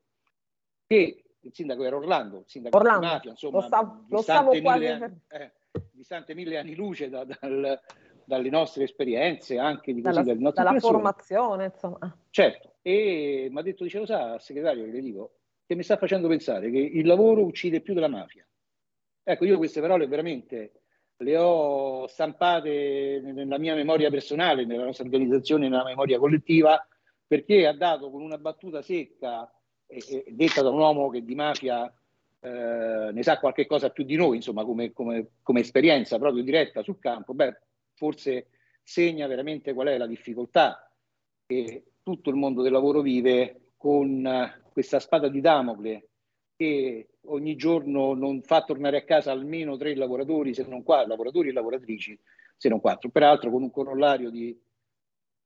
che 0.87 1.25
il 1.41 1.55
sindaco 1.55 1.85
era 1.85 1.97
Orlando, 1.97 2.39
il 2.39 2.45
sindaco 2.47 2.77
Orlando. 2.77 3.01
di 3.01 3.07
mafia, 3.07 3.31
insomma, 3.31 3.61
lo, 3.61 3.67
sta, 3.67 4.05
lo 4.09 4.23
stavo 4.23 4.53
mille 4.53 4.91
anni, 4.91 5.21
eh, 5.29 5.53
distante 5.93 6.35
mille 6.35 6.59
anni 6.59 6.75
luce 6.75 7.09
da, 7.11 7.25
dal, 7.25 7.81
dalle 8.25 8.51
nostre 8.51 8.85
esperienze, 8.85 9.59
anche 9.59 9.93
di 9.93 10.01
così, 10.01 10.15
dalla, 10.15 10.27
dalle 10.27 10.41
nostre 10.41 10.65
dalla 10.65 10.81
formazione, 10.81 11.65
insomma. 11.67 12.19
Certo, 12.31 12.77
e 12.83 13.49
mi 13.51 13.59
ha 13.59 13.63
detto, 13.63 13.85
dice, 13.85 13.99
lo 13.99 14.07
sa, 14.07 14.39
segretario, 14.39 14.85
che 14.85 14.91
le 14.91 15.01
dico, 15.01 15.38
che 15.69 15.75
mi 15.75 15.83
sta 15.83 15.99
facendo 15.99 16.29
pensare 16.29 16.71
che 16.71 16.79
il 16.79 17.07
lavoro 17.07 17.45
uccide 17.45 17.83
più 17.83 17.93
della 17.93 18.09
mafia. 18.09 18.43
Ecco, 19.23 19.45
io 19.45 19.59
queste 19.59 19.83
parole 19.83 20.07
veramente 20.07 20.81
le 21.19 21.37
ho 21.37 22.07
stampate 22.07 23.21
nella 23.23 23.59
mia 23.59 23.75
memoria 23.75 24.09
personale, 24.09 24.65
nella 24.65 24.85
nostra 24.87 25.05
organizzazione, 25.05 25.69
nella 25.69 25.85
memoria 25.85 26.19
collettiva, 26.19 26.83
perché 27.27 27.67
ha 27.67 27.75
dato 27.75 28.11
con 28.11 28.23
una 28.23 28.39
battuta 28.39 28.81
secca 28.81 29.53
e, 29.87 30.25
detta 30.29 30.63
da 30.63 30.71
un 30.71 30.79
uomo 30.79 31.11
che 31.11 31.23
di 31.23 31.35
mafia 31.35 31.87
eh, 32.41 33.11
ne 33.13 33.23
sa 33.23 33.39
qualche 33.39 33.67
cosa 33.67 33.91
più 33.91 34.05
di 34.05 34.17
noi, 34.17 34.37
insomma, 34.37 34.65
come, 34.65 34.93
come, 34.93 35.33
come, 35.43 35.61
esperienza 35.61 36.19
proprio 36.19 36.43
diretta 36.43 36.83
sul 36.83 36.99
campo, 36.99 37.35
beh, 37.35 37.59
forse 37.93 38.47
segna 38.83 39.27
veramente 39.27 39.75
qual 39.75 39.89
è 39.89 39.99
la 39.99 40.07
difficoltà 40.07 40.91
che 41.45 41.93
tutto 42.03 42.31
il 42.31 42.37
mondo 42.37 42.63
del 42.63 42.73
lavoro 42.73 43.03
vive 43.03 43.68
con 43.79 44.53
questa 44.73 45.01
spada 45.01 45.29
di 45.29 45.41
Damocle 45.41 46.09
che 46.57 47.09
ogni 47.27 47.55
giorno 47.55 48.15
non 48.15 48.43
fa 48.43 48.65
tornare 48.65 48.97
a 48.99 49.05
casa 49.05 49.31
almeno 49.31 49.77
tre 49.77 49.95
lavoratori, 49.95 50.53
se 50.53 50.67
non 50.67 50.83
quattro, 50.83 51.09
lavoratori 51.09 51.51
e 51.51 51.53
lavoratrici, 51.53 52.19
se 52.57 52.69
non 52.69 52.81
quattro, 52.81 53.11
peraltro 53.11 53.51
con 53.51 53.63
un 53.63 53.71
corollario 53.71 54.29
di, 54.29 54.61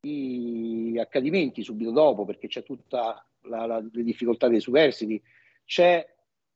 di 0.00 0.98
accadimenti 0.98 1.62
subito 1.62 1.90
dopo, 1.90 2.24
perché 2.24 2.48
c'è 2.48 2.62
tutta 2.62 3.24
la, 3.42 3.66
la, 3.66 3.78
le 3.78 4.02
difficoltà 4.02 4.48
dei 4.48 4.60
superstiti, 4.60 5.22
c'è 5.66 6.08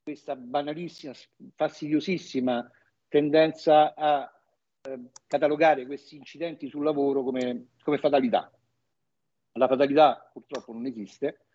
questa 0.03 0.37
banalissima, 0.37 1.13
fastidiosissima 1.55 2.71
tendenza 3.09 3.95
a 3.95 4.33
eh, 4.83 5.01
catalogare 5.27 5.85
questi 5.85 6.17
incidenti 6.17 6.69
sul 6.69 6.85
lavoro 6.85 7.23
come, 7.23 7.69
come 7.83 7.99
fatalità. 7.99 8.51
La 9.53 9.69
fatalità 9.69 10.31
purtroppo 10.33 10.73
non 10.73 10.87
esiste, 10.87 11.46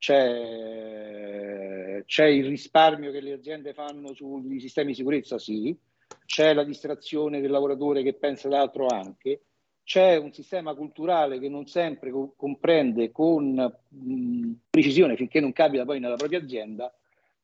c'è, 0.00 2.02
c'è, 2.06 2.24
il 2.24 2.46
risparmio 2.46 3.12
che 3.12 3.20
le 3.20 3.34
aziende 3.34 3.74
fanno 3.74 4.14
sui 4.14 4.58
sistemi 4.58 4.88
di 4.88 4.94
sicurezza, 4.94 5.38
sì, 5.38 5.76
c'è 6.24 6.54
la 6.54 6.64
distrazione 6.64 7.42
del 7.42 7.50
lavoratore 7.50 8.02
che 8.02 8.14
pensa 8.14 8.48
ad 8.48 8.54
altro 8.54 8.86
anche, 8.86 9.42
c'è 9.84 10.16
un 10.16 10.32
sistema 10.32 10.74
culturale 10.74 11.38
che 11.38 11.50
non 11.50 11.66
sempre 11.66 12.10
co- 12.10 12.32
comprende 12.34 13.12
con 13.12 13.78
mh, 13.88 14.50
precisione, 14.70 15.16
finché 15.16 15.40
non 15.40 15.52
capita 15.52 15.84
poi 15.84 16.00
nella 16.00 16.16
propria 16.16 16.38
azienda, 16.38 16.90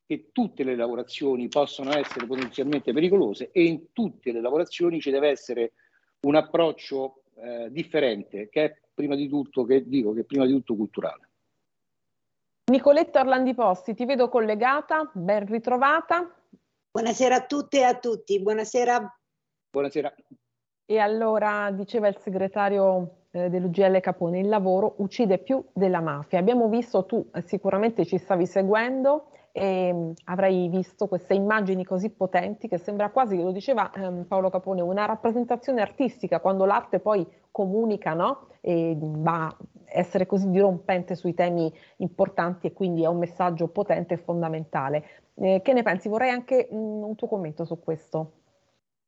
che 0.07 0.31
tutte 0.33 0.65
le 0.65 0.77
lavorazioni 0.77 1.49
possono 1.49 1.95
essere 1.95 2.27
potenzialmente 2.27 2.95
pericolose 2.95 3.51
e 3.53 3.65
in 3.65 3.93
tutte 3.93 4.33
le 4.33 4.41
lavorazioni 4.41 4.99
ci 4.99 5.11
deve 5.11 5.29
essere 5.29 5.73
un 6.21 6.37
approccio 6.37 7.25
eh, 7.35 7.69
differente, 7.71 8.49
che 8.49 8.65
è 8.65 8.79
prima 8.95 9.15
di 9.15 9.29
tutto, 9.29 9.65
che 9.65 9.87
dico, 9.87 10.15
che 10.15 10.21
è 10.21 10.25
prima 10.25 10.47
di 10.47 10.53
tutto 10.53 10.75
culturale. 10.75 11.26
Nicoletta 12.69 13.21
Orlandi 13.21 13.55
Posti, 13.55 13.95
ti 13.95 14.05
vedo 14.05 14.29
collegata, 14.29 15.09
ben 15.15 15.47
ritrovata. 15.47 16.29
Buonasera 16.91 17.37
a 17.37 17.47
tutte 17.47 17.79
e 17.79 17.83
a 17.85 17.95
tutti, 17.97 18.43
buonasera. 18.43 19.19
Buonasera. 19.71 20.13
E 20.85 20.99
allora 20.99 21.71
diceva 21.71 22.09
il 22.09 22.17
segretario 22.19 23.27
eh, 23.31 23.51
dell'UGL 23.51 24.01
Capone, 24.01 24.41
il 24.41 24.49
lavoro 24.49 24.95
uccide 24.97 25.39
più 25.39 25.65
della 25.73 26.01
mafia. 26.01 26.41
Abbiamo 26.41 26.69
visto, 26.69 27.07
tu 27.07 27.31
eh, 27.33 27.43
sicuramente 27.43 28.05
ci 28.05 28.19
stavi 28.19 28.47
seguendo, 28.47 29.31
e 29.53 29.93
mh, 29.93 30.13
avrai 30.25 30.69
visto 30.69 31.07
queste 31.07 31.35
immagini 31.35 31.85
così 31.85 32.11
potenti 32.11 32.67
che 32.67 32.79
sembra 32.79 33.11
quasi, 33.11 33.41
lo 33.41 33.53
diceva 33.53 33.93
ehm, 33.95 34.25
Paolo 34.25 34.51
Capone, 34.51 34.81
una 34.81 35.05
rappresentazione 35.05 35.83
artistica, 35.83 36.41
quando 36.41 36.65
l'arte 36.65 36.99
poi 36.99 37.25
comunica, 37.53 38.13
no? 38.13 38.49
E 38.61 38.97
va 38.99 39.47
a 39.47 39.57
essere 39.97 40.27
così 40.27 40.51
dirompente 40.51 41.15
sui 41.15 41.35
temi 41.35 41.73
importanti 41.99 42.67
e 42.67 42.73
quindi 42.73 43.03
è 43.03 43.07
un 43.07 43.19
messaggio 43.19 43.69
potente 43.69 44.15
e 44.15 44.19
fondamentale. 44.19 45.05
Eh, 45.35 45.61
che 45.63 45.73
ne 45.73 45.83
pensi? 45.83 46.09
Vorrei 46.09 46.31
anche 46.31 46.69
mh, 46.71 46.77
un 46.77 47.15
tuo 47.15 47.29
commento 47.29 47.65
su 47.65 47.79
questo. 47.81 48.33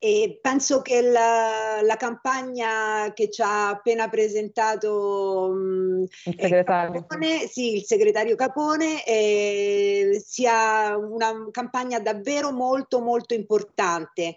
E 0.01 0.39
penso 0.41 0.81
che 0.81 1.03
la, 1.03 1.81
la, 1.83 1.97
campagna 1.97 3.13
che 3.13 3.29
ci 3.31 3.43
ha 3.43 3.71
appena 3.71 4.09
presentato 4.09 5.51
mh, 5.53 6.05
il, 6.27 6.37
segretario. 6.39 7.01
Capone, 7.01 7.39
sì, 7.49 7.75
il 7.75 7.83
segretario 7.83 8.37
Capone 8.37 9.05
eh, 9.05 10.23
sia 10.25 10.97
una 10.97 11.49
campagna 11.51 11.99
davvero 11.99 12.53
molto 12.53 13.01
molto 13.01 13.35
importante 13.35 14.37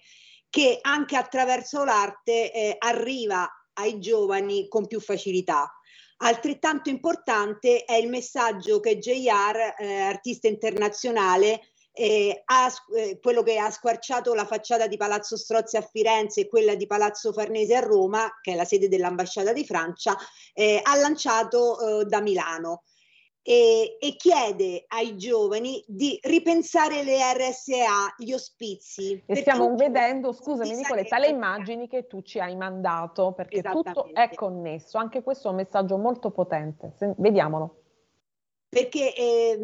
che 0.50 0.80
anche 0.82 1.16
attraverso 1.16 1.84
l'arte 1.84 2.52
eh, 2.52 2.76
arriva 2.80 3.48
ai 3.74 4.00
giovani 4.00 4.68
con 4.68 4.88
più 4.88 5.00
facilità. 5.00 5.72
Altrettanto 6.24 6.90
importante 6.90 7.84
è 7.84 7.96
il 7.96 8.08
messaggio 8.08 8.80
che 8.80 9.00
JR, 9.00 9.76
eh, 9.78 10.02
artista 10.02 10.48
internazionale, 10.48 11.62
eh, 11.94 12.44
ha, 12.46 12.72
eh, 12.96 13.20
quello 13.20 13.42
che 13.42 13.58
ha 13.58 13.70
squarciato 13.72 14.34
la 14.34 14.46
facciata 14.46 14.88
di 14.88 14.98
Palazzo 14.98 15.36
Strozzi 15.36 15.78
a 15.78 15.82
Firenze 15.82 16.42
e 16.42 16.48
quella 16.48 16.76
di 16.76 16.86
Palazzo 16.86 17.34
Farnese 17.34 17.76
a 17.76 17.80
Roma, 17.80 18.32
che 18.40 18.54
è 18.54 18.56
la 18.56 18.66
sede 18.66 18.88
dell'ambasciata 18.88 19.52
di 19.52 19.66
Francia, 19.66 20.16
eh, 20.54 20.80
ha 20.84 20.96
lanciato 20.96 22.02
eh, 22.02 22.06
da 22.06 22.22
Milano. 22.22 22.84
E, 23.44 23.98
e, 24.00 24.16
chiede 24.18 24.86
ai 24.88 25.18
giovani 25.18 25.84
di 25.88 26.20
ripensare 26.22 27.04
le 27.04 27.18
RSA, 27.34 28.14
gli 28.18 28.34
ospizi. 28.34 29.20
E 29.26 29.36
stiamo 29.38 29.74
vedendo, 29.76 30.32
scusami 30.32 30.76
Nicoletta, 30.76 31.18
le 31.18 31.30
immagini 31.30 31.88
che 31.88 32.06
tu 32.06 32.22
ci 32.22 32.40
hai 32.40 32.56
mandato, 32.56 33.32
perché 33.32 33.64
tutto 33.64 34.14
è 34.14 34.30
connesso. 34.36 35.00
Anche 35.00 35.24
questo 35.24 35.48
è 35.48 35.52
un 35.52 35.58
messaggio 35.58 35.98
molto 35.98 36.30
potente. 36.30 36.94
vediamolo 37.18 37.82
perché 38.72 39.14
eh, 39.14 39.60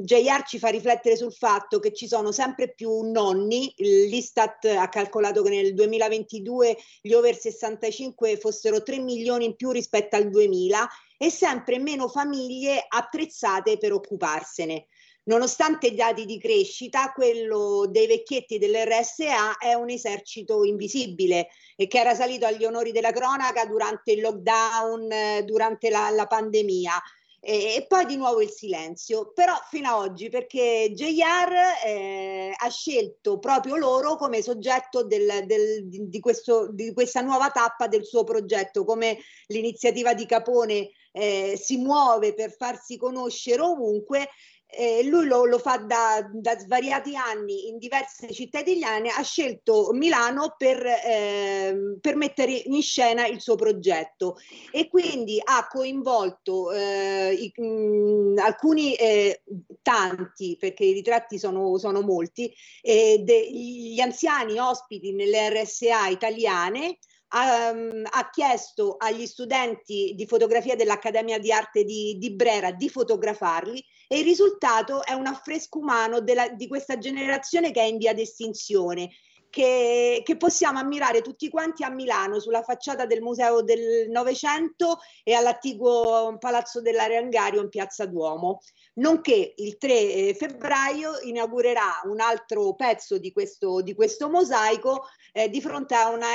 JR 0.00 0.42
ci 0.46 0.58
fa 0.58 0.68
riflettere 0.68 1.16
sul 1.16 1.34
fatto 1.34 1.78
che 1.80 1.92
ci 1.92 2.08
sono 2.08 2.32
sempre 2.32 2.72
più 2.72 3.02
nonni, 3.02 3.70
l'Istat 3.76 4.64
ha 4.74 4.88
calcolato 4.88 5.42
che 5.42 5.50
nel 5.50 5.74
2022 5.74 6.74
gli 7.02 7.12
over 7.12 7.36
65 7.36 8.38
fossero 8.38 8.82
3 8.82 9.00
milioni 9.00 9.44
in 9.44 9.54
più 9.54 9.70
rispetto 9.70 10.16
al 10.16 10.30
2000 10.30 10.88
e 11.22 11.30
sempre 11.30 11.78
meno 11.78 12.08
famiglie 12.08 12.84
attrezzate 12.88 13.78
per 13.78 13.92
occuparsene. 13.92 14.88
Nonostante 15.24 15.86
i 15.86 15.94
dati 15.94 16.24
di 16.24 16.36
crescita, 16.36 17.12
quello 17.12 17.86
dei 17.88 18.08
vecchietti 18.08 18.58
dell'RSA 18.58 19.56
è 19.56 19.74
un 19.74 19.88
esercito 19.88 20.64
invisibile 20.64 21.50
e 21.76 21.86
che 21.86 22.00
era 22.00 22.16
salito 22.16 22.44
agli 22.44 22.64
onori 22.64 22.90
della 22.90 23.12
cronaca 23.12 23.64
durante 23.66 24.10
il 24.10 24.20
lockdown, 24.20 25.44
durante 25.44 25.90
la, 25.90 26.10
la 26.10 26.26
pandemia 26.26 27.00
e, 27.44 27.74
e, 27.74 27.86
poi 27.88 28.04
di 28.06 28.16
nuovo 28.16 28.40
il 28.40 28.50
silenzio, 28.50 29.32
però 29.32 29.54
fino 29.68 29.88
ad 29.90 30.10
oggi 30.10 30.28
perché 30.28 30.92
JR 30.92 31.52
eh, 31.84 32.52
ha 32.56 32.68
scelto 32.68 33.40
proprio 33.40 33.76
loro 33.76 34.14
come 34.14 34.42
soggetto 34.42 35.04
del, 35.04 35.44
del, 35.46 35.88
di, 35.88 36.20
questo, 36.20 36.72
di, 36.72 36.92
questa 36.92 37.20
nuova 37.20 37.50
tappa 37.50 37.88
del 37.88 38.04
suo 38.04 38.22
progetto, 38.22 38.84
come 38.84 39.18
l'iniziativa 39.46 40.14
di 40.14 40.24
Capone 40.24 40.90
eh, 41.12 41.58
si 41.60 41.76
muove 41.76 42.34
per 42.34 42.54
farsi 42.54 42.96
conoscere 42.96 43.60
ovunque, 43.60 44.28
eh, 44.74 45.04
lui 45.04 45.26
lo, 45.26 45.44
lo 45.44 45.58
fa 45.58 45.76
da, 45.76 46.26
da, 46.32 46.58
svariati 46.58 47.14
anni 47.14 47.68
in 47.68 47.76
diverse 47.76 48.32
città 48.32 48.60
italiane, 48.60 49.10
ha 49.10 49.22
scelto 49.22 49.90
Milano 49.92 50.54
per, 50.56 50.82
eh, 50.84 51.98
per, 52.00 52.16
mettere 52.16 52.52
in 52.52 52.80
scena 52.80 53.26
il 53.26 53.40
suo 53.40 53.54
progetto. 53.54 54.36
E 54.70 54.88
quindi 54.88 55.38
ha 55.44 55.66
coinvolto 55.68 56.72
eh, 56.72 57.34
i, 57.34 57.52
mh, 57.54 58.38
alcuni, 58.38 58.94
eh, 58.94 59.42
tanti, 59.82 60.56
perché 60.58 60.84
i 60.84 60.92
ritratti 60.92 61.38
sono, 61.38 61.76
sono 61.76 62.00
molti, 62.00 62.52
degli 62.82 64.00
anziani 64.00 64.58
ospiti 64.58 65.12
nelle 65.12 65.50
RSA 65.50 66.08
italiane 66.08 66.98
Um, 67.34 68.02
ha 68.10 68.28
chiesto 68.28 68.96
agli 68.98 69.24
studenti 69.24 70.12
di 70.14 70.26
fotografia 70.26 70.76
dell'Accademia 70.76 71.38
di 71.38 71.50
Arte 71.50 71.82
di, 71.82 72.18
di, 72.18 72.34
Brera 72.34 72.72
di 72.72 72.90
fotografarli 72.90 73.82
e 74.06 74.18
il 74.18 74.24
risultato 74.24 75.02
è 75.02 75.14
un 75.14 75.26
affresco 75.26 75.78
umano 75.78 76.20
della, 76.20 76.50
di 76.50 76.68
questa 76.68 76.98
generazione 76.98 77.70
che 77.70 77.80
è 77.80 77.84
in 77.84 77.96
via 77.96 78.12
d'estinzione. 78.12 79.08
Che, 79.48 80.22
che, 80.24 80.36
possiamo 80.38 80.78
ammirare 80.78 81.20
tutti 81.20 81.50
quanti 81.50 81.84
a 81.84 81.90
Milano 81.90 82.38
sulla 82.38 82.62
facciata 82.62 83.04
del 83.04 83.20
Museo 83.20 83.60
del 83.60 84.08
Novecento 84.08 84.98
e 85.22 85.34
all'attiguo 85.34 86.36
Palazzo 86.38 86.80
dell'Arangario 86.80 87.60
in 87.60 87.68
Piazza 87.68 88.06
Duomo, 88.06 88.60
nonché 88.94 89.52
il 89.56 89.76
3 89.76 89.92
eh, 89.92 90.34
febbraio 90.38 91.18
inaugurerà 91.24 92.00
un 92.04 92.20
altro 92.20 92.74
pezzo 92.74 93.18
di 93.18 93.30
questo, 93.30 93.82
di 93.82 93.94
questo 93.94 94.30
mosaico 94.30 95.04
eh, 95.32 95.50
di 95.50 95.60
fronte 95.60 95.94
a 95.96 96.08
una 96.08 96.28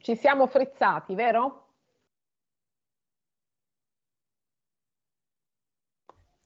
Ci 0.00 0.16
siamo 0.16 0.46
frizzati, 0.46 1.14
vero? 1.14 1.64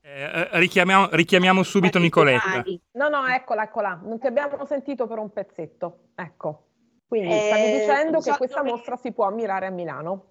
Eh, 0.01 0.23
eh 0.23 0.49
richiamiamo, 0.59 1.09
richiamiamo, 1.13 1.63
subito 1.63 1.99
Nicoletta. 1.99 2.65
No, 2.93 3.09
no, 3.09 3.27
eccola, 3.27 3.65
eccola. 3.65 4.01
Non 4.03 4.19
ti 4.19 4.27
abbiamo 4.27 4.65
sentito 4.67 5.07
per 5.07 5.19
un 5.19 5.33
pezzetto. 5.33 6.11
Ecco. 6.15 6.67
Quindi 7.07 7.33
eh, 7.33 7.47
stavi 7.47 7.71
dicendo 7.73 8.21
che 8.21 8.37
questa 8.37 8.63
mostra 8.63 8.97
si 8.97 9.13
può 9.13 9.27
ammirare 9.27 9.67
a 9.67 9.71
Milano. 9.71 10.27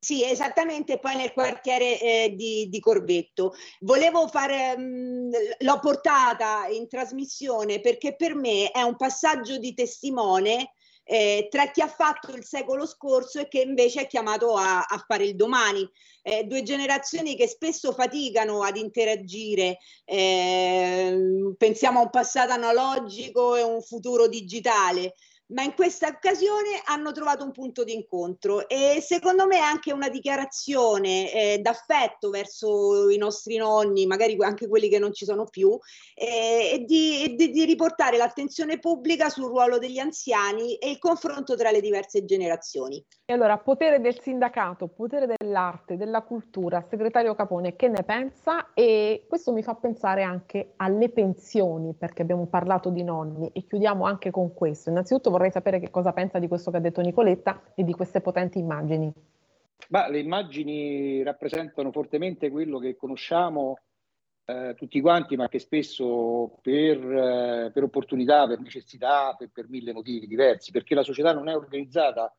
Sì, 0.00 0.24
esattamente, 0.24 0.98
poi 0.98 1.16
nel 1.16 1.32
quartiere 1.32 2.00
eh, 2.00 2.34
di, 2.36 2.68
di, 2.68 2.78
Corvetto. 2.78 3.54
Volevo 3.80 4.28
fare, 4.28 4.76
mh, 4.76 4.82
mm, 4.82 5.30
l'ho 5.58 5.78
portata 5.80 6.66
in 6.68 6.86
trasmissione 6.88 7.80
perché 7.80 8.14
per 8.14 8.36
me 8.36 8.70
è 8.70 8.82
un 8.82 8.96
passaggio 8.96 9.58
di 9.58 9.74
testimone 9.74 10.74
eh, 11.10 11.48
tra 11.50 11.70
chi 11.70 11.80
ha 11.80 11.88
fatto 11.88 12.34
il 12.34 12.44
secolo 12.44 12.84
scorso 12.84 13.40
e 13.40 13.48
che 13.48 13.62
invece 13.62 14.02
è 14.02 14.06
chiamato 14.06 14.56
a, 14.56 14.82
a 14.82 15.04
fare 15.06 15.24
il 15.24 15.36
domani. 15.36 15.88
Eh, 16.20 16.44
due 16.44 16.62
generazioni 16.62 17.34
che 17.34 17.48
spesso 17.48 17.92
faticano 17.92 18.62
ad 18.62 18.76
interagire, 18.76 19.78
eh, 20.04 21.54
pensiamo 21.56 22.00
a 22.00 22.02
un 22.02 22.10
passato 22.10 22.52
analogico 22.52 23.56
e 23.56 23.62
un 23.62 23.80
futuro 23.80 24.28
digitale, 24.28 25.14
ma 25.48 25.62
in 25.62 25.74
questa 25.74 26.08
occasione 26.08 26.80
hanno 26.84 27.12
trovato 27.12 27.44
un 27.44 27.52
punto 27.52 27.84
di 27.84 27.94
incontro 27.94 28.68
e 28.68 28.98
secondo 29.00 29.46
me 29.46 29.58
anche 29.58 29.92
una 29.92 30.08
dichiarazione 30.08 31.32
eh, 31.32 31.58
d'affetto 31.58 32.30
verso 32.30 33.08
i 33.08 33.16
nostri 33.16 33.56
nonni, 33.56 34.06
magari 34.06 34.36
anche 34.40 34.68
quelli 34.68 34.88
che 34.88 34.98
non 34.98 35.12
ci 35.12 35.24
sono 35.24 35.44
più, 35.44 35.78
eh, 36.14 36.72
e 36.74 36.84
di, 36.84 37.34
di, 37.36 37.50
di, 37.50 37.64
riportare 37.64 38.16
l'attenzione 38.16 38.78
pubblica 38.78 39.28
sul 39.28 39.48
ruolo 39.48 39.78
degli 39.78 39.98
anziani 39.98 40.76
e 40.76 40.90
il 40.90 40.98
confronto 40.98 41.56
tra 41.56 41.70
le 41.70 41.80
diverse 41.80 42.24
generazioni. 42.24 43.02
E 43.24 43.32
allora, 43.32 43.58
potere 43.58 44.00
del 44.00 44.20
sindacato, 44.20 44.88
potere 44.88 45.26
dell'arte, 45.36 45.96
della 45.96 46.22
cultura, 46.22 46.84
segretario 46.88 47.34
Capone, 47.34 47.76
che 47.76 47.88
ne 47.88 48.02
pensa? 48.02 48.72
E 48.74 49.26
questo 49.28 49.52
mi 49.52 49.62
fa 49.62 49.74
pensare 49.74 50.22
anche 50.22 50.72
alle 50.76 51.10
pensioni, 51.10 51.94
perché 51.94 52.22
abbiamo 52.22 52.46
parlato 52.46 52.90
di 52.90 53.02
nonni 53.02 53.50
e 53.52 53.66
chiudiamo 53.66 54.04
anche 54.04 54.30
con 54.30 54.54
questo. 54.54 54.90
Innanzitutto 54.90 55.30
vorrei 55.38 55.52
sapere 55.52 55.78
che 55.78 55.90
cosa 55.90 56.12
pensa 56.12 56.40
di 56.40 56.48
questo 56.48 56.72
che 56.72 56.78
ha 56.78 56.80
detto 56.80 57.00
Nicoletta 57.00 57.72
e 57.74 57.84
di 57.84 57.92
queste 57.92 58.20
potenti 58.20 58.58
immagini. 58.58 59.10
Ma 59.90 60.08
le 60.08 60.18
immagini 60.18 61.22
rappresentano 61.22 61.92
fortemente 61.92 62.50
quello 62.50 62.78
che 62.78 62.96
conosciamo 62.96 63.78
eh, 64.44 64.74
tutti 64.76 65.00
quanti, 65.00 65.36
ma 65.36 65.48
che 65.48 65.60
spesso 65.60 66.58
per, 66.60 66.98
eh, 66.98 67.70
per 67.72 67.82
opportunità, 67.84 68.46
per 68.48 68.58
necessità, 68.60 69.34
per, 69.38 69.50
per, 69.52 69.68
mille 69.68 69.92
motivi 69.92 70.26
diversi, 70.26 70.72
perché 70.72 70.96
la 70.96 71.04
società 71.04 71.32
non 71.32 71.48
è 71.48 71.54
organizzata 71.54 72.34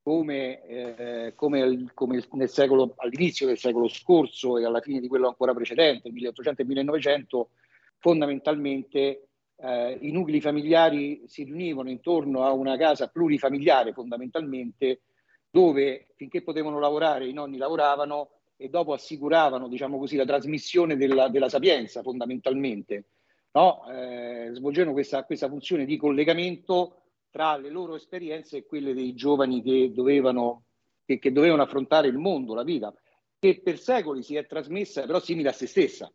come, 0.00 0.64
eh, 0.66 1.32
come, 1.34 1.90
come 1.94 2.46
secolo, 2.46 2.94
all'inizio 2.96 3.46
del 3.46 3.58
secolo 3.58 3.88
scorso 3.88 4.58
e 4.58 4.64
alla 4.64 4.80
fine 4.80 5.00
di 5.00 5.08
quello 5.08 5.28
ancora 5.28 5.52
precedente, 5.54 6.10
1800 6.10 6.62
e 6.62 6.64
1900, 6.64 7.50
fondamentalmente 7.98 9.28
eh, 9.62 9.96
i 10.00 10.10
nuclei 10.10 10.40
familiari 10.40 11.22
si 11.26 11.44
riunivano 11.44 11.88
intorno 11.88 12.44
a 12.44 12.52
una 12.52 12.76
casa 12.76 13.08
plurifamiliare 13.08 13.92
fondamentalmente 13.92 15.02
dove 15.48 16.08
finché 16.16 16.42
potevano 16.42 16.80
lavorare 16.80 17.28
i 17.28 17.32
nonni 17.32 17.58
lavoravano 17.58 18.30
e 18.56 18.68
dopo 18.68 18.92
assicuravano 18.92 19.68
diciamo 19.68 19.98
così, 19.98 20.16
la 20.16 20.24
trasmissione 20.24 20.96
della, 20.96 21.28
della 21.28 21.48
sapienza 21.48 22.02
fondamentalmente. 22.02 23.04
No? 23.52 23.84
Eh, 23.90 24.50
svolgevano 24.52 24.92
questa, 24.92 25.24
questa 25.24 25.48
funzione 25.48 25.84
di 25.84 25.96
collegamento 25.96 27.02
tra 27.30 27.56
le 27.56 27.70
loro 27.70 27.94
esperienze 27.94 28.58
e 28.58 28.66
quelle 28.66 28.94
dei 28.94 29.14
giovani 29.14 29.62
che 29.62 29.92
dovevano, 29.92 30.64
che, 31.04 31.18
che 31.18 31.32
dovevano 31.32 31.62
affrontare 31.62 32.08
il 32.08 32.16
mondo, 32.16 32.54
la 32.54 32.62
vita, 32.62 32.92
che 33.38 33.60
per 33.60 33.78
secoli 33.78 34.22
si 34.22 34.36
è 34.36 34.46
trasmessa 34.46 35.04
però 35.04 35.20
simile 35.20 35.50
a 35.50 35.52
se 35.52 35.66
stessa 35.66 36.10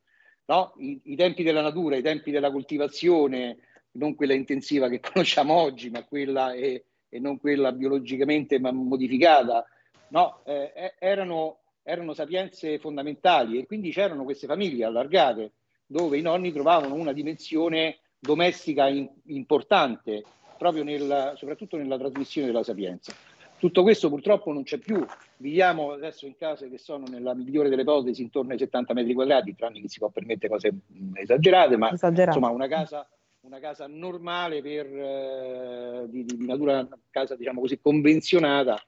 no? 0.48 0.74
I, 0.78 1.00
I, 1.04 1.16
tempi 1.16 1.44
della 1.44 1.62
natura, 1.62 1.96
i 1.96 2.02
tempi 2.02 2.32
della 2.32 2.52
coltivazione, 2.52 3.58
non 3.92 4.16
quella 4.16 4.34
intensiva 4.34 4.90
che 4.90 5.00
conosciamo 5.02 5.54
oggi, 5.54 5.90
ma 5.90 6.04
quella 6.04 6.54
e, 6.54 6.86
e 7.10 7.20
non 7.20 7.40
quella 7.40 7.72
biologicamente 7.72 8.60
modificata, 8.60 9.66
no? 10.10 10.42
eh, 10.46 10.96
erano, 11.00 11.60
erano 11.84 12.14
sapienze 12.14 12.80
fondamentali 12.80 13.58
e 13.58 13.66
quindi 13.66 13.92
c'erano 13.92 14.24
queste 14.24 14.48
famiglie 14.48 14.86
allargate 14.86 15.54
dove 15.86 16.18
i 16.18 16.22
nonni 16.22 16.52
trovavano 16.52 16.96
una 16.96 17.14
dimensione 17.14 18.00
domestica 18.20 18.88
in, 18.88 19.10
importante, 19.26 20.24
proprio 20.58 20.84
nel, 20.84 21.34
soprattutto 21.38 21.78
nella 21.78 21.98
trasmissione 21.98 22.48
della 22.48 22.64
sapienza. 22.64 23.14
Tutto 23.60 23.82
questo 23.82 24.10
purtroppo 24.10 24.54
non 24.54 24.64
c'è 24.64 24.78
più. 24.78 25.04
Viviamo 25.38 25.92
adesso 25.92 26.28
in 26.28 26.36
case 26.36 26.70
che 26.70 26.78
sono 26.78 27.06
nella 27.08 27.34
migliore 27.34 27.70
delle 27.70 27.82
ipotesi 27.82 28.22
intorno 28.22 28.52
ai 28.52 28.60
70 28.60 28.94
metri 28.94 29.14
quadrati, 29.14 29.56
tranne 29.56 29.82
che 29.82 29.90
si 29.90 29.98
può 29.98 30.10
permettere 30.10 30.50
cose 30.50 30.74
esagerate, 31.16 31.76
ma 31.76 31.92
Esagerate. 31.92 32.38
insomma 32.38 32.54
una 32.54 32.68
casa, 32.68 33.10
una 33.42 33.60
casa 33.60 33.88
normale 33.88 34.62
per, 34.62 34.86
eh, 34.86 36.06
di, 36.08 36.24
di, 36.24 36.46
natura, 36.46 36.80
una 36.80 37.00
casa 37.10 37.36
diciamo 37.36 37.62
così 37.62 37.80
convenzionata 37.80 38.80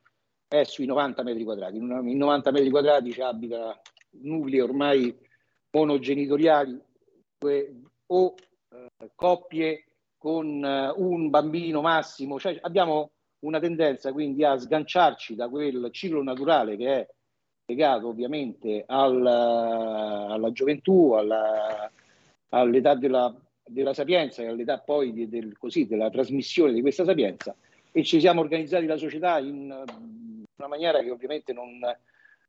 è 0.48 0.64
sui 0.64 0.86
90 0.86 1.24
metri 1.24 1.44
quadrati. 1.44 1.78
In, 1.78 1.84
una, 1.84 2.00
in 2.00 2.18
90 2.18 2.52
metri 2.52 2.70
quadrati 2.70 3.12
ci 3.12 3.22
abita 3.22 3.80
nuclei 4.22 4.60
ormai 4.60 5.18
monogenitoriali 5.72 6.80
o 8.08 8.36
eh, 8.72 9.12
coppie 9.16 9.86
con 10.16 10.64
eh, 10.64 10.94
un 10.96 11.30
bambino 11.30 11.82
massimo, 11.82 12.40
cioè 12.40 12.58
abbiamo 12.62 13.12
una 13.40 13.60
tendenza 13.60 14.12
quindi 14.12 14.44
a 14.44 14.58
sganciarci 14.58 15.36
da 15.36 15.48
quel 15.48 15.90
ciclo 15.92 16.22
naturale 16.24 16.76
che 16.76 16.88
è 16.88 17.08
legato 17.66 18.08
ovviamente 18.08 18.84
al, 18.88 19.26
alla 19.26 20.52
gioventù, 20.52 21.12
alla, 21.12 21.90
all'età 22.50 22.96
della, 22.96 23.34
della, 23.64 23.94
sapienza 23.94 24.42
e 24.42 24.48
all'età 24.48 24.80
poi 24.80 25.14
di, 25.14 25.30
del, 25.30 25.58
così, 25.58 25.86
della 25.86 26.10
trasmissione 26.10 26.74
di 26.74 26.82
questa 26.82 27.06
sapienza. 27.06 27.56
E 27.92 28.04
ci 28.04 28.20
siamo 28.20 28.42
organizzati 28.42 28.86
la 28.86 28.98
società 28.98 29.38
in 29.40 29.66
una 29.66 30.68
maniera 30.68 31.02
che 31.02 31.12
ovviamente 31.12 31.54
non, 31.54 31.80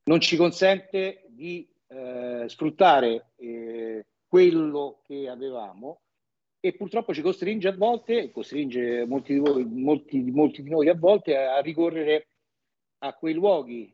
non 0.05 0.21
ci 0.21 0.37
consente 0.37 1.25
di 1.29 1.69
eh, 1.89 2.45
sfruttare 2.47 3.31
eh, 3.37 4.05
quello 4.27 5.01
che 5.07 5.29
avevamo 5.29 6.01
e 6.61 6.75
purtroppo 6.75 7.15
ci 7.15 7.23
costringe 7.23 7.69
a 7.69 7.77
volte, 7.77 8.31
costringe 8.31 9.07
molti 9.07 9.33
di, 9.33 9.39
voi, 9.39 9.65
molti, 9.65 10.21
molti 10.31 10.63
di 10.63 10.69
noi 10.69 10.89
a 10.89 10.95
volte 10.95 11.37
a, 11.37 11.59
ricorrere 11.61 12.29
a 12.99 13.15
quei 13.15 13.33
luoghi 13.33 13.93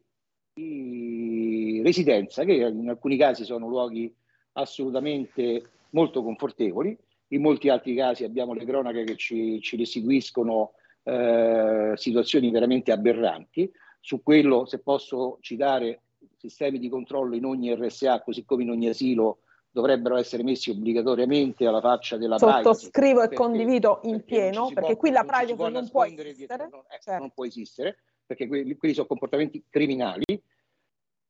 di 0.52 1.80
residenza 1.84 2.44
che 2.44 2.54
in 2.54 2.88
alcuni 2.88 3.16
casi 3.16 3.44
sono 3.44 3.68
luoghi 3.68 4.12
assolutamente 4.54 5.62
molto 5.90 6.22
confortevoli, 6.22 6.96
in 7.28 7.40
molti 7.40 7.68
altri 7.68 7.94
casi 7.94 8.24
abbiamo 8.24 8.52
le 8.52 8.64
cronache 8.64 9.04
che 9.04 9.16
ci, 9.16 9.60
ci 9.60 9.76
restituiscono 9.76 10.72
eh, 11.04 11.92
situazioni 11.94 12.50
veramente 12.50 12.90
aberranti. 12.90 13.70
Su 14.00 14.22
quello, 14.22 14.66
se 14.66 14.80
posso 14.80 15.38
citare, 15.40 16.02
sistemi 16.36 16.78
di 16.78 16.88
controllo 16.88 17.34
in 17.36 17.44
ogni 17.44 17.74
RSA, 17.74 18.22
così 18.22 18.44
come 18.44 18.62
in 18.62 18.70
ogni 18.70 18.88
asilo, 18.88 19.40
dovrebbero 19.76 20.16
essere 20.16 20.42
messi 20.42 20.70
obbligatoriamente 20.70 21.66
alla 21.66 21.82
faccia 21.82 22.16
della 22.16 22.38
Sottoscrivo 22.38 23.20
e 23.20 23.34
condivido 23.34 24.00
in 24.04 24.24
pieno, 24.24 24.70
perché 24.72 24.96
qui 24.96 25.10
la 25.10 25.22
privacy 25.22 25.54
non, 25.54 25.72
non 25.72 25.90
può 25.90 26.02
esistere. 26.06 26.68
Non, 26.70 26.80
ecco, 26.88 27.02
certo. 27.02 27.20
non 27.20 27.30
può 27.30 27.44
esistere, 27.44 27.98
perché 28.24 28.46
quelli, 28.46 28.74
quelli, 28.76 28.94
sono 28.94 29.06
comportamenti 29.06 29.62
criminali. 29.68 30.24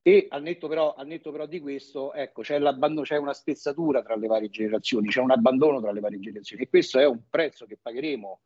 E 0.01 0.27
al 0.31 0.43
netto 0.43 0.69
però, 0.69 0.95
al 0.95 1.09
netto 1.09 1.33
però 1.33 1.47
di 1.47 1.59
questo, 1.59 2.13
ecco, 2.13 2.43
c'è, 2.43 2.61
c'è 3.03 3.17
una 3.17 3.33
spezzatura 3.33 4.01
tra 4.03 4.15
le 4.15 4.29
varie 4.29 4.49
generazioni, 4.49 5.09
c'è 5.09 5.21
un 5.21 5.33
abbandono 5.33 5.81
tra 5.81 5.91
le 5.91 5.99
varie 5.99 6.21
generazioni 6.21 6.63
e 6.63 6.69
questo 6.69 7.01
è 7.01 7.05
un 7.05 7.23
prezzo 7.29 7.67
che 7.67 7.77
pagheremo 7.83 8.41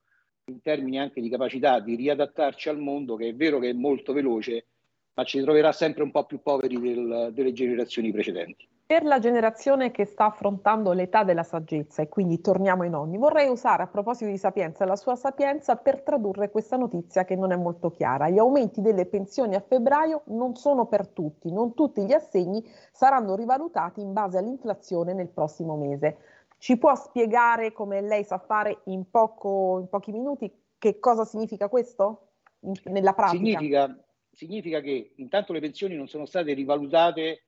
in 0.47 0.63
termini 0.63 0.99
anche 0.99 1.21
di 1.21 1.29
capacità 1.29 1.79
di 1.79 1.95
riadattarci 1.97 2.71
al 2.71 2.79
mondo, 2.79 3.17
che 3.17 3.29
è 3.29 3.35
vero 3.35 3.59
che 3.59 3.69
è 3.69 3.75
molto 3.75 4.15
veloce, 4.15 4.65
ma 5.13 5.25
ci 5.25 5.43
troverà 5.43 5.73
sempre 5.73 6.03
un 6.03 6.11
po' 6.11 6.25
più 6.25 6.41
poveri 6.41 6.81
del, 6.81 7.33
delle 7.35 7.53
generazioni 7.53 8.11
precedenti. 8.11 8.67
Per 8.91 9.05
la 9.05 9.21
generazione 9.21 9.93
che 9.93 10.05
sta 10.05 10.25
affrontando 10.25 10.91
l'età 10.91 11.23
della 11.23 11.45
saggezza, 11.45 12.03
e 12.03 12.09
quindi 12.09 12.41
torniamo 12.41 12.83
ai 12.83 12.91
nonni, 12.91 13.19
vorrei 13.19 13.49
usare 13.49 13.85
a 13.85 13.87
proposito 13.87 14.29
di 14.29 14.37
Sapienza 14.37 14.85
la 14.85 14.97
sua 14.97 15.15
sapienza 15.15 15.77
per 15.77 16.03
tradurre 16.03 16.51
questa 16.51 16.77
notizia 16.77 17.25
che 17.25 17.37
non 17.37 17.53
è 17.53 17.57
molto 17.57 17.93
chiara. 17.93 18.29
Gli 18.29 18.39
aumenti 18.39 18.81
delle 18.81 19.07
pensioni 19.07 19.55
a 19.55 19.61
febbraio 19.61 20.23
non 20.31 20.57
sono 20.57 20.87
per 20.87 21.07
tutti, 21.07 21.53
non 21.53 21.75
tutti 21.75 22.05
gli 22.05 22.11
assegni 22.13 22.69
saranno 22.91 23.37
rivalutati 23.37 24.01
in 24.01 24.13
base 24.13 24.39
all'inflazione 24.39 25.15
nel 25.15 25.29
prossimo 25.29 25.77
mese. 25.77 26.17
Ci 26.59 26.77
può 26.77 26.93
spiegare, 26.97 27.71
come 27.71 28.01
lei 28.01 28.25
sa 28.25 28.39
fare 28.39 28.81
in, 28.87 29.09
poco, 29.09 29.79
in 29.79 29.89
pochi 29.89 30.11
minuti, 30.11 30.53
che 30.79 30.99
cosa 30.99 31.25
significa 31.25 31.69
questo 31.69 32.31
in, 32.63 32.73
nella 32.87 33.13
pratica? 33.13 33.39
Significa, 33.39 33.97
significa 34.33 34.81
che 34.81 35.13
intanto 35.15 35.53
le 35.53 35.61
pensioni 35.61 35.95
non 35.95 36.09
sono 36.09 36.27
state 36.27 36.55
rivalutate 36.55 37.45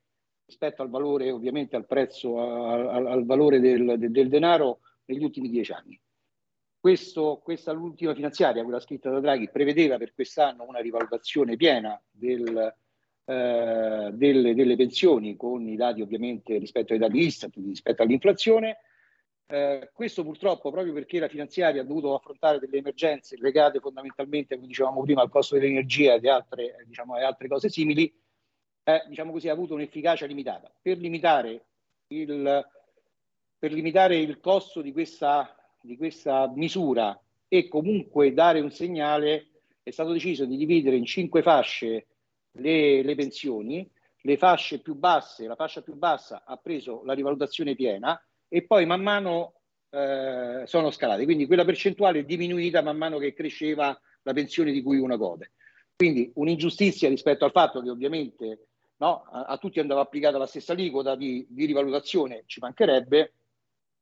rispetto 0.53 0.83
al 0.83 0.91
valore, 0.91 1.31
ovviamente 1.31 1.77
al 1.77 1.87
prezzo, 1.87 2.39
al, 2.39 3.07
al 3.07 3.25
valore 3.25 3.59
del, 3.59 3.95
del, 3.99 4.29
denaro 4.29 4.81
negli 5.07 5.25
ultimi 5.25 5.49
dieci 5.49 5.73
anni. 5.73 5.99
Questo, 6.79 7.41
questa 7.43 7.73
l'ultima 7.73 8.15
finanziaria, 8.15 8.63
quella 8.63 8.81
scritta 8.81 9.09
da 9.09 9.21
Draghi, 9.21 9.49
prevedeva 9.51 9.97
per 9.97 10.13
quest'anno 10.13 10.65
una 10.65 10.81
rivalutazione 10.81 11.57
piena 11.57 12.01
del, 12.11 12.75
eh, 13.25 14.11
delle, 14.13 14.55
delle, 14.55 14.77
pensioni 14.77 15.37
con 15.37 15.67
i 15.67 15.77
dati 15.77 16.03
ovviamente 16.03 16.59
rispetto 16.59 16.93
ai 16.93 16.99
dati 16.99 17.19
Istat, 17.19 17.55
rispetto 17.57 18.03
all'inflazione. 18.03 18.79
Eh, 19.47 19.91
questo 19.93 20.23
purtroppo 20.23 20.71
proprio 20.71 20.93
perché 20.93 21.19
la 21.19 21.29
finanziaria 21.29 21.83
ha 21.83 21.85
dovuto 21.85 22.15
affrontare 22.15 22.59
delle 22.59 22.79
emergenze 22.79 23.37
legate 23.39 23.81
fondamentalmente, 23.81 24.57
come 24.57 24.67
dicevamo 24.67 25.03
prima, 25.03 25.23
al 25.23 25.31
costo 25.31 25.57
dell'energia 25.57 26.15
e 26.15 26.29
altre, 26.29 26.85
diciamo, 26.87 27.15
altre 27.15 27.49
cose 27.49 27.69
simili, 27.69 28.13
eh, 28.85 29.05
diciamo 29.09 29.33
così, 29.33 29.49
ha 29.49 29.53
avuto 29.53 29.75
un'efficacia 29.75 30.27
limitata. 30.27 30.73
Per 30.81 30.99
limitare 30.99 31.67
il, 32.09 32.69
per 33.59 33.73
limitare 33.73 34.17
il 34.19 34.41
costo 34.41 34.81
di 34.81 34.93
questa, 34.93 35.57
di 35.81 35.97
questa 35.97 36.51
misura 36.55 37.19
e 37.49 37.69
comunque 37.69 38.33
dare 38.33 38.61
un 38.61 38.71
segnale, 38.71 39.49
è 39.83 39.91
stato 39.91 40.13
deciso 40.13 40.45
di 40.45 40.57
dividere 40.57 40.97
in 40.97 41.05
cinque 41.05 41.43
fasce 41.43 42.07
le, 42.53 43.03
le 43.03 43.15
pensioni, 43.15 43.89
le 44.23 44.37
fasce 44.37 44.81
più 44.81 44.95
basse, 44.95 45.47
la 45.47 45.57
fascia 45.57 45.83
più 45.83 45.95
bassa 45.95 46.45
ha 46.45 46.57
preso 46.57 47.03
la 47.05 47.13
rivalutazione 47.13 47.75
piena 47.75 48.21
e 48.49 48.63
poi 48.63 48.87
man 48.87 49.03
mano 49.03 49.55
eh, 49.91 50.63
sono 50.67 50.91
scalate, 50.91 51.25
quindi 51.25 51.47
quella 51.47 51.65
percentuale 51.65 52.21
è 52.21 52.25
diminuita 52.25 52.83
man 52.83 52.97
mano 52.97 53.19
che 53.19 53.35
cresceva 53.35 53.99
la 54.23 54.33
pensione 54.33 54.73
di 54.73 54.83
cui 54.83 54.99
uno 54.99 55.17
gode. 55.17 55.53
Quindi 55.95 56.31
un'ingiustizia 56.35 57.09
rispetto 57.09 57.45
al 57.45 57.51
fatto 57.51 57.83
che 57.83 57.91
ovviamente 57.91 58.69
no, 58.97 59.23
a, 59.31 59.45
a, 59.45 59.59
tutti 59.59 59.81
andava 59.81 60.01
applicata 60.01 60.39
la 60.39 60.47
stessa 60.47 60.73
aliquota 60.73 61.15
di, 61.17 61.47
di 61.49 61.65
rivalutazione, 61.65 62.45
ci 62.47 62.61
mancherebbe, 62.61 63.35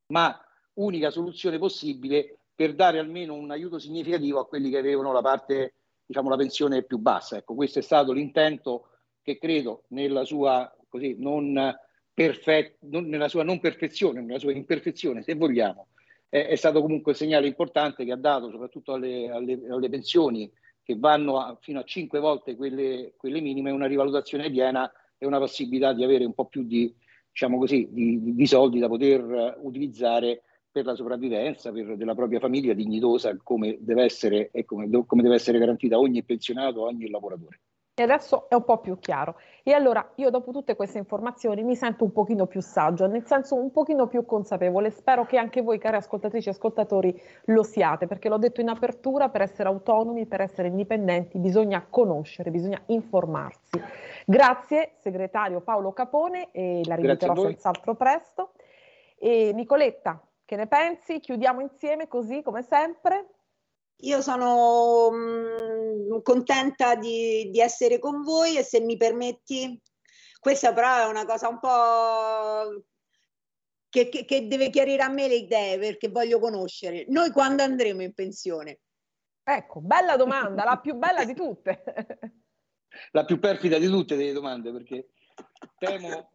ma 0.07 0.39
unica 0.75 1.11
soluzione 1.11 1.59
possibile 1.59 2.39
per 2.55 2.75
dare 2.75 2.99
almeno 2.99 3.35
un 3.35 3.51
aiuto 3.51 3.79
significativo 3.79 4.39
a 4.39 4.47
quelli 4.47 4.71
che 4.71 4.79
avevano 4.79 5.13
la 5.13 5.23
parte, 5.23 5.75
diciamo, 6.05 6.29
la 6.29 6.37
pensione 6.37 6.83
più 6.83 6.99
bassa. 6.99 7.39
Ecco, 7.39 7.55
questo 7.55 7.79
è 7.79 7.83
stato 7.83 8.13
l'intento 8.13 8.89
che 9.23 9.39
credo 9.39 9.85
nella 9.89 10.25
sua, 10.25 10.71
così, 10.89 11.17
non 11.19 11.75
perfet- 12.13 12.77
non, 12.81 13.07
nella 13.07 13.29
sua 13.29 13.45
non 13.45 13.61
perfezione, 13.61 14.21
nella 14.21 14.39
sua 14.39 14.53
imperfezione, 14.53 15.23
se 15.23 15.35
vogliamo, 15.35 15.89
è, 16.29 16.47
è 16.49 16.55
stato 16.55 16.83
comunque 16.83 17.13
un 17.13 17.19
segnale 17.19 17.47
importante 17.47 18.05
che 18.05 18.13
ha 18.13 18.17
dato 18.17 18.51
soprattutto 18.51 18.93
alle, 18.93 19.31
alle, 19.31 19.59
alle 19.69 19.89
pensioni 19.89 20.51
che 20.91 20.97
vanno 20.99 21.39
a, 21.39 21.57
fino 21.61 21.79
a 21.79 21.85
cinque 21.85 22.19
volte 22.19 22.57
quelle, 22.57 23.13
quelle, 23.17 23.41
minime, 23.41 23.71
una 23.71 23.87
rivalutazione 23.87 24.51
piena 24.51 24.91
e 25.17 25.27
una 25.27 25.39
possibilità 25.39 25.93
di 25.93 26.03
avere 26.03 26.25
un 26.25 26.35
po' 26.35 26.47
più 26.47 26.65
di, 26.65 26.93
diciamo 27.31 27.59
così, 27.59 27.89
di, 27.91 28.35
di 28.35 28.47
soldi 28.47 28.81
da 28.81 28.89
poter 28.89 29.59
utilizzare 29.63 30.43
per 30.71 30.85
la 30.85 30.95
sopravvivenza 30.95 31.71
per, 31.71 31.97
della 31.97 32.15
propria 32.15 32.41
famiglia 32.41 32.75
dignitosa 32.75 33.37
come 33.43 33.79
deve 33.81 34.05
essere 34.05 34.51
come, 34.67 34.89
come 35.07 35.23
deve 35.23 35.35
essere 35.35 35.59
garantita 35.59 35.99
ogni 35.99 36.23
pensionato, 36.25 36.83
ogni 36.83 37.09
lavoratore. 37.09 37.61
E 38.01 38.05
adesso 38.05 38.49
è 38.49 38.55
un 38.55 38.65
po' 38.65 38.79
più 38.79 38.99
chiaro. 38.99 39.37
E 39.63 39.75
allora 39.75 40.13
io 40.15 40.31
dopo 40.31 40.53
tutte 40.53 40.75
queste 40.75 40.97
informazioni 40.97 41.63
mi 41.63 41.77
sento 41.77 42.05
un 42.05 42.13
pochino 42.13 42.47
più 42.47 42.63
saggio, 42.63 43.07
nel 43.07 43.27
senso 43.27 43.57
un 43.57 43.71
pochino 43.71 44.07
più 44.07 44.25
consapevole. 44.25 44.91
Spero 44.91 45.27
che 45.27 45.37
anche 45.37 45.61
voi, 45.61 45.77
cari 45.77 45.97
ascoltatrici 45.97 46.49
e 46.49 46.53
ascoltatori, 46.53 47.23
lo 47.45 47.63
siate, 47.63 48.07
perché 48.07 48.31
l'ho 48.31 48.39
detto 48.39 48.63
in 48.63 48.71
apertura, 48.71 49.29
per 49.29 49.43
essere 49.43 49.69
autonomi, 49.69 50.25
per 50.25 50.41
essere 50.41 50.69
indipendenti, 50.69 51.39
bisogna 51.39 51.85
conoscere, 51.91 52.51
bisogna 52.51 52.81
informarsi. 52.87 53.79
Grazie, 54.25 54.93
segretario 54.97 55.61
Paolo 55.61 55.93
Capone, 55.93 56.49
e 56.53 56.81
la 56.87 56.95
rivedrò 56.95 57.35
senz'altro 57.35 57.97
presto. 57.97 58.53
E 59.19 59.53
Nicoletta, 59.53 60.19
che 60.47 60.57
ne 60.57 60.67
pensi? 60.67 61.21
Chiudiamo 61.21 61.61
insieme 61.61 62.09
così 62.09 62.41
come 62.41 62.63
sempre. 62.63 63.27
Io 64.03 64.21
sono 64.23 65.11
mh, 65.11 66.15
mm, 66.15 66.19
contenta 66.23 66.95
di, 66.95 67.51
di, 67.51 67.61
essere 67.61 67.99
con 67.99 68.23
voi 68.23 68.57
e 68.57 68.63
se 68.63 68.81
mi 68.81 68.97
permetti, 68.97 69.81
questa 70.39 70.73
però 70.73 70.97
è 70.97 71.07
una 71.07 71.25
cosa 71.25 71.49
un 71.49 71.59
po' 71.59 72.85
che, 73.89 74.09
che, 74.09 74.25
che 74.25 74.47
deve 74.47 74.71
chiarire 74.71 75.03
a 75.03 75.09
me 75.09 75.29
le 75.29 75.37
idee 75.37 75.79
perché 75.79 76.09
voglio 76.09 76.39
conoscere. 76.39 77.05
Noi 77.09 77.31
quando 77.31 77.63
andremo 77.63 78.03
in 78.03 78.15
pensione? 78.15 78.81
Ecco, 79.43 79.81
bella 79.81 80.17
domanda, 80.17 80.65
la 80.65 80.79
più 80.79 80.95
bella 80.95 81.25
di 81.25 81.35
tutte. 81.35 81.83
La 83.13 83.25
più 83.25 83.39
perfida 83.39 83.79
di 83.79 83.87
tutte 83.87 84.17
delle 84.17 84.33
domande 84.33 84.73
perché 84.73 85.11
temo, 85.79 86.33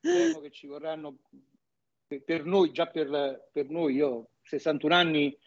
temo 0.00 0.40
che 0.40 0.50
ci 0.50 0.66
vorranno 0.66 1.18
per 2.24 2.44
noi, 2.44 2.72
già 2.72 2.86
per, 2.86 3.48
per 3.52 3.68
noi, 3.68 3.94
io 3.94 4.08
ho 4.08 4.30
61 4.42 4.94
anni 4.94 5.38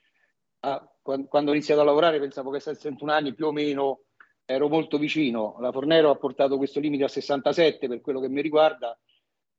a, 0.61 0.91
quando 1.01 1.51
ho 1.51 1.53
iniziato 1.53 1.81
a 1.81 1.85
lavorare 1.85 2.19
pensavo 2.19 2.51
che 2.51 2.57
a 2.57 2.61
61 2.61 3.11
anni 3.11 3.33
più 3.33 3.47
o 3.47 3.51
meno 3.51 4.01
ero 4.45 4.67
molto 4.67 4.97
vicino. 4.97 5.57
La 5.59 5.71
Fornero 5.71 6.09
ha 6.09 6.15
portato 6.15 6.57
questo 6.57 6.79
limite 6.79 7.03
a 7.03 7.07
67 7.07 7.87
per 7.87 8.01
quello 8.01 8.19
che 8.19 8.29
mi 8.29 8.41
riguarda, 8.41 8.97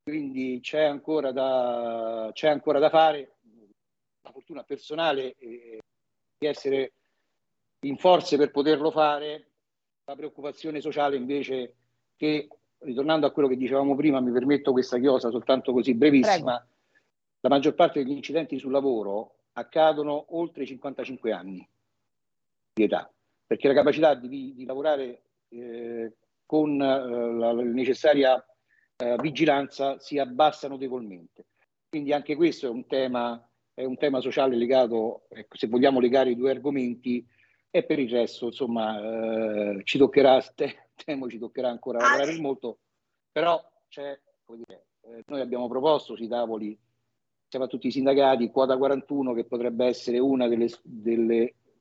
quindi 0.02 0.58
c'è 0.60 0.82
ancora 0.82 1.32
da, 1.32 2.30
c'è 2.32 2.48
ancora 2.48 2.78
da 2.78 2.90
fare. 2.90 3.36
La 4.22 4.32
fortuna 4.32 4.62
personale 4.62 5.34
è 5.38 5.78
di 6.38 6.46
essere 6.46 6.92
in 7.86 7.96
forze 7.96 8.36
per 8.36 8.50
poterlo 8.50 8.90
fare, 8.90 9.48
la 10.04 10.16
preoccupazione 10.16 10.80
sociale 10.80 11.16
invece 11.16 11.74
che, 12.16 12.48
ritornando 12.78 13.26
a 13.26 13.30
quello 13.30 13.48
che 13.48 13.56
dicevamo 13.56 13.94
prima, 13.94 14.20
mi 14.20 14.32
permetto 14.32 14.72
questa 14.72 14.98
chiosa 14.98 15.30
soltanto 15.30 15.72
così 15.72 15.94
brevissima, 15.94 16.56
Prego. 16.56 16.74
la 17.40 17.48
maggior 17.48 17.74
parte 17.74 18.02
degli 18.02 18.12
incidenti 18.12 18.58
sul 18.58 18.72
lavoro 18.72 19.39
accadono 19.52 20.36
oltre 20.36 20.62
i 20.62 20.66
55 20.66 21.32
anni 21.32 21.68
di 22.72 22.82
età, 22.84 23.12
perché 23.46 23.68
la 23.68 23.74
capacità 23.74 24.14
di, 24.14 24.54
di 24.54 24.64
lavorare 24.64 25.22
eh, 25.48 26.14
con 26.46 26.80
eh, 26.80 27.32
la, 27.32 27.52
necessaria 27.52 28.44
eh, 28.96 29.16
vigilanza 29.20 29.98
si 29.98 30.18
abbassa 30.18 30.68
notevolmente. 30.68 31.46
Quindi 31.88 32.12
anche 32.12 32.36
questo 32.36 32.66
è 32.66 32.70
un 32.70 32.86
tema, 32.86 33.48
è 33.74 33.84
un 33.84 33.96
tema 33.96 34.20
sociale 34.20 34.56
legato, 34.56 35.24
ecco, 35.28 35.56
se 35.56 35.66
vogliamo 35.66 36.00
legare 36.00 36.30
i 36.30 36.36
due 36.36 36.50
argomenti, 36.50 37.26
e 37.72 37.84
per 37.84 37.98
il 38.00 38.10
resto, 38.10 38.46
insomma, 38.46 38.98
eh, 39.00 39.80
ci 39.84 39.96
toccherà, 39.98 40.42
temo 40.94 41.28
ci 41.28 41.38
toccherà 41.38 41.68
ancora 41.68 41.98
lavorare 41.98 42.38
molto, 42.40 42.78
però 43.30 43.62
c'è, 43.88 44.18
dire, 44.46 44.86
eh, 45.02 45.22
noi 45.26 45.40
abbiamo 45.40 45.68
proposto 45.68 46.16
sui 46.16 46.28
tavoli 46.28 46.76
siamo 47.50 47.64
a 47.64 47.68
tutti 47.68 47.88
i 47.88 47.90
sindacati, 47.90 48.48
quota 48.50 48.76
41 48.76 49.34
che 49.34 49.44
potrebbe 49.44 49.84
essere 49.86 50.20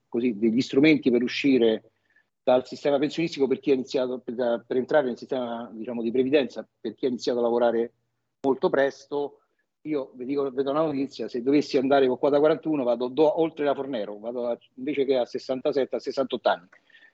così, 0.07 0.37
degli 0.39 0.61
strumenti 0.61 1.11
per 1.11 1.21
uscire 1.21 1.91
dal 2.41 2.65
sistema 2.65 2.97
pensionistico 2.97 3.45
per 3.45 3.59
chi 3.59 3.69
ha 3.69 3.75
iniziato 3.75 4.17
per, 4.17 4.63
per 4.65 4.77
entrare 4.77 5.05
nel 5.05 5.17
sistema 5.17 5.69
diciamo, 5.71 6.01
di 6.01 6.09
previdenza, 6.09 6.67
per 6.79 6.95
chi 6.95 7.05
ha 7.05 7.09
iniziato 7.09 7.37
a 7.37 7.43
lavorare 7.43 7.93
molto 8.41 8.69
presto. 8.69 9.41
Io 9.81 10.11
vi 10.15 10.25
dico, 10.25 10.49
vedo 10.49 10.71
una 10.71 10.81
notizia, 10.81 11.27
se 11.27 11.43
dovessi 11.43 11.77
andare 11.77 12.07
con 12.07 12.17
quota 12.17 12.39
41 12.39 12.83
vado 12.83 13.07
do, 13.07 13.39
oltre 13.39 13.63
la 13.63 13.75
Fornero, 13.75 14.17
vado 14.17 14.47
a, 14.47 14.57
invece 14.73 15.05
che 15.05 15.17
a 15.17 15.25
67, 15.25 15.95
a 15.95 15.99
68 15.99 16.49
anni. 16.49 16.67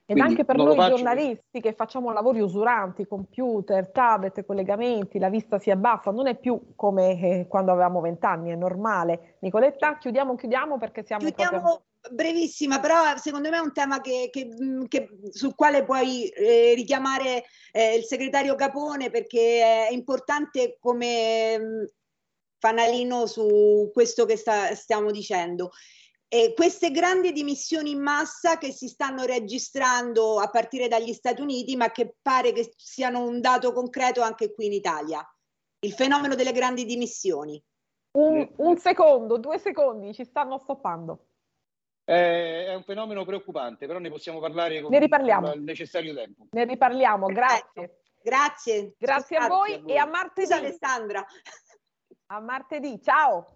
Ed 0.08 0.14
Quindi 0.14 0.30
anche 0.30 0.44
per 0.44 0.56
noi 0.56 0.76
giornalisti 0.76 1.60
che 1.60 1.72
facciamo 1.72 2.12
lavori 2.12 2.38
usuranti, 2.38 3.08
computer, 3.08 3.90
tablet, 3.90 4.46
collegamenti, 4.46 5.18
la 5.18 5.28
vista 5.28 5.58
si 5.58 5.68
abbassa, 5.72 6.12
non 6.12 6.28
è 6.28 6.38
più 6.38 6.74
come 6.76 7.20
eh, 7.20 7.46
quando 7.48 7.72
avevamo 7.72 8.00
vent'anni, 8.00 8.52
è 8.52 8.54
normale. 8.54 9.38
Nicoletta, 9.40 9.98
chiudiamo, 9.98 10.36
chiudiamo 10.36 10.78
perché 10.78 11.04
siamo... 11.04 11.24
Chiudiamo 11.24 11.58
proprio... 11.60 11.82
brevissima, 12.12 12.78
però 12.78 13.16
secondo 13.16 13.50
me 13.50 13.56
è 13.56 13.60
un 13.60 13.72
tema 13.72 14.00
che, 14.00 14.28
che, 14.30 14.48
mm, 14.48 14.84
che, 14.84 15.08
sul 15.30 15.56
quale 15.56 15.84
puoi 15.84 16.28
eh, 16.28 16.74
richiamare 16.76 17.42
eh, 17.72 17.96
il 17.96 18.04
segretario 18.04 18.54
Capone 18.54 19.10
perché 19.10 19.88
è 19.88 19.92
importante 19.92 20.76
come 20.78 21.58
mm, 21.58 21.84
fanalino 22.60 23.26
su 23.26 23.90
questo 23.92 24.24
che 24.24 24.36
sta, 24.36 24.72
stiamo 24.76 25.10
dicendo. 25.10 25.72
E 26.28 26.54
queste 26.54 26.90
grandi 26.90 27.30
dimissioni 27.32 27.92
in 27.92 28.02
massa 28.02 28.58
che 28.58 28.72
si 28.72 28.88
stanno 28.88 29.24
registrando 29.24 30.40
a 30.40 30.48
partire 30.50 30.88
dagli 30.88 31.12
Stati 31.12 31.40
Uniti, 31.40 31.76
ma 31.76 31.90
che 31.90 32.16
pare 32.20 32.52
che 32.52 32.72
siano 32.76 33.24
un 33.24 33.40
dato 33.40 33.72
concreto 33.72 34.22
anche 34.22 34.52
qui 34.52 34.66
in 34.66 34.72
Italia. 34.72 35.24
Il 35.80 35.92
fenomeno 35.92 36.34
delle 36.34 36.52
grandi 36.52 36.84
dimissioni. 36.84 37.62
Un, 38.18 38.48
un 38.56 38.76
secondo, 38.78 39.38
due 39.38 39.58
secondi, 39.58 40.14
ci 40.14 40.24
stanno 40.24 40.58
stoppando. 40.58 41.26
È 42.02 42.72
un 42.74 42.84
fenomeno 42.84 43.24
preoccupante, 43.24 43.86
però 43.86 43.98
ne 43.98 44.10
possiamo 44.10 44.38
parlare 44.38 44.80
con, 44.80 44.90
ne 44.90 44.98
riparliamo. 45.00 45.52
il 45.54 45.62
necessario 45.62 46.14
tempo. 46.14 46.46
Ne 46.50 46.64
riparliamo, 46.64 47.26
grazie. 47.26 48.00
Grazie. 48.22 48.94
Grazie 48.98 49.36
a 49.36 49.46
voi, 49.48 49.74
a 49.74 49.80
voi, 49.80 49.92
e 49.92 49.96
a 49.98 50.06
martedì. 50.06 50.46
Scusa 50.46 50.56
Alessandra. 50.56 51.26
A 52.26 52.40
martedì, 52.40 53.00
ciao. 53.00 53.55